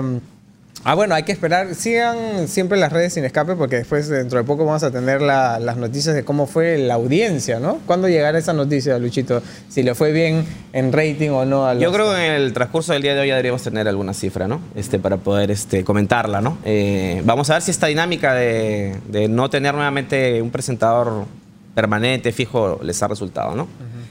Ah, 0.86 0.96
bueno, 0.96 1.13
hay 1.13 1.24
que 1.24 1.34
esperar. 1.34 1.76
Sigan 1.76 2.48
siempre 2.48 2.78
las 2.78 2.94
redes 2.94 3.13
sin 3.13 3.26
escape 3.26 3.56
porque 3.56 3.76
después, 3.76 4.08
dentro 4.08 4.39
de 4.39 4.46
poco, 4.46 4.63
vamos 4.65 4.82
a 4.84 4.89
tener 4.92 5.22
la- 5.22 5.60
las 5.60 5.76
noticias 5.76 6.15
de 6.15 6.24
cómo 6.24 6.48
fue 6.48 6.78
la 6.78 6.94
audiencia, 6.94 7.60
¿no? 7.60 7.80
¿Cuándo 7.86 8.08
llegará 8.08 8.39
esa 8.39 8.54
noticia, 8.54 8.98
Luchito? 8.98 9.42
Si 9.68 9.84
le 9.84 9.94
fue 9.94 10.13
bien 10.13 10.46
en 10.72 10.94
rating 10.94 11.32
o 11.32 11.44
no. 11.44 11.68
a 11.68 11.74
Yo 11.74 11.82
los- 11.89 11.94
creo 11.94 12.15
que 12.15 12.26
en 12.28 12.32
el 12.34 12.54
transcurso 12.54 12.94
del 12.94 13.02
día 13.02 13.13
de 13.13 13.20
hoy 13.22 13.28
ya 13.28 13.34
deberíamos 13.36 13.62
tener 13.62 13.88
alguna 13.89 14.13
cifra, 14.13 14.48
¿no? 14.48 14.62
Este, 14.74 15.00
para 15.00 15.18
poder 15.18 15.52
este, 15.52 15.84
comentarla, 15.84 16.39
¿no? 16.39 16.58
Eh, 16.63 17.22
vamos 17.26 17.50
a 17.50 17.54
ver 17.54 17.62
si 17.62 17.72
esta 17.72 17.88
dinámica 17.88 18.34
de, 18.34 18.96
de 19.10 19.28
no 19.28 19.50
tener 19.50 19.74
nuevamente 19.76 20.42
un 20.42 20.50
presentador 20.50 21.26
permanente, 21.76 22.32
fijo, 22.32 22.80
les 22.84 23.04
ha 23.04 23.08
resultado, 23.10 23.54
¿no? 23.54 23.68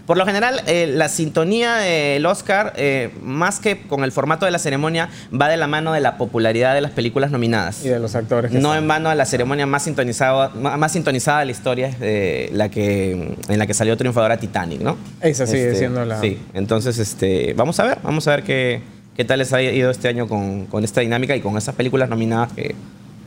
Por 0.08 0.16
lo 0.16 0.24
general, 0.24 0.62
eh, 0.66 0.86
la 0.86 1.10
sintonía 1.10 1.74
del 1.76 2.24
Oscar, 2.24 2.72
eh, 2.76 3.10
más 3.22 3.60
que 3.60 3.82
con 3.82 4.04
el 4.04 4.10
formato 4.10 4.46
de 4.46 4.50
la 4.50 4.58
ceremonia, 4.58 5.10
va 5.38 5.50
de 5.50 5.58
la 5.58 5.66
mano 5.66 5.92
de 5.92 6.00
la 6.00 6.16
popularidad 6.16 6.72
de 6.72 6.80
las 6.80 6.92
películas 6.92 7.30
nominadas. 7.30 7.84
Y 7.84 7.90
de 7.90 7.98
los 7.98 8.14
actores 8.14 8.50
que 8.50 8.56
No 8.58 8.70
están. 8.70 8.84
en 8.84 8.88
vano 8.88 9.10
a 9.10 9.14
la 9.14 9.26
ceremonia 9.26 9.66
más 9.66 9.82
sintonizada, 9.82 10.48
más 10.54 10.92
sintonizada 10.92 11.40
de 11.40 11.44
la 11.44 11.52
historia 11.52 11.88
es 12.00 12.50
la 12.52 12.70
que, 12.70 13.36
en 13.50 13.58
la 13.58 13.66
que 13.66 13.74
salió 13.74 13.98
triunfadora 13.98 14.38
Titanic, 14.38 14.80
¿no? 14.80 14.96
Esa 15.20 15.46
sigue 15.46 15.74
siendo 15.76 16.02
la- 16.06 16.18
Sí, 16.22 16.38
entonces 16.54 16.98
este, 16.98 17.52
vamos 17.52 17.78
a 17.78 17.84
ver, 17.84 17.98
vamos 18.02 18.26
a 18.28 18.30
ver 18.30 18.44
qué, 18.44 18.80
qué 19.14 19.26
tal 19.26 19.40
les 19.40 19.52
ha 19.52 19.60
ido 19.60 19.90
este 19.90 20.08
año 20.08 20.26
con, 20.26 20.64
con 20.68 20.84
esta 20.84 21.02
dinámica 21.02 21.36
y 21.36 21.42
con 21.42 21.58
esas 21.58 21.74
películas 21.74 22.08
nominadas 22.08 22.50
que 22.54 22.74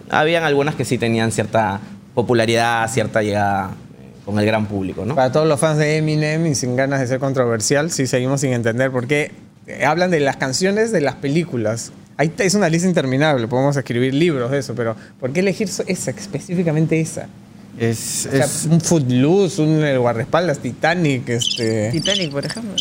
habían 0.10 0.44
algunas 0.46 0.74
que 0.74 0.84
sí 0.84 0.98
tenían 0.98 1.32
cierta 1.32 1.80
popularidad, 2.16 2.90
cierta 2.90 3.22
llegada 3.22 3.70
eh, 3.70 3.76
con 4.26 4.38
el 4.40 4.46
gran 4.46 4.66
público, 4.68 5.06
¿no? 5.06 5.16
Para 5.16 5.32
todos 5.32 5.48
los 5.48 5.60
fans 5.60 5.78
de 5.80 5.98
Eminem 5.98 6.46
y 6.48 6.56
sin 6.56 6.76
ganas 6.76 7.00
de 7.00 7.08
ser 7.08 7.20
controversial, 7.20 7.90
sí 7.92 8.08
seguimos 8.08 8.42
sin 8.42 8.54
entender 8.54 8.92
por 8.92 9.08
qué 9.08 9.32
eh, 9.68 9.86
hablan 9.86 10.12
de 10.12 10.20
las 10.20 10.38
canciones 10.38 10.92
de 10.92 11.02
las 11.02 11.16
películas. 11.16 11.92
Ahí 12.18 12.32
es 12.38 12.54
una 12.56 12.70
lista 12.70 12.88
interminable, 12.88 13.48
podemos 13.48 13.76
escribir 13.78 14.14
libros 14.14 14.52
de 14.52 14.60
eso, 14.60 14.76
pero 14.76 14.96
¿por 15.20 15.32
qué 15.32 15.40
elegir 15.40 15.70
esa, 15.88 16.12
específicamente 16.12 17.00
esa? 17.00 17.28
Es, 17.80 18.28
O 18.28 18.36
sea, 18.36 18.46
es, 18.46 18.68
un 18.70 18.82
Footloose, 18.82 19.62
un 19.62 19.82
El 19.84 19.98
Guardaespaldas, 20.00 20.60
Titanic, 20.60 21.30
este... 21.30 21.90
Titanic, 21.92 22.30
por 22.32 22.46
ejemplo. 22.46 22.74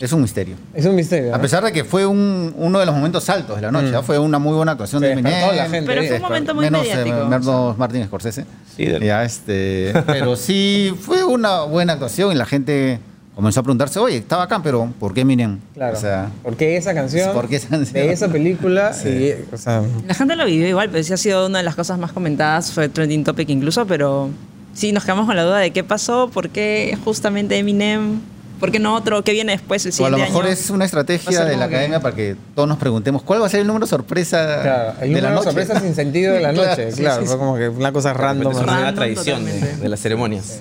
es 0.00 0.12
un 0.12 0.20
misterio. 0.20 0.56
Es 0.74 0.84
un 0.84 0.94
misterio. 0.94 1.34
A 1.34 1.38
¿no? 1.38 1.42
pesar 1.42 1.64
de 1.64 1.72
que 1.72 1.84
fue 1.84 2.04
un- 2.06 2.52
uno 2.56 2.78
de 2.78 2.86
los 2.86 2.94
momentos 2.94 3.28
altos 3.30 3.56
de 3.56 3.62
la 3.62 3.72
noche, 3.72 3.92
¿ah? 3.96 4.02
fue 4.02 4.18
una 4.18 4.38
muy 4.38 4.54
buena 4.54 4.72
actuación 4.72 5.00
Se 5.00 5.06
de 5.06 5.12
Eminem. 5.14 5.56
la 5.56 5.68
gente. 5.68 5.86
Pero 5.86 6.02
fue 6.04 6.16
un 6.16 6.22
momento 6.22 6.54
muy 6.54 6.64
menos, 6.66 6.86
eh, 6.86 6.90
mediático. 6.96 7.26
menos 7.26 7.78
Martin 7.78 8.04
Scorsese. 8.04 8.44
Sí, 8.84 8.86
de- 8.86 9.06
Ya, 9.06 9.24
este, 9.24 9.92
pero 10.06 10.36
sí 10.36 10.94
fue 11.00 11.24
una 11.24 11.62
buena 11.62 11.94
actuación 11.94 12.32
y 12.32 12.34
la 12.34 12.46
gente 12.46 12.98
comenzó 13.34 13.60
a 13.60 13.62
preguntarse, 13.62 13.98
oye, 13.98 14.16
estaba 14.18 14.42
acá, 14.44 14.60
pero 14.62 14.92
¿por 14.98 15.14
qué 15.14 15.22
Eminem? 15.22 15.58
Claro. 15.74 15.96
O 15.96 16.00
sea, 16.00 16.30
¿Por 16.42 16.56
qué 16.56 16.76
esa 16.76 16.92
canción? 16.94 17.32
¿Por 17.32 17.48
qué 17.48 17.56
esa 17.56 17.68
canción? 17.68 17.94
De 17.94 18.12
esa 18.12 18.28
película. 18.28 18.92
Sí. 18.94 19.08
y, 19.08 19.54
o 19.54 19.56
sea, 19.56 19.82
La 20.06 20.14
gente 20.14 20.36
lo 20.36 20.44
vivió 20.44 20.68
igual, 20.68 20.90
pero 20.90 21.02
sí 21.02 21.12
ha 21.12 21.16
sido 21.16 21.46
una 21.46 21.58
de 21.58 21.64
las 21.64 21.74
cosas 21.74 21.98
más 21.98 22.12
comentadas, 22.12 22.72
fue 22.72 22.88
trending 22.88 23.24
topic 23.24 23.48
incluso, 23.48 23.86
pero 23.86 24.28
sí 24.74 24.92
nos 24.92 25.04
quedamos 25.04 25.26
con 25.26 25.36
la 25.36 25.44
duda 25.44 25.58
de 25.58 25.70
qué 25.72 25.84
pasó, 25.84 26.28
por 26.32 26.50
qué 26.50 26.96
justamente 27.04 27.56
Eminem, 27.58 28.20
por 28.60 28.70
qué 28.70 28.78
no 28.78 28.94
otro, 28.94 29.22
qué 29.24 29.32
viene 29.32 29.52
después 29.52 29.84
el 29.86 29.92
o 30.00 30.06
a 30.06 30.10
lo 30.10 30.18
mejor 30.18 30.44
año? 30.44 30.52
es 30.52 30.70
una 30.70 30.84
estrategia 30.84 31.44
de 31.44 31.56
la 31.56 31.68
que- 31.68 31.74
academia 31.74 32.00
para 32.00 32.14
que 32.14 32.36
todos 32.54 32.68
nos 32.68 32.78
preguntemos, 32.78 33.22
¿cuál 33.22 33.42
va 33.42 33.46
a 33.46 33.48
ser 33.48 33.60
el 33.60 33.66
número 33.66 33.86
sorpresa 33.86 34.60
claro, 34.62 34.92
el 35.00 35.12
de 35.14 35.20
la 35.22 35.30
número 35.30 35.34
noche? 35.34 35.44
sorpresa 35.64 35.80
sin 35.80 35.94
sentido 35.94 36.34
de 36.34 36.40
la 36.40 36.52
Claro, 36.52 36.68
noche. 36.70 36.92
sí, 36.92 37.00
claro, 37.00 37.22
sí, 37.22 37.26
fue 37.26 37.34
sí. 37.34 37.38
como 37.40 37.56
que 37.56 37.68
una 37.68 37.90
cosa 37.92 38.12
random. 38.12 38.52
es 38.52 38.58
una 38.58 38.94
tradición 38.94 39.44
de, 39.44 39.52
de 39.78 39.88
las 39.88 39.98
ceremonias. 40.00 40.60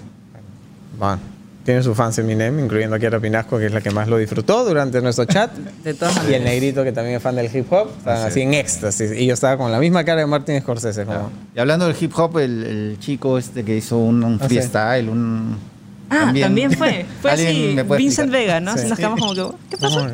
Bueno, 0.98 1.20
tiene 1.64 1.84
sus 1.84 1.96
fans 1.96 2.18
Eminem, 2.18 2.60
incluyendo 2.60 2.96
a 2.96 3.00
Kiara 3.00 3.20
Pinasco, 3.20 3.60
que 3.60 3.68
es 3.68 3.74
la 3.74 3.82
que 3.82 3.92
más 3.92 4.08
lo 4.08 4.18
disfrutó 4.18 4.64
durante 4.66 5.02
nuestro 5.02 5.26
chat. 5.26 5.52
De 5.84 5.94
todas 5.94 6.18
Y 6.30 6.34
el 6.34 6.44
negrito, 6.44 6.84
que 6.84 6.92
también 6.92 7.18
es 7.18 7.22
fan 7.24 7.36
del 7.36 7.54
hip 7.56 7.72
hop, 7.72 7.90
estaban 8.00 8.26
así 8.28 8.42
en 8.42 8.54
éxtasis. 8.56 9.12
Y 9.12 9.28
yo 9.28 9.34
estaba 9.36 9.58
con 9.58 9.72
la 9.72 9.78
misma 9.80 10.04
cara 10.04 10.22
de 10.22 10.26
Martin 10.26 10.60
Scorsese. 10.62 11.06
Como, 11.06 11.30
Y 11.56 11.60
hablando 11.60 11.86
del 11.88 11.96
hip 12.00 12.12
hop, 12.18 12.40
el, 12.40 12.64
el 12.64 12.98
chico 13.00 13.38
este 13.38 13.64
que 13.64 13.78
hizo 13.78 13.98
un, 13.98 14.24
un 14.24 14.40
Ah, 14.42 14.48
freestyle, 14.48 15.10
un... 15.10 15.58
Ah, 16.10 16.34
también, 16.39 16.72
fue. 16.72 17.06
Fue 17.22 17.32
¿Alguien 17.32 17.80
así, 17.80 17.89
Vincent 17.98 18.30
explicar? 18.30 18.30
Vega, 18.30 18.60
¿no? 18.60 18.78
Sí. 18.78 18.88
Nos 18.88 18.98
quedamos 18.98 19.19
como 19.19 19.34
que, 19.36 19.58
¿qué 19.69 19.78
pasó? 19.78 20.08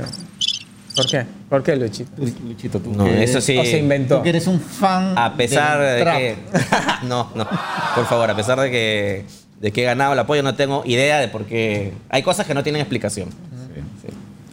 ¿Por 0.96 1.08
qué? 1.08 1.26
¿Por 1.50 1.64
qué, 1.64 1.76
Luchito? 1.76 2.12
Luchito, 2.18 2.80
tú 2.80 2.92
No, 2.92 3.06
eso 3.06 3.42
sí. 3.42 3.58
O 3.58 3.64
se 3.66 3.80
inventó. 3.80 4.18
Tú 4.18 4.24
que 4.24 4.30
eres 4.30 4.48
un 4.48 4.60
fan 4.62 5.18
A 5.18 5.36
pesar 5.36 5.80
de 5.82 6.02
trap. 6.02 6.18
que. 6.18 6.36
No, 7.08 7.30
no. 7.36 7.48
Por 7.96 8.06
favor, 8.08 8.30
a 8.30 8.36
pesar 8.36 8.60
de 8.60 8.72
que, 8.72 9.26
de 9.60 9.72
que 9.72 9.82
he 9.82 9.86
ganado 9.86 10.14
el 10.14 10.20
apoyo, 10.20 10.42
no 10.42 10.56
tengo 10.56 10.84
idea 10.86 11.20
de 11.20 11.28
por 11.28 11.46
qué. 11.46 11.94
Hay 12.10 12.24
cosas 12.24 12.48
que 12.48 12.54
no 12.54 12.64
tienen 12.64 12.82
explicación. 12.82 13.30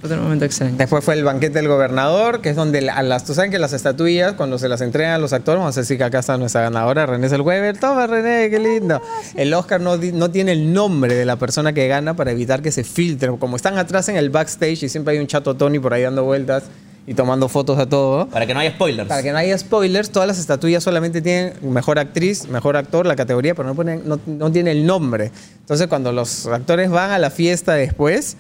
Otro 0.02 0.20
momento 0.20 0.44
excelente. 0.44 0.78
Después 0.78 1.04
fue 1.04 1.14
el 1.14 1.22
banquete 1.22 1.54
del 1.54 1.68
gobernador, 1.68 2.40
que 2.40 2.50
es 2.50 2.56
donde 2.56 2.90
a 2.90 3.02
las, 3.02 3.24
tú 3.24 3.34
saben 3.34 3.52
que 3.52 3.58
las 3.60 3.72
estatuillas, 3.72 4.32
cuando 4.32 4.58
se 4.58 4.68
las 4.68 4.80
entregan 4.80 5.12
a 5.12 5.18
los 5.18 5.32
actores, 5.32 5.60
vamos 5.60 5.76
a 5.76 5.80
decir 5.80 5.96
que 5.96 6.04
acá 6.04 6.18
está 6.18 6.36
nuestra 6.36 6.62
ganadora, 6.62 7.06
René 7.06 7.28
Zellweger. 7.28 7.78
Toma, 7.78 8.08
René, 8.08 8.50
qué 8.50 8.58
lindo. 8.58 9.00
El 9.36 9.54
Oscar 9.54 9.80
no, 9.80 9.96
no 9.96 10.30
tiene 10.30 10.52
el 10.52 10.72
nombre 10.72 11.14
de 11.14 11.24
la 11.24 11.36
persona 11.36 11.72
que 11.72 11.86
gana 11.86 12.14
para 12.14 12.32
evitar 12.32 12.62
que 12.62 12.72
se 12.72 12.82
filtre. 12.82 13.30
Como 13.38 13.54
están 13.54 13.78
atrás 13.78 14.08
en 14.08 14.16
el 14.16 14.30
backstage 14.30 14.82
y 14.82 14.88
siempre 14.88 15.14
hay 15.14 15.20
un 15.20 15.28
chato 15.28 15.54
Tony 15.54 15.78
por 15.78 15.94
ahí 15.94 16.02
dando 16.02 16.24
vueltas 16.24 16.64
y 17.06 17.14
tomando 17.14 17.48
fotos 17.48 17.78
a 17.78 17.86
todo. 17.86 18.26
Para 18.26 18.46
que 18.46 18.54
no 18.54 18.60
haya 18.60 18.70
spoilers. 18.72 19.08
Para 19.08 19.22
que 19.22 19.32
no 19.32 19.38
haya 19.38 19.56
spoilers, 19.56 20.10
todas 20.10 20.26
las 20.26 20.38
estatuillas 20.38 20.82
solamente 20.82 21.20
tienen 21.20 21.54
mejor 21.62 21.98
actriz, 21.98 22.48
mejor 22.48 22.76
actor, 22.76 23.06
la 23.06 23.16
categoría, 23.16 23.54
pero 23.54 23.68
no, 23.68 23.74
ponen, 23.74 24.02
no, 24.04 24.18
no 24.26 24.52
tiene 24.52 24.72
el 24.72 24.86
nombre. 24.86 25.30
Entonces, 25.60 25.86
cuando 25.86 26.12
los 26.12 26.46
actores 26.46 26.90
van 26.90 27.10
a 27.10 27.18
la 27.18 27.30
fiesta 27.30 27.74
después, 27.74 28.36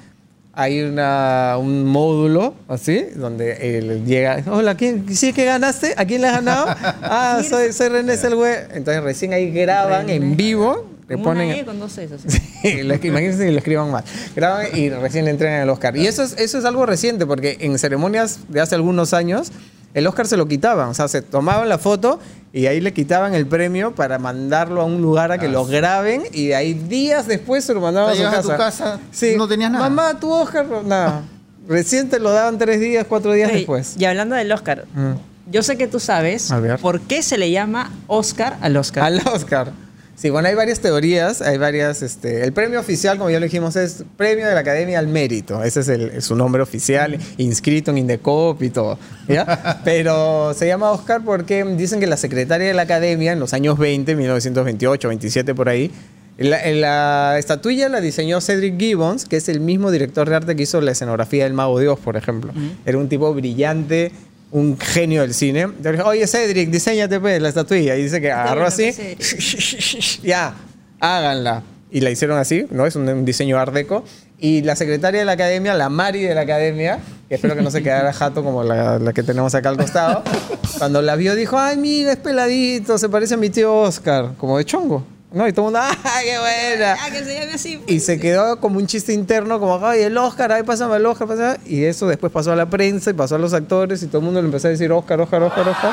hay 0.54 0.82
una, 0.82 1.56
un 1.58 1.84
módulo 1.86 2.54
así, 2.68 3.06
donde 3.16 3.78
él 3.78 4.04
llega, 4.04 4.42
hola, 4.46 4.76
¿quién, 4.76 5.06
¿sí 5.14 5.32
que 5.32 5.44
ganaste? 5.46 5.94
¿A 5.96 6.04
quién 6.04 6.20
le 6.20 6.28
has 6.28 6.34
ganado? 6.36 6.66
ah, 7.02 7.40
soy, 7.48 7.72
soy 7.72 7.88
René 7.88 8.16
Selwe. 8.16 8.68
Entonces 8.74 9.02
recién 9.02 9.32
ahí 9.32 9.50
graban 9.50 10.10
en 10.10 10.36
vivo, 10.36 10.86
le 11.08 11.16
Como 11.16 11.30
una 11.30 11.40
ponen... 11.40 11.56
E 11.56 11.64
con 11.64 11.80
dos 11.80 11.96
S, 11.96 12.14
así. 12.14 12.38
Sí, 12.62 12.82
lo 12.82 13.00
que- 13.00 13.08
imagínense 13.08 13.44
que 13.44 13.50
lo 13.50 13.58
escriban 13.58 13.90
mal. 13.90 14.04
Graban 14.36 14.66
y 14.76 14.88
recién 14.90 15.24
le 15.24 15.30
entregan 15.32 15.62
el 15.62 15.70
Oscar. 15.70 15.96
Y 15.96 16.06
eso 16.06 16.22
es, 16.22 16.36
eso 16.38 16.58
es 16.58 16.64
algo 16.64 16.86
reciente, 16.86 17.26
porque 17.26 17.56
en 17.60 17.78
ceremonias 17.78 18.40
de 18.48 18.60
hace 18.60 18.74
algunos 18.74 19.14
años, 19.14 19.50
el 19.94 20.06
Oscar 20.06 20.26
se 20.26 20.36
lo 20.36 20.46
quitaban. 20.48 20.88
O 20.88 20.94
sea, 20.94 21.08
se 21.08 21.22
tomaban 21.22 21.68
la 21.68 21.78
foto 21.78 22.18
y 22.52 22.66
ahí 22.66 22.80
le 22.80 22.92
quitaban 22.92 23.34
el 23.34 23.46
premio 23.46 23.94
para 23.94 24.18
mandarlo 24.18 24.80
a 24.80 24.84
un 24.84 25.00
lugar 25.02 25.32
a 25.32 25.38
que 25.38 25.48
lo 25.48 25.64
graben 25.66 26.22
y 26.32 26.48
de 26.48 26.54
ahí 26.56 26.74
días 26.74 27.26
después 27.26 27.64
se 27.64 27.74
lo 27.74 27.80
mandaban 27.80 28.10
a 28.12 28.14
su 28.16 28.22
casa. 28.22 28.38
a 28.38 28.42
tu 28.42 28.48
casa, 28.56 29.00
no 29.36 29.48
tenías 29.48 29.70
nada. 29.70 29.88
Mamá, 29.88 30.18
tu 30.20 30.30
Oscar, 30.30 30.66
no, 30.66 30.82
nada. 30.82 31.22
Recién 31.68 32.08
te 32.08 32.18
lo 32.18 32.32
daban 32.32 32.58
tres 32.58 32.80
días, 32.80 33.06
cuatro 33.08 33.32
días 33.32 33.48
Ey, 33.50 33.58
después. 33.58 33.94
Y 33.98 34.04
hablando 34.04 34.34
del 34.34 34.50
Oscar, 34.50 34.84
Mm. 34.94 35.12
yo 35.50 35.62
sé 35.62 35.76
que 35.76 35.86
tú 35.86 36.00
sabes 36.00 36.52
por 36.80 37.00
qué 37.00 37.22
se 37.22 37.38
le 37.38 37.50
llama 37.50 37.90
Oscar 38.08 38.56
al 38.60 38.76
Oscar. 38.76 39.04
Al 39.04 39.20
Oscar. 39.28 39.72
Sí, 40.14 40.30
bueno, 40.30 40.46
hay 40.48 40.54
varias 40.54 40.78
teorías, 40.80 41.42
hay 41.42 41.58
varias, 41.58 42.02
este, 42.02 42.44
el 42.44 42.52
premio 42.52 42.78
oficial, 42.78 43.18
como 43.18 43.30
ya 43.30 43.40
lo 43.40 43.44
dijimos, 43.44 43.74
es 43.76 44.04
Premio 44.16 44.46
de 44.46 44.54
la 44.54 44.60
Academia 44.60 44.98
al 45.00 45.08
Mérito. 45.08 45.64
Ese 45.64 45.80
es, 45.80 45.88
el- 45.88 46.10
es 46.10 46.24
su 46.26 46.36
nombre 46.36 46.62
oficial, 46.62 47.18
inscrito 47.38 47.90
en 47.90 47.98
Indecop 47.98 48.62
y 48.62 48.70
todo. 48.70 48.98
¿ya? 49.26 49.80
Pero 49.84 50.54
se 50.54 50.66
llama 50.68 50.90
Oscar 50.92 51.22
porque 51.24 51.64
dicen 51.64 51.98
que 51.98 52.06
la 52.06 52.16
secretaria 52.16 52.68
de 52.68 52.74
la 52.74 52.82
Academia 52.82 53.32
en 53.32 53.40
los 53.40 53.52
años 53.52 53.78
20, 53.78 54.14
1928, 54.14 55.08
27 55.08 55.54
por 55.54 55.68
ahí, 55.68 55.90
la, 56.38 56.64
la 56.70 57.38
estatuilla 57.38 57.88
la 57.88 58.00
diseñó 58.00 58.40
Cedric 58.40 58.78
Gibbons, 58.78 59.24
que 59.24 59.36
es 59.36 59.48
el 59.48 59.60
mismo 59.60 59.90
director 59.90 60.28
de 60.28 60.36
arte 60.36 60.54
que 60.56 60.62
hizo 60.62 60.80
la 60.80 60.92
escenografía 60.92 61.44
del 61.44 61.52
Mago 61.54 61.78
de 61.80 61.88
Oz, 61.88 61.98
por 62.00 62.16
ejemplo. 62.16 62.52
Era 62.86 62.96
un 62.98 63.08
tipo 63.08 63.32
brillante, 63.34 64.12
un 64.52 64.78
genio 64.78 65.22
del 65.22 65.34
cine. 65.34 65.68
Le 65.82 65.92
dije, 65.92 66.02
Oye, 66.04 66.26
Cedric, 66.26 66.70
diseñate 66.70 67.18
pues, 67.18 67.40
la 67.42 67.48
estatuilla. 67.48 67.96
Y 67.96 68.04
dice 68.04 68.20
que 68.20 68.30
agarró 68.30 68.62
bueno, 68.62 68.66
así, 68.68 68.92
pues, 69.16 70.20
ya, 70.22 70.54
háganla. 71.00 71.62
Y 71.90 72.00
la 72.00 72.10
hicieron 72.10 72.38
así, 72.38 72.66
¿no? 72.70 72.86
Es 72.86 72.96
un, 72.96 73.08
un 73.08 73.24
diseño 73.24 73.58
art 73.58 73.74
deco. 73.74 74.04
Y 74.38 74.62
la 74.62 74.76
secretaria 74.76 75.20
de 75.20 75.26
la 75.26 75.32
academia, 75.32 75.74
la 75.74 75.88
Mari 75.88 76.22
de 76.22 76.34
la 76.34 76.40
academia, 76.42 76.98
que 77.28 77.36
espero 77.36 77.54
que 77.54 77.62
no 77.62 77.70
se 77.70 77.82
quedara 77.82 78.12
jato 78.12 78.42
como 78.42 78.64
la, 78.64 78.98
la 78.98 79.12
que 79.12 79.22
tenemos 79.22 79.54
acá 79.54 79.68
al 79.68 79.76
costado, 79.76 80.24
cuando 80.78 81.00
la 81.00 81.16
vio 81.16 81.34
dijo, 81.34 81.58
ay, 81.58 81.76
mira, 81.76 82.12
es 82.12 82.18
peladito, 82.18 82.98
se 82.98 83.08
parece 83.08 83.34
a 83.34 83.36
mi 83.36 83.50
tío 83.50 83.74
Oscar, 83.74 84.32
como 84.38 84.58
de 84.58 84.64
chongo. 84.64 85.04
¿No? 85.32 85.48
Y 85.48 85.52
todo 85.52 85.68
el 85.68 85.72
mundo, 85.72 85.80
¡ay, 86.04 86.26
qué 86.26 86.38
buena! 86.38 86.96
Ah, 87.00 87.10
que 87.10 87.24
se 87.24 87.34
llame 87.34 87.52
así. 87.54 87.80
Y 87.86 88.00
se 88.00 88.20
quedó 88.20 88.60
como 88.60 88.78
un 88.78 88.86
chiste 88.86 89.12
interno, 89.14 89.58
como, 89.58 89.84
ay, 89.86 90.02
el 90.02 90.16
Oscar, 90.18 90.52
ay, 90.52 90.62
pásame 90.62 90.96
el 90.96 91.06
Oscar, 91.06 91.26
pásame. 91.26 91.56
Y 91.64 91.84
eso 91.84 92.06
después 92.06 92.30
pasó 92.30 92.52
a 92.52 92.56
la 92.56 92.66
prensa 92.66 93.10
y 93.10 93.14
pasó 93.14 93.36
a 93.36 93.38
los 93.38 93.54
actores 93.54 94.02
y 94.02 94.06
todo 94.06 94.18
el 94.18 94.24
mundo 94.24 94.42
le 94.42 94.46
empezó 94.46 94.68
a 94.68 94.70
decir 94.70 94.92
Oscar, 94.92 95.20
Oscar, 95.20 95.42
Oscar, 95.42 95.68
Oscar. 95.68 95.92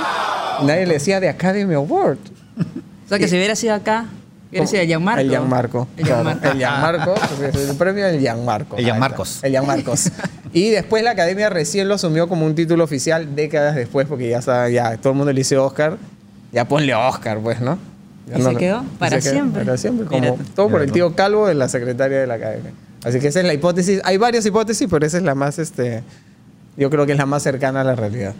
Y 0.62 0.65
nadie 0.65 0.86
le 0.86 0.95
decía 0.95 1.19
de 1.19 1.30
Academy 1.30 1.73
Award. 1.73 2.17
O 3.06 3.10
sea, 3.10 3.17
que 3.17 3.28
si 3.28 3.36
hubiera 3.38 3.56
sido 3.56 3.73
acá, 3.73 4.08
hubiera 4.49 4.67
sido 4.67 4.82
el 4.82 4.88
Gianmarco. 4.88 5.21
El 5.21 5.30
Gianmarco. 5.30 5.88
El 5.95 6.06
claro. 6.06 6.23
Gianmarco. 6.23 6.47
El 6.52 6.58
Gianmarco. 6.58 7.13
pues, 7.38 7.56
es 7.56 7.69
el 7.69 7.78
premio 7.78 8.06
del 8.06 8.19
Gianmarco. 8.19 8.75
El 8.75 8.86
Gianmarcos. 8.86 9.43
El 9.43 9.52
Gianmarcos. 9.52 10.12
y 10.54 10.69
después 10.69 11.02
la 11.02 11.12
academia 11.12 11.49
recién 11.49 11.88
lo 11.88 11.95
asumió 11.95 12.28
como 12.28 12.45
un 12.45 12.56
título 12.56 12.84
oficial 12.84 13.36
décadas 13.36 13.75
después, 13.75 14.06
porque 14.06 14.30
ya, 14.30 14.67
ya 14.67 14.97
todo 14.97 15.13
el 15.13 15.17
mundo 15.17 15.32
le 15.32 15.39
dice 15.39 15.58
Oscar. 15.58 15.97
Ya 16.52 16.65
ponle 16.67 16.93
Oscar, 16.93 17.39
pues, 17.39 17.62
¿no? 17.62 17.80
¿Y 18.36 18.39
no 18.42 18.50
se 18.50 18.56
quedó? 18.56 18.86
Para 18.98 19.22
se 19.22 19.24
quedó 19.24 19.34
siempre. 19.34 19.65
Para 19.65 19.78
siempre. 19.78 20.06
Como 20.06 20.38
todo 20.56 20.70
por 20.70 20.82
el 20.82 20.92
tío 20.92 21.15
Calvo 21.15 21.48
de 21.48 21.56
la 21.56 21.68
secretaria 21.70 22.20
de 22.20 22.28
la 22.28 22.36
academia. 22.36 22.72
Así 23.04 23.20
que 23.20 23.28
esa 23.28 23.39
es 23.39 23.46
la 23.46 23.54
hipótesis. 23.54 24.02
Hay 24.04 24.18
varias 24.18 24.46
hipótesis, 24.46 24.88
pero 24.89 25.06
esa 25.06 25.18
es 25.18 25.24
la 25.24 25.36
más, 25.36 25.58
este, 25.58 26.04
yo 26.78 26.89
creo 26.89 27.06
que 27.06 27.13
es 27.13 27.18
la 27.18 27.26
más 27.26 27.44
cercana 27.44 27.82
a 27.82 27.84
la 27.84 27.96
realidad. 27.96 28.34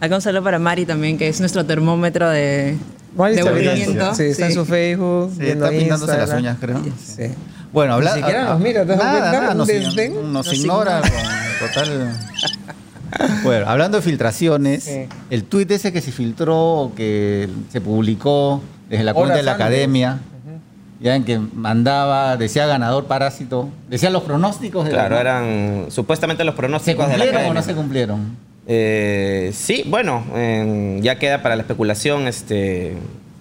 Acá 0.00 0.16
un 0.16 0.22
saludo 0.22 0.42
para 0.42 0.58
Mari 0.58 0.86
también, 0.86 1.18
que 1.18 1.28
es 1.28 1.38
nuestro 1.40 1.64
termómetro 1.64 2.28
de, 2.30 2.76
Mari 3.16 3.36
de 3.36 3.44
movimiento. 3.44 4.14
Sí, 4.14 4.24
está 4.24 4.46
en 4.46 4.54
su 4.54 4.64
Facebook. 4.64 5.32
Sí, 5.34 5.42
viendo 5.42 5.66
está 5.66 5.78
pintándose 5.78 6.16
las 6.16 6.32
uñas, 6.32 6.56
creo. 6.60 6.82
Sí. 6.98 7.24
Bueno, 7.72 7.94
habla, 7.94 8.14
Ni 8.14 8.20
siquiera 8.20 8.44
nos 8.44 8.60
mira, 8.60 8.82
¿te 8.82 8.88
das 8.88 8.98
nada, 8.98 9.32
nada, 9.32 9.54
nos, 9.54 9.68
nos 9.68 9.96
Nos 10.24 10.52
ignora 10.52 11.00
con 11.00 11.68
total. 11.68 12.18
Bueno, 13.42 13.68
hablando 13.68 13.98
de 13.98 14.02
filtraciones, 14.02 14.84
Sí. 14.84 15.06
el 15.30 15.44
tuit 15.44 15.70
ese 15.70 15.92
que 15.92 16.00
se 16.00 16.12
filtró, 16.12 16.92
que 16.96 17.48
se 17.70 17.80
publicó 17.80 18.62
desde 18.92 19.04
la 19.04 19.14
cuenta 19.14 19.36
de 19.36 19.42
la 19.42 19.52
academia, 19.52 20.18
ya 21.00 21.16
en 21.16 21.24
que 21.24 21.38
mandaba, 21.38 22.36
decía 22.36 22.66
ganador 22.66 23.06
parásito, 23.06 23.68
decía 23.88 24.10
los 24.10 24.22
pronósticos 24.22 24.84
de 24.84 24.90
Claro, 24.92 25.16
la- 25.16 25.20
eran 25.20 25.86
supuestamente 25.88 26.44
los 26.44 26.54
¿Se 26.54 26.58
pronósticos 26.58 27.08
de 27.08 27.16
la 27.18 27.24
cumplieron 27.24 27.50
o 27.50 27.54
no 27.54 27.62
se 27.62 27.74
cumplieron? 27.74 28.36
Eh, 28.68 29.50
sí, 29.52 29.82
bueno, 29.88 30.22
eh, 30.34 31.00
ya 31.02 31.18
queda 31.18 31.42
para 31.42 31.56
la 31.56 31.62
especulación 31.62 32.28
este 32.28 32.96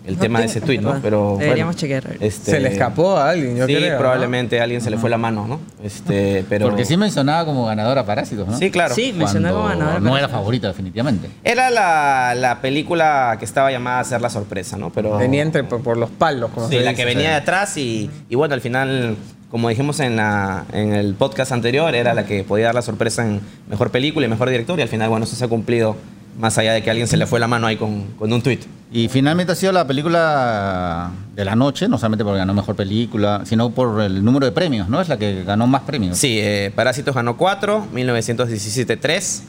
el 0.06 0.16
No 0.16 0.22
tema 0.22 0.40
de 0.40 0.46
ese 0.46 0.62
tuit, 0.62 0.82
¿no? 0.82 1.00
Pero 1.02 1.36
Deberíamos 1.38 1.76
bueno, 1.76 1.80
chequear. 1.80 2.18
este, 2.20 2.52
Se 2.52 2.60
le 2.60 2.70
escapó 2.70 3.18
a 3.18 3.30
alguien, 3.30 3.56
yo 3.56 3.68
sí, 3.68 3.76
creo. 3.76 3.94
¿no? 3.94 4.00
probablemente 4.00 4.60
a 4.60 4.64
alguien 4.64 4.82
se 4.82 4.90
le 4.90 4.98
fue 4.98 5.10
la 5.10 5.18
mano, 5.18 5.46
¿no? 5.48 5.60
Este, 5.84 6.44
pero 6.50 6.68
Porque 6.70 6.86
sí 6.86 6.98
mencionaba 6.98 7.46
como 7.46 7.66
ganador 7.66 7.98
a 8.00 8.06
parásitos, 8.06 8.48
¿no? 8.48 8.58
Sí, 8.58 8.72
claro. 8.72 8.96
Sí, 8.96 9.14
mencionó 9.16 9.50
como 9.50 9.62
Cuando 9.66 9.80
ganador. 9.86 10.02
No 10.02 10.18
era 10.18 10.28
favorito, 10.28 10.68
definitivamente. 10.68 11.30
Era 11.44 11.70
la, 11.70 12.34
la 12.36 12.62
película 12.62 13.36
que 13.38 13.46
estaba 13.46 13.72
llamada 13.72 14.00
a 14.00 14.04
ser 14.04 14.22
la 14.22 14.30
sorpresa, 14.30 14.78
¿no? 14.78 14.90
Pero 14.92 15.18
Venía 15.18 15.44
entre, 15.44 15.64
por, 15.64 15.82
por 15.82 15.98
los 15.98 16.10
palos, 16.10 16.50
como 16.52 16.68
Sí, 16.68 16.78
se 16.78 16.82
la 16.84 16.92
dice. 16.92 17.02
que 17.04 17.06
venía 17.06 17.30
de 17.30 17.36
atrás 17.36 17.78
y, 17.78 18.10
y 18.28 18.36
bueno, 18.36 18.56
al 18.56 18.62
final, 18.62 19.16
como 19.52 19.70
dijimos 19.70 20.00
en, 20.00 20.16
la, 20.16 20.66
en 20.74 20.94
el 20.96 21.14
podcast 21.14 21.52
anterior, 21.52 21.94
era 21.94 22.14
la 22.16 22.26
que 22.26 22.44
podía 22.44 22.66
dar 22.68 22.76
la 22.76 22.82
sorpresa 22.82 23.24
en 23.26 23.40
mejor 23.70 23.92
película 23.92 24.26
y 24.26 24.30
mejor 24.30 24.50
director 24.50 24.80
y 24.80 24.82
al 24.82 24.88
final, 24.90 25.10
bueno, 25.10 25.26
eso 25.26 25.36
se 25.36 25.46
ha 25.46 25.48
cumplido 25.48 25.96
más 26.40 26.58
allá 26.58 26.74
de 26.74 26.82
que 26.82 26.90
a 26.90 26.92
alguien 26.92 27.08
se 27.08 27.18
le 27.18 27.28
fue 27.28 27.40
la 27.40 27.48
mano 27.48 27.68
ahí 27.68 27.76
con, 27.76 28.04
con 28.18 28.32
un 28.34 28.42
tuit. 28.42 28.62
Y 28.94 29.08
finalmente 29.08 29.54
ha 29.54 29.56
sido 29.56 29.72
la 29.72 29.88
película 29.88 31.12
de 31.34 31.46
la 31.46 31.56
noche, 31.56 31.88
no 31.88 31.98
solamente 31.98 32.26
porque 32.26 32.40
ganó 32.40 32.54
mejor 32.54 32.76
película, 32.76 33.44
sino 33.46 33.70
por 33.70 34.02
el 34.02 34.24
número 34.24 34.46
de 34.46 34.52
premios, 34.52 34.90
¿no? 34.90 35.00
Es 35.00 35.08
la 35.08 35.18
que 35.18 35.46
ganó 35.46 35.66
más 35.66 35.84
premios. 35.84 36.18
Sí, 36.18 36.40
eh, 36.40 36.74
Parásitos 36.76 37.16
ganó 37.16 37.38
4, 37.38 37.88
1917 37.94 38.98
3, 38.98 39.44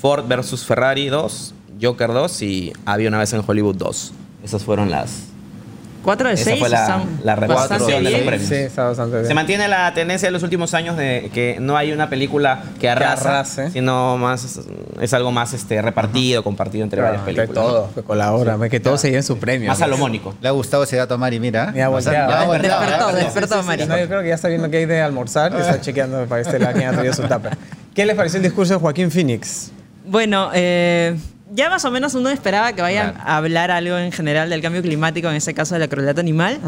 Ford 0.00 0.26
versus 0.28 0.64
Ferrari 0.64 1.08
2, 1.08 1.54
Joker 1.82 2.12
2 2.12 2.42
y 2.42 2.72
Había 2.84 3.08
una 3.08 3.18
vez 3.18 3.32
en 3.32 3.42
Hollywood 3.44 3.74
2. 3.76 4.12
Esas 4.44 4.62
fueron 4.62 4.88
las... 4.88 5.33
4 6.04 6.28
de 6.28 6.34
Esa 6.34 6.44
6 6.44 6.60
fue 6.60 6.68
la- 6.68 7.02
la 7.22 7.34
repartición 7.34 8.04
de 8.04 8.10
los 8.10 8.20
premios. 8.20 8.48
sí, 8.48 8.54
está 8.54 8.84
bastante 8.84 9.16
bien. 9.16 9.26
Se 9.26 9.34
mantiene 9.34 9.66
la 9.68 9.92
tendencia 9.94 10.28
de 10.28 10.32
los 10.32 10.42
últimos 10.42 10.74
años 10.74 10.96
de 10.96 11.30
que 11.32 11.56
no 11.60 11.76
hay 11.76 11.92
una 11.92 12.10
película 12.10 12.62
que 12.78 12.88
arrasa, 12.90 13.30
arrase. 13.30 13.70
sino 13.70 14.16
más 14.18 14.60
es 15.00 15.14
algo 15.14 15.32
más 15.32 15.52
este 15.54 15.80
repartido, 15.82 16.44
compartido 16.44 16.84
entre 16.84 16.98
Claro, 17.00 17.18
varias 17.18 17.26
que 17.26 17.34
películas. 17.42 17.64
todo, 17.64 17.90
que 17.94 18.02
colabora, 18.02 18.58
que 18.68 18.80
todos 18.80 19.00
se 19.00 19.08
lleven 19.08 19.22
su 19.22 19.38
premio. 19.38 19.68
Más 19.68 19.78
salomónico. 19.78 20.34
Le 20.40 20.48
ha 20.48 20.52
gustado 20.52 20.84
ese 20.84 20.96
dato 20.96 21.14
a 21.14 21.16
Mari, 21.18 21.40
mira. 21.40 21.72
Ya 21.74 21.88
O 21.90 22.00
sea, 22.00 22.12
ya 22.12 22.28
Ya 22.40 22.46
volteaba, 22.46 22.86
despertó, 22.86 23.16
despertó, 23.16 23.62
Mari. 23.62 23.86
No, 23.86 23.98
yo 23.98 24.06
creo 24.06 24.22
que 24.22 24.28
ya 24.28 24.34
está 24.34 24.48
viendo 24.48 24.68
qué 24.70 24.76
hay 24.78 24.86
de 24.86 25.00
almorzar 25.00 25.52
y 25.52 25.60
está 25.60 25.80
chequeando 25.80 26.26
para 26.26 26.42
este 26.42 26.58
lado 26.58 26.74
quién 26.74 26.88
ha 26.88 26.92
traído 26.92 27.14
su 27.14 27.22
tupper. 27.22 27.56
¿Qué 27.94 28.04
les 28.04 28.14
pareció 28.16 28.36
el 28.38 28.42
discurso 28.42 28.74
de 28.74 28.80
Joaquín 28.80 29.10
Phoenix? 29.10 29.70
Bueno, 30.06 30.50
eh, 30.52 31.16
ya 31.52 31.68
más 31.70 31.84
o 31.84 31.90
menos 31.90 32.14
uno 32.14 32.28
esperaba 32.30 32.72
que 32.72 32.82
vayan 32.82 33.12
Claro. 33.12 33.28
a 33.28 33.36
hablar 33.36 33.70
algo 33.70 33.96
en 33.98 34.12
general 34.12 34.50
del 34.50 34.62
cambio 34.62 34.82
climático, 34.82 35.28
en 35.28 35.36
este 35.36 35.54
caso 35.54 35.74
de 35.74 35.80
la 35.80 35.88
crueldad 35.88 36.18
animal. 36.18 36.58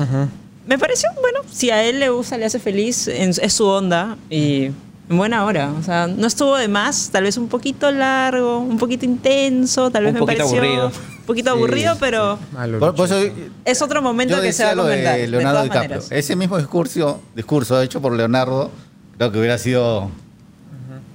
Me 0.67 0.79
pareció, 0.79 1.09
bueno, 1.21 1.41
si 1.51 1.71
a 1.71 1.83
él 1.85 2.01
le 2.01 2.09
gusta, 2.09 2.37
le 2.37 2.45
hace 2.45 2.59
feliz, 2.59 3.07
en- 3.09 3.31
es 3.41 3.53
su 3.53 3.65
onda 3.67 4.17
y 4.29 4.65
en 5.09 5.17
buena 5.17 5.45
hora. 5.45 5.71
O 5.79 5.83
sea, 5.83 6.09
no 6.09 6.27
estuvo 6.27 6.57
de 6.57 6.67
más, 6.67 7.11
tal 7.13 7.23
vez 7.23 7.37
un 7.37 7.49
poquito 7.49 7.91
largo, 7.93 8.59
un 8.59 8.77
poquito 8.77 9.05
intenso, 9.05 9.91
tal 9.91 10.03
vez 10.05 10.11
Un 10.11 10.15
me 10.15 10.21
poquito 10.21 10.39
pareció 10.45 10.59
aburrido. 10.61 10.87
un 11.21 11.25
poquito 11.27 11.51
aburrido, 11.51 11.97
pero 12.01 12.39
Por, 12.81 12.95
por 12.97 13.07
eso 13.07 13.21
es 13.65 13.81
otro 13.83 14.03
momento 14.03 14.41
que 14.43 14.53
se 14.53 14.65
va 14.65 14.73
a 14.73 14.77
comentar. 14.77 15.15
de 15.15 15.21
de 15.23 15.29
Leonardo 15.29 15.53
todas 15.59 15.65
DiCaprio. 15.65 15.91
maneras. 15.99 16.13
Ese 16.13 16.35
mismo 16.37 16.59
discurso, 16.59 17.21
discurso 17.37 17.81
hecho 17.81 18.01
por 18.03 18.13
Leonardo, 18.13 18.71
creo 19.17 19.31
que 19.31 19.39
hubiera 19.39 19.59
sido, 19.59 20.11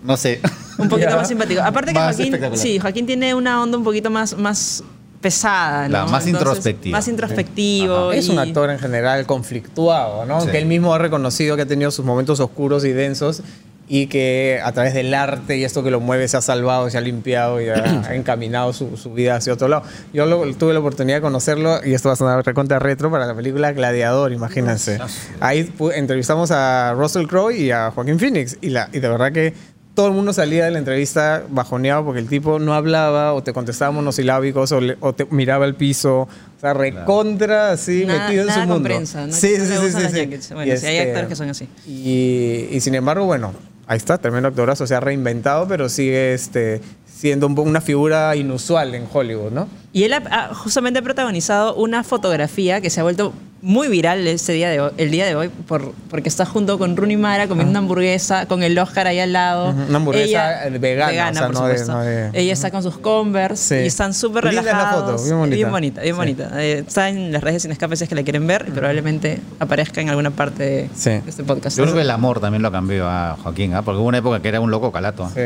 no 0.03 0.17
sé, 0.17 0.41
Un 0.77 0.89
poquito 0.89 1.09
Ya. 1.09 1.15
más 1.15 1.27
simpático. 1.27 1.61
Aparte 1.61 1.93
que 1.93 1.99
Más 1.99 2.15
Joaquín, 2.15 2.39
sí, 2.55 2.79
Joaquín 2.79 3.05
tiene 3.05 3.35
una 3.35 3.61
onda 3.61 3.77
un 3.77 3.83
poquito 3.83 4.09
más, 4.09 4.35
más 4.37 4.83
pesada, 5.21 5.87
¿no? 5.87 5.93
La 5.99 6.05
más 6.07 6.25
introspectiva. 6.25 6.97
Más 6.97 7.07
introspectivo. 7.07 8.11
Es 8.11 8.29
un 8.29 8.39
actor 8.39 8.69
en 8.71 8.79
general 8.79 9.25
conflictuado, 9.27 10.25
¿no? 10.25 10.41
Sí. 10.41 10.49
Que 10.49 10.57
él 10.57 10.65
mismo 10.65 10.93
ha 10.93 10.97
reconocido 10.97 11.55
que 11.55 11.61
ha 11.63 11.65
tenido 11.67 11.91
sus 11.91 12.03
momentos 12.05 12.39
oscuros 12.39 12.83
y 12.85 12.91
densos 12.91 13.43
y 13.87 14.07
que 14.07 14.61
a 14.63 14.71
través 14.71 14.93
del 14.93 15.13
arte 15.13 15.57
y 15.57 15.65
esto 15.65 15.83
que 15.83 15.91
lo 15.91 15.99
mueve 15.99 16.25
se 16.29 16.37
ha 16.37 16.41
salvado, 16.41 16.89
se 16.89 16.97
ha 16.97 17.01
limpiado 17.01 17.59
y 17.61 17.67
ha, 17.67 18.05
ha 18.07 18.15
encaminado 18.15 18.71
su, 18.73 18.95
su 18.95 19.13
vida 19.13 19.35
hacia 19.35 19.51
otro 19.53 19.67
lado. 19.67 19.83
Yo 20.13 20.25
lo- 20.25 20.51
tuve 20.55 20.73
la 20.73 20.79
oportunidad 20.79 21.17
de 21.17 21.21
conocerlo 21.21 21.81
y 21.85 21.93
esto 21.93 22.07
va 22.07 22.13
a 22.13 22.15
sonar 22.15 22.45
recontra 22.45 22.79
retro 22.79 23.11
para 23.11 23.25
la 23.27 23.35
película 23.35 23.73
Gladiador, 23.73 24.31
imagínense. 24.31 24.97
Ahí 25.41 25.71
entrevistamos 25.93 26.51
a 26.51 26.93
Russell 26.97 27.27
Crowe 27.27 27.51
y 27.53 27.71
a 27.71 27.91
Joaquín 27.91 28.17
Phoenix 28.17 28.57
y, 28.61 28.69
la, 28.69 28.87
y 28.93 28.99
de 29.01 29.09
verdad 29.09 29.31
que 29.33 29.53
todo 29.95 30.07
el 30.07 30.13
mundo 30.13 30.31
salía 30.33 30.65
de 30.65 30.71
la 30.71 30.79
entrevista 30.79 31.43
bajoneado 31.49 32.05
porque 32.05 32.19
el 32.21 32.27
tipo 32.29 32.59
no 32.59 32.73
hablaba 32.73 33.33
o 33.33 33.43
te 33.43 33.51
contestaba 33.53 33.91
monosilábicos 33.91 34.71
o, 34.71 34.79
le- 34.81 34.97
o 35.01 35.13
te 35.13 35.25
miraba 35.25 35.65
al 35.65 35.75
piso. 35.75 36.21
O 36.21 36.29
sea, 36.61 36.73
recontra 36.73 37.71
así 37.71 38.05
Nada- 38.05 38.23
metido 38.25 38.41
en 38.43 38.47
nada 38.47 38.61
su 38.63 38.67
mundo. 38.69 38.83
prensa, 38.87 39.27
¿no? 39.27 39.33
Sí, 39.33 39.55
sí, 39.57 39.65
sí, 39.65 39.91
sí. 39.91 40.53
Bueno, 40.53 40.77
sí, 40.77 40.85
hay 40.85 40.97
actores 40.99 41.27
que 41.27 41.35
son 41.35 41.49
así. 41.49 41.67
Y, 41.85 42.67
y 42.71 42.79
sin 42.81 42.95
embargo, 42.95 43.25
bueno, 43.25 43.53
ahí 43.87 43.97
está, 43.97 44.17
tremendo 44.17 44.47
actorazo, 44.47 44.87
se 44.87 44.95
ha 44.95 44.99
reinventado, 44.99 45.67
pero 45.67 45.89
sigue 45.89 46.33
este, 46.33 46.81
siendo 47.05 47.47
un 47.47 47.59
una 47.59 47.81
figura 47.81 48.35
inusual 48.35 48.95
en 48.95 49.05
Hollywood, 49.11 49.51
¿no? 49.51 49.67
Y 49.91 50.03
él 50.03 50.13
ha, 50.13 50.17
ha 50.49 50.53
justamente 50.53 51.01
protagonizado 51.01 51.75
una 51.75 52.03
fotografía 52.03 52.79
que 52.79 52.89
se 52.89 52.99
ha 53.01 53.03
vuelto 53.03 53.33
muy 53.63 53.87
viral 53.89 54.25
ese 54.27 54.53
día 54.53 54.69
de 54.69 54.81
hoy- 54.81 54.91
el 54.97 55.11
día 55.11 55.25
de 55.25 55.35
hoy 55.35 55.49
por, 55.67 55.93
porque 56.09 56.29
está 56.29 56.45
junto 56.45 56.79
con 56.79 56.97
Rooney 56.97 57.15
Mara 57.17 57.47
comiendo 57.47 57.69
una 57.69 57.79
hamburguesa 57.79 58.47
con 58.47 58.63
el 58.63 58.77
Oscar 58.79 59.05
ahí 59.07 59.19
al 59.19 59.33
lado. 59.33 59.69
Una 59.87 59.97
hamburguesa, 59.97 60.67
eh, 60.67 60.77
vegana, 60.79 61.29
o 61.29 61.33
sea, 61.33 61.45
por 61.47 61.53
no 61.53 61.67
de- 61.67 61.77
supuesto. 61.77 61.91
no 61.93 62.01
de- 62.01 62.29
Ella 62.33 62.53
está 62.53 62.71
con 62.71 62.81
sus 62.81 62.97
Converse 62.97 63.77
Sí. 63.79 63.83
y 63.83 63.87
están 63.87 64.13
súper 64.13 64.45
Linda 64.45 64.61
la 64.63 64.71
relajados. 64.71 65.11
foto, 65.11 65.23
bien 65.23 65.37
bonita. 65.37 65.55
Bien 65.55 65.71
bonita, 65.71 66.01
bien 66.01 66.15
Sí. 66.15 66.17
bonita. 66.19 66.63
Eh, 66.63 66.83
está 66.87 67.09
en 67.09 67.31
las 67.31 67.43
redes 67.43 67.55
de 67.55 67.59
Sin 67.61 67.71
Escape 67.71 67.95
si 67.95 68.03
es 68.05 68.09
que 68.09 68.15
la 68.15 68.23
quieren 68.23 68.47
ver 68.47 68.65
y 68.67 68.71
probablemente 68.71 69.39
aparezca 69.59 70.01
en 70.01 70.09
alguna 70.09 70.31
parte 70.31 70.63
de, 70.63 70.89
Sí. 70.95 71.09
de 71.11 71.21
este 71.27 71.43
podcast. 71.43 71.77
Yo 71.77 71.83
creo 71.83 71.95
que 71.95 72.01
el 72.01 72.09
amor 72.11 72.39
también 72.39 72.63
lo 72.63 72.71
cambió 72.71 73.07
a 73.07 73.37
Joaquín, 73.43 73.75
¿ah? 73.75 73.83
porque 73.83 73.99
hubo 73.99 74.07
una 74.07 74.17
época 74.17 74.41
que 74.41 74.47
era 74.47 74.59
un 74.59 74.71
loco 74.71 74.91
calato. 74.91 75.29
Sí. 75.35 75.41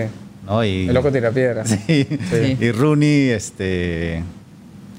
¿no? 0.46 0.64
Y, 0.64 0.88
El 0.88 0.94
loco 0.94 1.12
tira 1.12 1.32
piedra. 1.32 1.66
Sí. 1.66 2.08
Sí. 2.30 2.58
Y 2.62 2.72
Rooney, 2.72 3.32
este, 3.32 4.24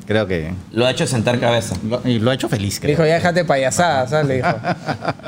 creo 0.06 0.26
que 0.26 0.52
Lo 0.72 0.86
ha 0.86 0.90
hecho 0.90 1.06
sentar 1.06 1.38
cabeza. 1.40 1.74
lo, 1.88 2.00
y 2.04 2.18
lo 2.18 2.30
ha 2.30 2.34
hecho 2.34 2.48
feliz. 2.48 2.78
Creo. 2.80 2.90
dijo, 2.92 3.06
ya 3.06 3.14
déjate 3.14 3.44
payasadas, 3.44 4.10
¿sabes? 4.10 4.26
Le 4.26 4.34
dijo. 4.36 4.48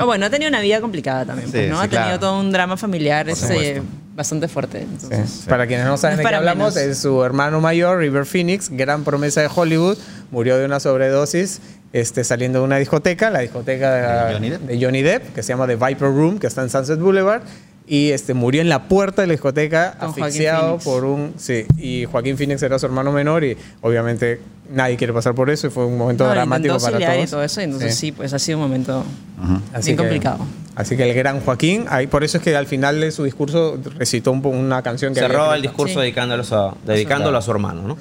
Ah, 0.00 0.04
bueno, 0.04 0.26
ha 0.26 0.30
tenido 0.30 0.48
una 0.48 0.60
vida 0.60 0.80
complicada 0.80 1.24
también. 1.26 1.50
pues, 1.50 1.64
Sí, 1.64 1.70
¿no? 1.70 1.78
sí, 1.80 1.84
ha 1.86 1.88
tenido 1.88 2.04
claro. 2.06 2.20
todo 2.20 2.38
un 2.40 2.52
drama 2.52 2.76
familiar 2.76 3.26
supuesto. 3.34 3.82
bastante 4.14 4.46
fuerte. 4.48 4.80
Sí. 4.80 4.86
Entonces, 4.92 5.44
Para 5.48 5.66
quienes 5.66 5.86
no 5.86 5.96
saben 5.96 6.16
No 6.18 6.22
de 6.22 6.28
qué 6.28 6.34
hablamos, 6.36 6.74
menos. 6.76 6.90
es 6.90 6.98
su 6.98 7.22
hermano 7.24 7.60
mayor, 7.60 7.98
River 7.98 8.24
Phoenix, 8.24 8.68
gran 8.70 9.02
promesa 9.04 9.40
de 9.40 9.48
Hollywood, 9.54 9.98
murió 10.30 10.56
de 10.56 10.64
una 10.66 10.78
sobredosis 10.80 11.60
este, 11.92 12.22
saliendo 12.22 12.58
de 12.60 12.64
una 12.66 12.76
discoteca, 12.76 13.30
la 13.30 13.40
discoteca 13.40 13.92
de, 13.94 14.00
¿De 14.28 14.34
Johnny 14.34 14.50
Depp? 14.50 14.60
de 14.62 14.84
Johnny 14.84 15.02
Depp, 15.02 15.34
que 15.34 15.42
se 15.42 15.48
llama 15.48 15.66
The 15.66 15.76
Viper 15.76 16.08
Room, 16.08 16.38
que 16.38 16.46
está 16.46 16.62
en 16.62 16.70
Sunset 16.70 16.98
Boulevard. 17.00 17.42
Y 17.91 18.11
este, 18.11 18.34
murió 18.34 18.61
en 18.61 18.68
la 18.68 18.82
puerta 18.86 19.22
de 19.22 19.28
la 19.28 19.32
discoteca, 19.32 19.97
Joaquín 19.99 20.24
asfixiado 20.24 20.78
Phoenix. 20.78 20.84
por 20.84 21.05
un. 21.05 21.32
Sí, 21.39 21.64
y 21.78 22.05
Joaquín 22.05 22.36
Phoenix 22.36 22.62
era 22.62 22.78
su 22.78 22.84
hermano 22.86 23.12
menor, 23.12 23.45
y 23.45 23.57
obviamente 23.80 24.41
nadie 24.70 24.97
quiere 24.99 25.14
pasar 25.14 25.34
por 25.34 25.49
eso, 25.49 25.68
y 25.68 25.70
fue 25.70 25.86
un 25.86 25.97
momento 25.97 26.24
no, 26.24 26.30
dramático 26.30 26.78
para 26.78 26.99
todos. 26.99 27.24
y 27.24 27.30
todo 27.30 27.43
eso, 27.43 27.61
y 27.62 27.64
entonces 27.64 27.95
sí. 27.95 28.12
pues 28.12 28.34
ha 28.34 28.39
sido 28.39 28.59
un 28.59 28.64
momento 28.64 29.05
Ujú. 29.43 29.61
bien 29.72 29.82
que- 29.82 29.97
complicado. 29.97 30.39
Así 30.76 30.97
que 30.97 31.09
el 31.11 31.16
gran 31.16 31.41
Joaquín, 31.41 31.86
ahí, 31.89 32.07
por 32.07 32.22
eso 32.24 32.36
es 32.36 32.43
que 32.45 32.55
al 32.55 32.66
final 32.66 33.01
de 33.01 33.11
su 33.11 33.24
discurso 33.24 33.78
recitó 33.97 34.30
un 34.32 34.45
una 34.47 34.82
canción 34.82 35.12
que 35.14 35.20
Cerró 35.20 35.53
el 35.55 35.62
discurso 35.62 35.95
Sí. 35.95 36.01
dedicándolo 36.01 36.45
a, 36.53 36.74
dedicándolo 36.86 37.39
a 37.39 37.43
su 37.43 37.51
hermano, 37.51 37.82
¿no? 37.89 37.97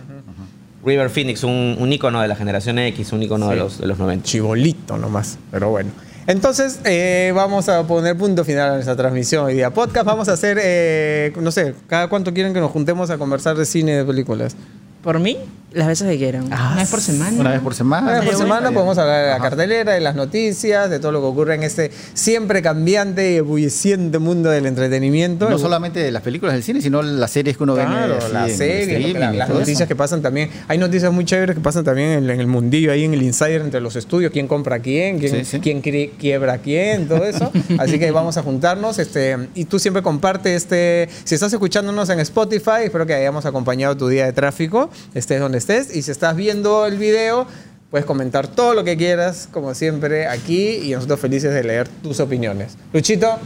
River 0.85 1.09
Phoenix, 1.09 1.43
un, 1.43 1.75
un 1.79 1.91
ícono 1.91 2.21
de 2.21 2.27
la 2.27 2.35
generación 2.35 2.77
X, 2.79 3.11
un 3.13 3.23
ícono 3.23 3.49
de, 3.49 3.55
los, 3.55 3.79
de 3.79 3.87
los 3.87 3.97
90. 3.97 4.23
chibolito 4.25 4.97
nomás, 4.97 5.37
pero 5.49 5.69
bueno. 5.69 5.89
Entonces, 6.27 6.81
eh, 6.83 7.31
vamos 7.33 7.69
a 7.69 7.87
poner 7.87 8.17
punto 8.17 8.43
final 8.43 8.71
a 8.71 8.73
nuestra 8.73 8.97
transmisión 8.97 9.45
hoy 9.45 9.53
día. 9.53 9.73
Podcast, 9.73 10.05
vamos 10.05 10.27
a 10.27 10.33
hacer, 10.33 10.59
eh, 10.61 11.31
no 11.39 11.51
sé, 11.51 11.73
cada 11.87 12.09
cuánto 12.09 12.33
quieren 12.33 12.53
que 12.53 12.59
nos 12.59 12.69
juntemos 12.69 13.09
a 13.09 13.17
conversar 13.17 13.55
de 13.55 13.65
cine 13.65 13.95
de 13.95 14.03
películas. 14.03 14.57
Por 15.01 15.19
mí, 15.19 15.37
las 15.77 15.87
veces 15.87 16.07
que 16.09 16.17
quieran. 16.17 16.47
Ah, 16.51 16.69
una 16.73 16.81
vez 16.81 16.89
por 16.89 17.01
semana. 17.01 17.39
Una 17.39 17.51
vez 17.51 17.59
por 17.61 17.73
semana. 17.75 18.07
Una 18.07 18.19
vez 18.19 18.29
por 18.29 18.37
semana 18.37 18.71
podemos 18.71 18.97
hablar 18.97 19.25
de 19.25 19.31
la 19.31 19.39
cartelera, 19.39 19.93
de 19.93 19.99
las 20.01 20.15
noticias, 20.15 20.89
de 20.89 20.99
todo 20.99 21.11
lo 21.11 21.19
que 21.21 21.25
ocurre 21.27 21.55
en 21.55 21.63
este 21.63 21.91
siempre 22.13 22.61
cambiante 22.61 23.31
y 23.33 23.35
ebulliciente 23.37 24.19
mundo 24.19 24.49
del 24.49 24.65
entretenimiento. 24.65 25.49
No 25.49 25.57
solamente 25.59 25.99
de 25.99 26.11
las 26.11 26.21
películas 26.23 26.53
del 26.55 26.63
cine, 26.63 26.81
sino 26.81 27.01
las 27.01 27.31
series 27.31 27.57
que 27.57 27.63
uno 27.63 27.75
Claro, 27.75 28.13
ve. 28.13 28.17
así 28.17 28.33
las 28.33 28.43
en 28.45 28.51
el 28.51 28.57
series, 28.57 29.13
la- 29.13 29.31
las 29.33 29.49
noticias 29.49 29.79
eso. 29.81 29.87
que 29.87 29.95
pasan 29.95 30.21
también. 30.21 30.49
Hay 30.67 30.77
noticias 30.77 31.11
muy 31.11 31.25
chéveres 31.25 31.55
que 31.55 31.61
pasan 31.61 31.83
también 31.83 32.09
en, 32.09 32.29
en 32.29 32.39
el 32.39 32.47
mundillo, 32.47 32.91
ahí 32.91 33.03
en 33.03 33.13
el 33.13 33.21
insider 33.21 33.61
entre 33.61 33.81
los 33.81 33.95
estudios, 33.95 34.31
quién 34.31 34.47
compra 34.47 34.77
a 34.77 34.79
quién, 34.79 35.19
quién, 35.19 35.31
Sí, 35.31 35.45
sí. 35.45 35.59
quién 35.59 35.81
cri- 35.81 36.11
quiebra 36.19 36.53
a 36.53 36.57
quién, 36.57 37.07
todo 37.07 37.23
eso. 37.25 37.51
Así 37.79 37.99
que 37.99 38.09
vamos 38.11 38.37
a 38.37 38.43
juntarnos. 38.43 38.99
Este, 38.99 39.37
y 39.55 39.65
tú 39.65 39.79
siempre 39.79 40.01
comparte 40.01 40.55
este. 40.55 41.09
Si 41.23 41.35
estás 41.35 41.53
escuchándonos 41.53 42.09
en 42.09 42.19
Spotify, 42.19 42.83
espero 42.85 43.05
que 43.05 43.13
hayamos 43.13 43.45
acompañado 43.45 43.95
tu 43.97 44.07
día 44.07 44.25
de 44.25 44.33
tráfico, 44.33 44.89
estés 45.13 45.39
donde 45.39 45.57
estés. 45.67 45.95
Y 45.95 46.01
si 46.01 46.11
estás 46.11 46.35
viendo 46.35 46.85
el 46.85 46.97
video, 46.97 47.45
puedes 47.91 48.05
comentar 48.05 48.47
todo 48.47 48.73
lo 48.73 48.83
que 48.83 48.97
quieras, 48.97 49.47
como 49.51 49.73
siempre, 49.73 50.27
aquí. 50.27 50.79
Y 50.83 50.91
nosotros 50.91 51.19
felices 51.19 51.53
de 51.53 51.63
leer 51.63 51.87
tus 51.87 52.19
opiniones. 52.19 52.77
Luchito. 52.93 53.37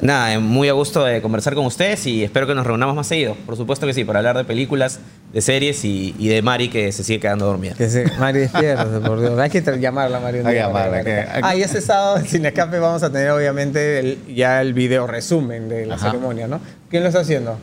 Nada, 0.00 0.32
eh, 0.32 0.38
muy 0.38 0.68
a 0.68 0.72
gusto 0.74 1.04
de 1.04 1.20
conversar 1.20 1.56
con 1.56 1.66
ustedes 1.66 2.06
y 2.06 2.22
espero 2.22 2.46
que 2.46 2.54
nos 2.54 2.64
reunamos 2.64 2.94
más 2.94 3.08
seguido. 3.08 3.34
Por 3.46 3.56
supuesto 3.56 3.84
que 3.84 3.92
sí, 3.92 4.04
para 4.04 4.20
hablar 4.20 4.36
de 4.36 4.44
películas, 4.44 5.00
de 5.32 5.40
series 5.40 5.84
y, 5.84 6.14
y 6.20 6.28
de 6.28 6.40
Mari 6.40 6.68
que 6.70 6.92
se 6.92 7.02
sigue 7.02 7.18
quedando 7.18 7.46
dormida. 7.46 7.74
Que 7.74 7.88
se, 7.90 8.04
Mari, 8.16 8.38
despiértate, 8.38 9.00
por 9.00 9.18
Dios. 9.20 9.36
Hay 9.40 9.50
que 9.50 9.60
llamarla, 9.80 10.20
Mari. 10.20 10.38
Hay 10.38 10.44
que 10.44 10.54
llamarla, 10.54 11.02
que- 11.02 11.24
Ah, 11.42 11.56
y 11.56 11.62
este 11.62 11.80
sábado, 11.80 12.24
sin 12.24 12.46
escape, 12.46 12.78
vamos 12.78 13.02
a 13.02 13.10
tener 13.10 13.30
obviamente 13.32 13.98
el- 13.98 14.34
ya 14.36 14.60
el 14.60 14.72
video 14.72 15.08
resumen 15.08 15.68
de 15.68 15.84
la 15.86 15.96
Ajá. 15.96 16.06
ceremonia, 16.12 16.46
¿no? 16.46 16.60
¿Quién 16.90 17.02
lo 17.02 17.08
está 17.08 17.22
haciendo? 17.22 17.58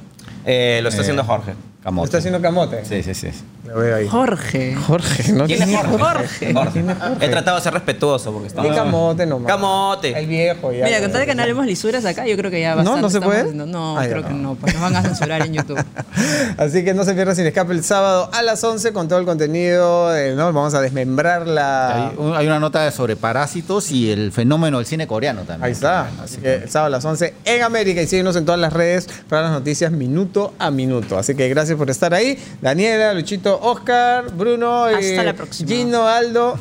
Eh, 0.46 0.82
lo 0.84 0.90
está 0.90 1.00
Eh, 1.00 1.04
haciendo 1.04 1.24
Jorge. 1.24 1.52
¿Lo 1.52 1.84
Camote. 1.86 2.06
está 2.06 2.18
haciendo 2.18 2.42
Camote? 2.42 2.84
Sí, 2.84 3.02
sí, 3.02 3.14
sí. 3.14 3.30
Lo 3.66 3.76
veo 3.80 3.96
ahí. 3.96 4.08
Jorge. 4.08 4.76
Jorge, 4.76 5.32
¿no? 5.34 5.46
¿Quién 5.46 5.62
es 5.64 5.76
Jorge? 5.76 5.98
Jorge. 5.98 6.54
Jorge. 6.54 6.84
He 7.22 7.30
tratado 7.30 7.58
de 7.58 7.64
ser 7.64 7.74
respetuoso 7.74 8.32
porque 8.32 8.48
está. 8.48 8.62
Di 8.62 8.70
Camote 8.70 9.26
nomás. 9.26 9.48
Camote. 9.52 10.18
El 10.18 10.28
viejo 10.28 10.72
ya. 10.72 10.86
Mira, 10.86 11.00
con 11.02 11.12
tal 11.12 11.22
de 11.22 11.26
que 11.28 11.36
no 11.36 11.42
hablemos 11.42 11.66
lisuras 11.66 12.06
acá, 12.06 12.26
yo 12.28 12.38
creo 12.38 12.52
que 12.52 12.62
ya 12.62 12.72
¿No? 12.72 12.78
bastante 12.78 13.02
¿No 13.02 13.10
se 13.10 13.18
estamos 13.18 13.34
puede? 13.34 13.42
haciendo- 13.50 13.66
No, 13.66 13.98
Ah, 13.98 14.04
creo 14.06 14.22
no. 14.22 14.28
que 14.28 14.34
no. 14.34 14.56
Pues 14.56 14.74
nos 14.74 14.82
van 14.82 14.96
a 14.96 15.02
censurar 15.02 15.46
en 15.46 15.54
YouTube. 15.54 15.84
Así 16.58 16.84
que 16.84 16.94
no 16.94 17.04
se 17.04 17.14
pierda 17.14 17.36
sin 17.36 17.46
escape 17.46 17.74
el 17.74 17.84
sábado 17.84 18.30
a 18.34 18.42
las 18.42 18.64
11 18.64 18.94
con 18.94 19.08
todo 19.08 19.20
el 19.20 19.26
contenido. 19.26 20.16
eh, 20.16 20.34
¿no? 20.36 20.46
Vamos 20.54 20.74
a 20.74 20.82
desmembrar 20.82 21.48
la... 21.48 22.10
Hay, 22.10 22.16
un- 22.18 22.36
hay 22.36 22.48
una 22.48 22.60
nota 22.60 22.90
sobre 22.92 23.16
parásitos 23.16 23.92
y 23.92 24.12
el 24.12 24.32
fenómeno 24.32 24.78
del 24.78 24.86
cine 24.86 25.08
coreano 25.08 25.42
también. 25.42 25.64
Ahí 25.66 25.72
está. 25.72 26.10
Así 26.24 26.38
que 26.38 26.56
el 26.56 26.70
sábado 26.70 26.88
a 26.88 26.90
las 26.98 27.06
11 27.06 27.34
en 27.46 27.64
América 27.64 28.02
y 28.02 28.08
síguenos 28.08 28.36
en 28.36 28.46
todas 28.46 28.60
las 28.60 28.72
redes 28.74 29.08
para 29.30 29.44
las 29.44 29.52
noticias 29.52 29.92
minuto 29.92 30.54
a 30.60 30.72
minuto. 30.72 31.18
Así 31.18 31.36
que 31.36 31.50
gracias 31.50 31.78
por 31.78 31.90
estar 31.90 32.14
ahí. 32.14 32.38
Daniela, 32.62 33.14
Luchito, 33.14 33.55
Oscar, 33.62 34.32
Bruno, 34.32 34.86
Hasta 34.86 35.00
eh, 35.00 35.24
la 35.24 35.34
próxima. 35.34 35.70
Gino, 35.70 36.08
Aldo. 36.08 36.58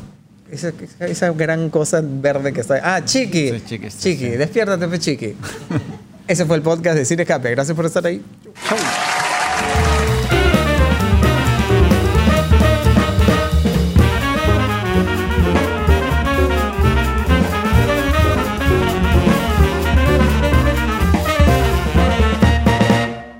Esa, 0.50 0.72
esa 1.00 1.32
gran 1.32 1.70
cosa 1.70 2.00
verde 2.04 2.52
que 2.52 2.60
está 2.60 2.74
ahí. 2.74 2.80
Ah, 2.84 3.04
Chiqui. 3.04 3.50
Sí, 3.50 3.62
Chiqui, 3.66 3.88
Chiqui, 3.88 4.24
sí. 4.24 4.30
despiértate, 4.30 4.88
fe 4.88 4.98
Chiqui. 4.98 5.36
Ese 6.28 6.46
fue 6.46 6.56
el 6.56 6.62
podcast 6.62 6.96
de 6.96 7.04
Cine 7.04 7.22
Escape. 7.22 7.50
Gracias 7.50 7.76
por 7.76 7.86
estar 7.86 8.06
ahí. 8.06 8.22
Chau. 8.68 8.78